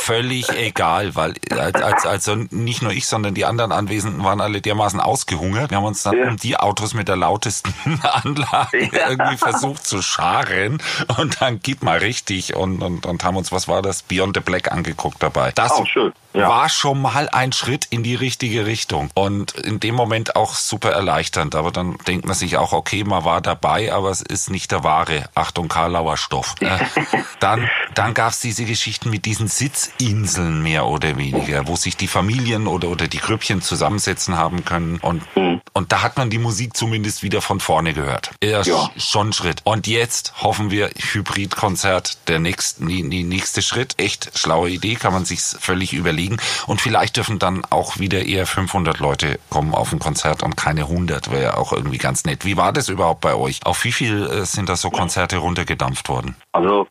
Völlig 0.03 0.49
egal, 0.51 1.15
weil 1.15 1.35
als, 1.51 2.07
also 2.07 2.35
nicht 2.35 2.83
nur 2.83 2.93
ich, 2.93 3.07
sondern 3.07 3.35
die 3.35 3.45
anderen 3.45 3.73
Anwesenden 3.73 4.25
waren 4.25 4.41
alle 4.41 4.61
dermaßen 4.61 4.99
ausgehungert. 5.01 5.71
Wir 5.71 5.79
haben 5.79 5.85
uns 5.85 6.03
dann 6.03 6.17
ja. 6.17 6.29
um 6.29 6.37
die 6.37 6.57
Autos 6.57 6.95
mit 6.95 7.09
der 7.09 7.17
lautesten 7.17 7.73
Anlage 8.03 8.91
ja. 8.93 9.11
irgendwie 9.11 9.37
versucht 9.37 9.87
zu 9.87 10.03
scharen 10.03 10.83
und 11.19 11.41
dann 11.41 11.61
gib 11.63 11.83
mal 11.83 11.99
richtig 11.99 12.57
und, 12.57 12.83
und, 12.83 13.07
und 13.07 13.25
haben 13.25 13.37
uns, 13.37 13.53
was 13.53 13.69
war 13.69 13.83
das, 13.83 14.03
Beyond 14.03 14.37
the 14.37 14.41
Black 14.41 14.73
angeguckt 14.73 15.23
dabei. 15.23 15.53
Das, 15.53 15.73
oh, 15.73 15.85
schön. 15.85 16.13
Ja. 16.33 16.49
war 16.49 16.69
schon 16.69 17.01
mal 17.01 17.29
ein 17.29 17.53
Schritt 17.53 17.87
in 17.91 18.03
die 18.03 18.15
richtige 18.15 18.67
Richtung. 18.67 19.11
Und 19.15 19.53
in 19.53 19.81
dem 19.81 19.95
Moment 19.95 20.37
auch 20.37 20.55
super 20.55 20.91
erleichternd. 20.91 21.55
Aber 21.55 21.71
dann 21.71 21.97
denkt 22.07 22.27
man 22.27 22.35
sich 22.35 22.57
auch, 22.57 22.73
okay, 22.73 23.05
man 23.05 23.25
war 23.25 23.41
dabei, 23.41 23.93
aber 23.93 24.11
es 24.11 24.23
ist 24.23 24.51
nicht 24.51 24.71
der 24.73 24.85
wahre, 24.85 25.25
Achtung, 25.35 25.69
Karlauer 25.69 26.17
Stoff. 26.17 26.55
Äh, 26.61 26.79
dann 27.41 27.69
dann 27.95 28.15
gab 28.15 28.33
es 28.33 28.41
diese 28.41 28.65
Geschichten 28.65 29.11
mit 29.11 29.25
diesen 29.25 29.49
Sitzinseln 29.49 30.63
mehr 30.63 30.87
oder 30.87 31.17
weniger, 31.17 31.67
wo 31.67 31.77
sich 31.77 31.97
die 31.97 32.07
Familien 32.07 32.67
oder, 32.67 32.89
oder 32.89 33.09
die 33.09 33.19
Grüppchen 33.19 33.63
zusammensetzen 33.63 34.37
haben 34.37 34.65
können. 34.65 34.99
Und, 34.99 35.25
mhm. 35.37 35.61
und 35.73 35.93
da 35.93 36.03
hat 36.03 36.17
man 36.17 36.31
die 36.31 36.39
Musik 36.39 36.77
zumindest 36.77 37.23
wieder 37.23 37.43
von 37.43 37.61
vorne 37.61 37.93
gehört. 37.93 38.31
Ja, 38.43 38.63
ja. 38.63 38.91
schon 38.97 39.33
Schritt. 39.33 39.63
Und 39.65 39.87
jetzt 39.87 40.43
hoffen 40.43 40.71
wir, 40.71 40.89
Hybridkonzert, 40.89 42.29
der 42.29 42.39
nächste, 42.39 42.87
die, 42.87 43.09
die 43.09 43.25
nächste 43.25 43.63
Schritt. 43.63 43.95
Echt 43.99 44.39
schlaue 44.39 44.71
Idee, 44.71 44.95
kann 44.95 45.13
man 45.13 45.25
sich 45.25 45.41
völlig 45.41 45.93
überlegen. 45.93 46.20
Und 46.67 46.81
vielleicht 46.81 47.17
dürfen 47.17 47.39
dann 47.39 47.63
auch 47.71 47.99
wieder 47.99 48.25
eher 48.27 48.47
500 48.47 48.99
Leute 48.99 49.39
kommen 49.49 49.75
auf 49.75 49.93
ein 49.93 49.99
Konzert 49.99 50.43
und 50.43 50.57
keine 50.57 50.83
100. 50.83 51.31
Wäre 51.31 51.43
ja 51.43 51.57
auch 51.57 51.73
irgendwie 51.73 51.99
ganz 51.99 52.25
nett. 52.25 52.45
Wie 52.45 52.57
war 52.57 52.73
das 52.73 52.89
überhaupt 52.89 53.21
bei 53.21 53.35
euch? 53.35 53.61
Auf 53.65 53.85
wie 53.85 53.93
viel 53.93 54.25
äh, 54.25 54.45
sind 54.45 54.69
da 54.69 54.77
so 54.77 54.91
Konzerte 54.91 55.39
runtergedampft 55.39 56.09
worden? 56.09 56.37
Also 56.53 56.87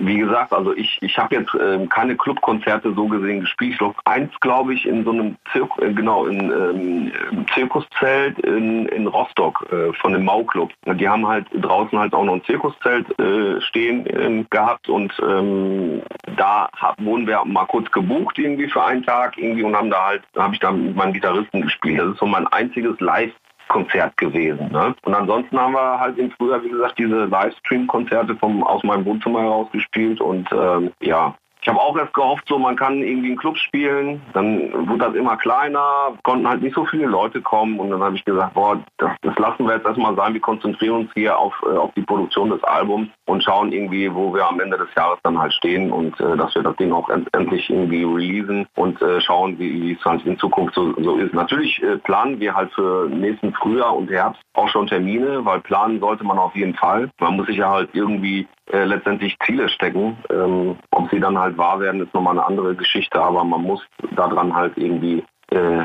wie 0.00 0.18
gesagt, 0.18 0.52
also 0.52 0.74
ich, 0.74 0.98
ich 1.00 1.18
habe 1.18 1.34
jetzt 1.34 1.54
ähm, 1.54 1.88
keine 1.88 2.16
Clubkonzerte 2.16 2.94
so 2.94 3.06
gesehen 3.06 3.40
gespielt. 3.40 3.72
Ich 3.72 3.78
glaube, 3.78 3.96
eins, 4.04 4.32
glaube 4.40 4.74
ich, 4.74 4.86
in 4.86 5.04
so 5.04 5.10
einem 5.10 5.36
Zirk 5.52 5.70
äh, 5.80 5.92
genau, 5.92 6.26
in, 6.26 6.50
ähm, 6.50 7.46
Zirkuszelt 7.54 8.38
in, 8.40 8.86
in 8.86 9.06
Rostock 9.06 9.66
äh, 9.70 9.92
von 9.94 10.12
dem 10.12 10.24
Mau-Club. 10.24 10.70
Die 10.86 11.08
haben 11.08 11.26
halt 11.26 11.46
draußen 11.52 11.98
halt 11.98 12.14
auch 12.14 12.24
noch 12.24 12.34
ein 12.34 12.44
Zirkuszelt 12.44 13.06
äh, 13.18 13.60
stehen 13.60 14.06
ähm, 14.08 14.46
gehabt 14.50 14.88
und 14.88 15.12
ähm, 15.26 16.02
da 16.36 16.68
hab, 16.76 17.00
wurden 17.02 17.26
wir 17.26 17.44
mal 17.44 17.66
kurz 17.66 17.90
gebucht 17.90 18.38
irgendwie 18.38 18.68
für 18.68 18.84
einen 18.84 19.02
Tag 19.02 19.36
irgendwie 19.36 19.62
und 19.62 19.76
haben 19.76 19.90
da 19.90 20.06
halt, 20.06 20.22
habe 20.36 20.54
ich 20.54 20.60
da 20.60 20.70
mit 20.70 20.96
meinem 20.96 21.12
Gitarristen 21.12 21.62
gespielt. 21.62 22.00
Das 22.00 22.12
ist 22.12 22.18
so 22.18 22.26
mein 22.26 22.46
einziges 22.48 22.98
Live 23.00 23.32
Konzert 23.70 24.16
gewesen. 24.16 24.70
Ne? 24.70 24.94
Und 25.02 25.14
ansonsten 25.14 25.58
haben 25.58 25.72
wir 25.72 26.00
halt 26.00 26.18
im 26.18 26.30
Frühjahr, 26.32 26.62
wie 26.62 26.70
gesagt, 26.70 26.98
diese 26.98 27.24
Livestream-Konzerte 27.24 28.36
aus 28.40 28.82
meinem 28.82 29.04
Wohnzimmer 29.04 29.42
heraus 29.42 29.68
gespielt 29.72 30.20
und 30.20 30.48
ähm, 30.52 30.90
ja, 31.00 31.34
ich 31.62 31.68
habe 31.68 31.78
auch 31.78 31.96
erst 31.96 32.14
gehofft, 32.14 32.44
so 32.48 32.58
man 32.58 32.76
kann 32.76 33.02
irgendwie 33.02 33.28
einen 33.28 33.36
Club 33.36 33.56
spielen. 33.58 34.22
Dann 34.32 34.88
wurde 34.88 35.06
das 35.06 35.14
immer 35.14 35.36
kleiner, 35.36 36.14
konnten 36.22 36.48
halt 36.48 36.62
nicht 36.62 36.74
so 36.74 36.84
viele 36.86 37.06
Leute 37.06 37.40
kommen 37.42 37.78
und 37.78 37.90
dann 37.90 38.02
habe 38.02 38.16
ich 38.16 38.24
gesagt, 38.24 38.54
boah, 38.54 38.78
das, 38.98 39.10
das, 39.22 39.36
lassen 39.38 39.66
wir 39.66 39.74
jetzt 39.74 39.86
erstmal 39.86 40.14
sein. 40.16 40.34
Wir 40.34 40.40
konzentrieren 40.40 40.96
uns 40.96 41.10
hier 41.14 41.38
auf, 41.38 41.54
äh, 41.66 41.76
auf 41.76 41.92
die 41.94 42.02
Produktion 42.02 42.50
des 42.50 42.62
Albums 42.64 43.08
und 43.26 43.44
schauen 43.44 43.72
irgendwie, 43.72 44.12
wo 44.12 44.34
wir 44.34 44.48
am 44.48 44.60
Ende 44.60 44.78
des 44.78 44.88
Jahres 44.96 45.18
dann 45.22 45.38
halt 45.38 45.52
stehen 45.52 45.92
und 45.92 46.18
äh, 46.20 46.36
dass 46.36 46.54
wir 46.54 46.62
das 46.62 46.76
Ding 46.76 46.92
auch 46.92 47.08
end 47.08 47.28
endlich 47.32 47.68
irgendwie 47.68 48.04
releasen 48.04 48.66
und 48.76 49.00
äh, 49.02 49.20
schauen, 49.20 49.58
wie 49.58 49.92
es 49.92 50.04
halt 50.04 50.24
in 50.24 50.38
Zukunft 50.38 50.74
so, 50.74 50.94
so 51.02 51.16
ist. 51.16 51.34
Natürlich 51.34 51.82
äh, 51.82 51.98
planen 51.98 52.40
wir 52.40 52.54
halt 52.54 52.72
für 52.72 53.08
nächsten 53.08 53.52
Frühjahr 53.52 53.96
und 53.96 54.10
Herbst 54.10 54.40
auch 54.54 54.68
schon 54.68 54.86
Termine, 54.86 55.44
weil 55.44 55.60
planen 55.60 56.00
sollte 56.00 56.24
man 56.24 56.38
auf 56.38 56.54
jeden 56.54 56.74
Fall. 56.74 57.10
Man 57.20 57.36
muss 57.36 57.46
sich 57.46 57.56
ja 57.56 57.70
halt 57.70 57.90
irgendwie 57.92 58.46
äh, 58.72 58.84
letztendlich 58.84 59.36
Ziele 59.44 59.68
stecken. 59.68 60.16
Ähm, 60.30 60.76
ob 60.90 61.10
sie 61.10 61.20
dann 61.20 61.38
halt 61.38 61.56
wahr 61.58 61.80
werden, 61.80 62.02
ist 62.02 62.14
nochmal 62.14 62.38
eine 62.38 62.46
andere 62.46 62.74
Geschichte, 62.74 63.20
aber 63.20 63.44
man 63.44 63.62
muss 63.62 63.82
daran 64.16 64.54
halt 64.54 64.76
irgendwie 64.76 65.24
äh, 65.50 65.84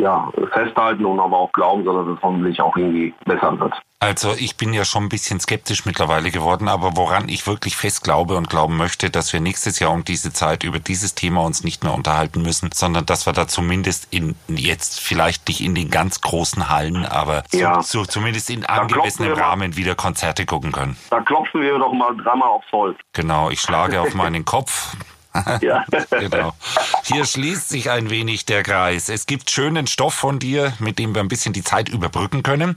ja, 0.00 0.30
festhalten 0.52 1.04
und 1.04 1.20
aber 1.20 1.38
auch 1.38 1.52
glauben, 1.52 1.84
dass 1.84 2.06
es 2.06 2.22
hoffentlich 2.22 2.60
auch 2.60 2.76
irgendwie 2.76 3.14
besser 3.24 3.58
wird. 3.58 3.74
Also 4.02 4.32
ich 4.32 4.56
bin 4.56 4.72
ja 4.72 4.86
schon 4.86 5.04
ein 5.04 5.08
bisschen 5.10 5.40
skeptisch 5.40 5.84
mittlerweile 5.84 6.30
geworden, 6.30 6.68
aber 6.68 6.96
woran 6.96 7.28
ich 7.28 7.46
wirklich 7.46 7.76
fest 7.76 8.02
glaube 8.02 8.34
und 8.36 8.48
glauben 8.48 8.78
möchte, 8.78 9.10
dass 9.10 9.34
wir 9.34 9.40
nächstes 9.40 9.78
Jahr 9.78 9.92
um 9.92 10.04
diese 10.04 10.32
Zeit 10.32 10.64
über 10.64 10.78
dieses 10.78 11.14
Thema 11.14 11.42
uns 11.42 11.64
nicht 11.64 11.84
mehr 11.84 11.92
unterhalten 11.92 12.40
müssen, 12.40 12.70
sondern 12.72 13.04
dass 13.04 13.26
wir 13.26 13.34
da 13.34 13.46
zumindest 13.46 14.08
in 14.10 14.36
jetzt 14.48 15.00
vielleicht 15.00 15.48
nicht 15.48 15.60
in 15.60 15.74
den 15.74 15.90
ganz 15.90 16.22
großen 16.22 16.70
Hallen, 16.70 17.04
aber 17.04 17.42
ja. 17.52 17.82
so, 17.82 18.06
zumindest 18.06 18.48
in 18.48 18.64
angemessenem 18.64 19.34
Rahmen 19.34 19.76
wieder 19.76 19.94
Konzerte 19.94 20.46
gucken 20.46 20.72
können. 20.72 20.96
Da 21.10 21.20
klopfen 21.20 21.60
wir 21.60 21.78
doch 21.78 21.92
mal 21.92 22.16
dreimal 22.16 22.48
aufs 22.48 22.72
Holz. 22.72 22.98
Genau, 23.12 23.50
ich 23.50 23.60
schlage 23.60 24.00
auf 24.00 24.14
meinen 24.14 24.46
Kopf. 24.46 24.96
ja. 25.60 25.84
genau. 26.10 26.54
Hier 27.04 27.24
schließt 27.24 27.68
sich 27.68 27.90
ein 27.90 28.10
wenig 28.10 28.46
der 28.46 28.62
Kreis. 28.62 29.08
Es 29.08 29.26
gibt 29.26 29.50
schönen 29.50 29.86
Stoff 29.86 30.14
von 30.14 30.38
dir, 30.38 30.72
mit 30.78 30.98
dem 30.98 31.14
wir 31.14 31.22
ein 31.22 31.28
bisschen 31.28 31.52
die 31.52 31.62
Zeit 31.62 31.88
überbrücken 31.88 32.42
können. 32.42 32.74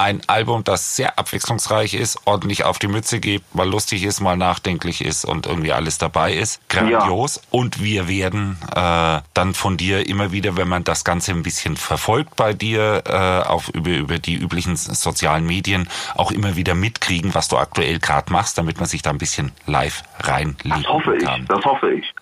Ein 0.00 0.22
Album, 0.28 0.64
das 0.64 0.96
sehr 0.96 1.18
abwechslungsreich 1.18 1.92
ist, 1.92 2.20
ordentlich 2.24 2.64
auf 2.64 2.78
die 2.78 2.88
Mütze 2.88 3.20
gibt, 3.20 3.54
mal 3.54 3.68
lustig 3.68 4.02
ist, 4.04 4.20
mal 4.20 4.34
nachdenklich 4.34 5.04
ist 5.04 5.26
und 5.26 5.44
irgendwie 5.44 5.72
alles 5.72 5.98
dabei 5.98 6.32
ist. 6.32 6.66
Grandios. 6.70 7.36
Ja. 7.36 7.42
Und 7.50 7.82
wir 7.82 8.08
werden 8.08 8.56
äh, 8.74 9.20
dann 9.34 9.52
von 9.52 9.76
dir 9.76 10.08
immer 10.08 10.32
wieder, 10.32 10.56
wenn 10.56 10.68
man 10.68 10.84
das 10.84 11.04
Ganze 11.04 11.32
ein 11.32 11.42
bisschen 11.42 11.76
verfolgt 11.76 12.34
bei 12.36 12.54
dir, 12.54 13.02
äh, 13.04 13.46
auf 13.46 13.68
über, 13.74 13.90
über 13.90 14.18
die 14.18 14.36
üblichen 14.36 14.74
sozialen 14.74 15.44
Medien, 15.44 15.86
auch 16.14 16.30
immer 16.30 16.56
wieder 16.56 16.74
mitkriegen, 16.74 17.34
was 17.34 17.48
du 17.48 17.58
aktuell 17.58 17.98
gerade 17.98 18.32
machst, 18.32 18.56
damit 18.56 18.78
man 18.78 18.88
sich 18.88 19.02
da 19.02 19.10
ein 19.10 19.18
bisschen 19.18 19.52
live 19.66 20.02
reinlegen 20.20 20.70
kann. 20.70 20.82
Das 20.82 20.88
hoffe 20.88 21.16
ich. 21.16 21.46
Das 21.46 21.64
hoffe 21.66 21.92
ich. 21.92 22.14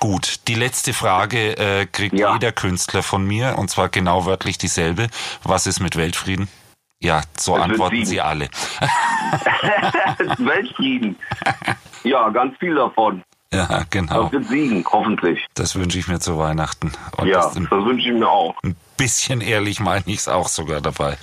Gut, 0.00 0.48
die 0.48 0.54
letzte 0.54 0.94
Frage 0.94 1.58
äh, 1.58 1.86
kriegt 1.86 2.18
ja. 2.18 2.32
jeder 2.32 2.52
Künstler 2.52 3.02
von 3.02 3.24
mir 3.24 3.56
und 3.58 3.68
zwar 3.70 3.90
genau 3.90 4.24
wörtlich 4.24 4.56
dieselbe. 4.56 5.08
Was 5.42 5.66
ist 5.66 5.78
mit 5.80 5.94
Weltfrieden? 5.94 6.48
Ja, 7.02 7.20
so 7.38 7.54
das 7.54 7.64
antworten 7.64 8.04
sie 8.06 8.20
alle. 8.20 8.48
Weltfrieden. 10.38 11.16
Ja, 12.02 12.30
ganz 12.30 12.56
viel 12.58 12.74
davon. 12.74 13.22
Ja, 13.52 13.84
genau. 13.90 14.24
Das 14.24 14.32
wird 14.32 14.48
siegen, 14.48 14.84
hoffentlich. 14.90 15.46
Das 15.54 15.74
wünsche 15.74 15.98
ich 15.98 16.08
mir 16.08 16.18
zu 16.18 16.38
Weihnachten. 16.38 16.92
Und 17.16 17.26
ja, 17.26 17.42
das, 17.42 17.54
das 17.54 17.70
wünsche 17.70 18.08
ich 18.08 18.14
mir 18.14 18.28
auch. 18.28 18.54
Ein 18.62 18.76
bisschen 18.96 19.40
ehrlich 19.40 19.80
meine 19.80 20.04
ich 20.06 20.20
es 20.20 20.28
auch 20.28 20.48
sogar 20.48 20.80
dabei. 20.80 21.18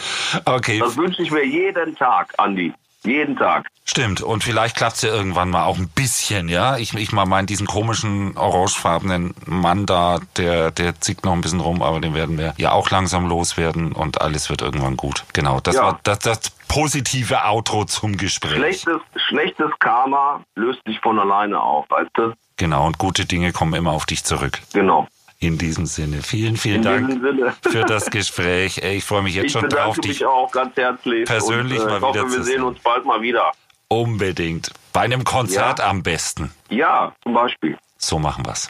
Okay. 0.45 0.79
Das 0.79 0.97
wünsche 0.97 1.23
ich 1.23 1.31
mir 1.31 1.45
jeden 1.45 1.95
Tag, 1.95 2.33
Andi. 2.37 2.73
Jeden 3.03 3.37
Tag. 3.37 3.67
Stimmt. 3.85 4.21
Und 4.21 4.43
vielleicht 4.43 4.75
klappt 4.75 4.97
es 4.97 5.01
ja 5.03 5.09
irgendwann 5.09 5.49
mal 5.49 5.65
auch 5.65 5.77
ein 5.77 5.87
bisschen, 5.87 6.49
ja. 6.49 6.77
Ich, 6.77 6.93
ich 6.93 7.11
mal 7.13 7.25
meine, 7.25 7.47
diesen 7.47 7.67
komischen 7.67 8.37
orangefarbenen 8.37 9.33
Mann 9.45 9.85
da, 9.85 10.19
der, 10.35 10.71
der 10.71 10.99
zickt 10.99 11.23
noch 11.23 11.33
ein 11.33 11.41
bisschen 11.41 11.61
rum, 11.61 11.81
aber 11.81 12.01
den 12.01 12.13
werden 12.13 12.37
wir 12.37 12.53
ja 12.57 12.73
auch 12.73 12.89
langsam 12.89 13.27
loswerden 13.27 13.93
und 13.93 14.21
alles 14.21 14.49
wird 14.49 14.61
irgendwann 14.61 14.97
gut. 14.97 15.23
Genau. 15.33 15.61
Das 15.61 15.75
ja. 15.75 15.83
war 15.83 15.99
das, 16.03 16.19
das 16.19 16.39
positive 16.67 17.45
Outro 17.45 17.85
zum 17.85 18.17
Gespräch. 18.17 18.55
Schlechtes, 18.55 19.01
schlechtes 19.15 19.71
Karma 19.79 20.43
löst 20.55 20.81
sich 20.85 20.99
von 20.99 21.17
alleine 21.17 21.59
auf, 21.59 21.85
weißt 21.89 22.11
du? 22.15 22.33
Genau. 22.57 22.87
Und 22.87 22.97
gute 22.97 23.25
Dinge 23.25 23.53
kommen 23.53 23.73
immer 23.73 23.91
auf 23.91 24.05
dich 24.05 24.23
zurück. 24.23 24.59
Genau. 24.73 25.07
In 25.39 25.57
diesem 25.59 25.85
Sinne, 25.85 26.23
vielen, 26.23 26.57
vielen 26.57 26.77
In 26.77 26.81
Dank 26.81 27.61
für 27.61 27.83
das 27.83 28.09
Gespräch. 28.09 28.79
Ich 28.79 29.03
freue 29.03 29.21
mich 29.21 29.35
jetzt 29.35 29.47
ich 29.47 29.51
schon 29.51 29.69
drauf, 29.69 29.99
dich 29.99 30.25
auch 30.25 30.51
ganz 30.51 30.75
herzlich 30.75 31.25
persönlich 31.25 31.79
und, 31.79 31.89
äh, 31.89 31.99
mal 31.99 31.99
wieder 31.99 32.21
hoffe, 32.23 32.27
zu 32.29 32.31
sehen. 32.31 32.37
Wir 32.37 32.43
sehen 32.53 32.63
uns 32.63 32.79
bald 32.79 33.05
mal 33.05 33.21
wieder. 33.21 33.51
Unbedingt. 33.87 34.71
Bei 34.93 35.01
einem 35.01 35.23
Konzert 35.23 35.77
ja. 35.79 35.89
am 35.89 36.01
besten. 36.01 36.51
Ja, 36.69 37.13
zum 37.21 37.33
Beispiel. 37.33 37.77
So 37.97 38.17
machen 38.17 38.45
wir's. 38.45 38.67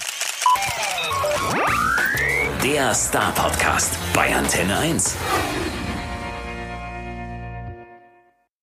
Der 2.64 2.94
Star 2.94 3.32
Podcast 3.32 3.98
bei 4.14 4.36
Antenne 4.36 4.78
1. 4.78 5.16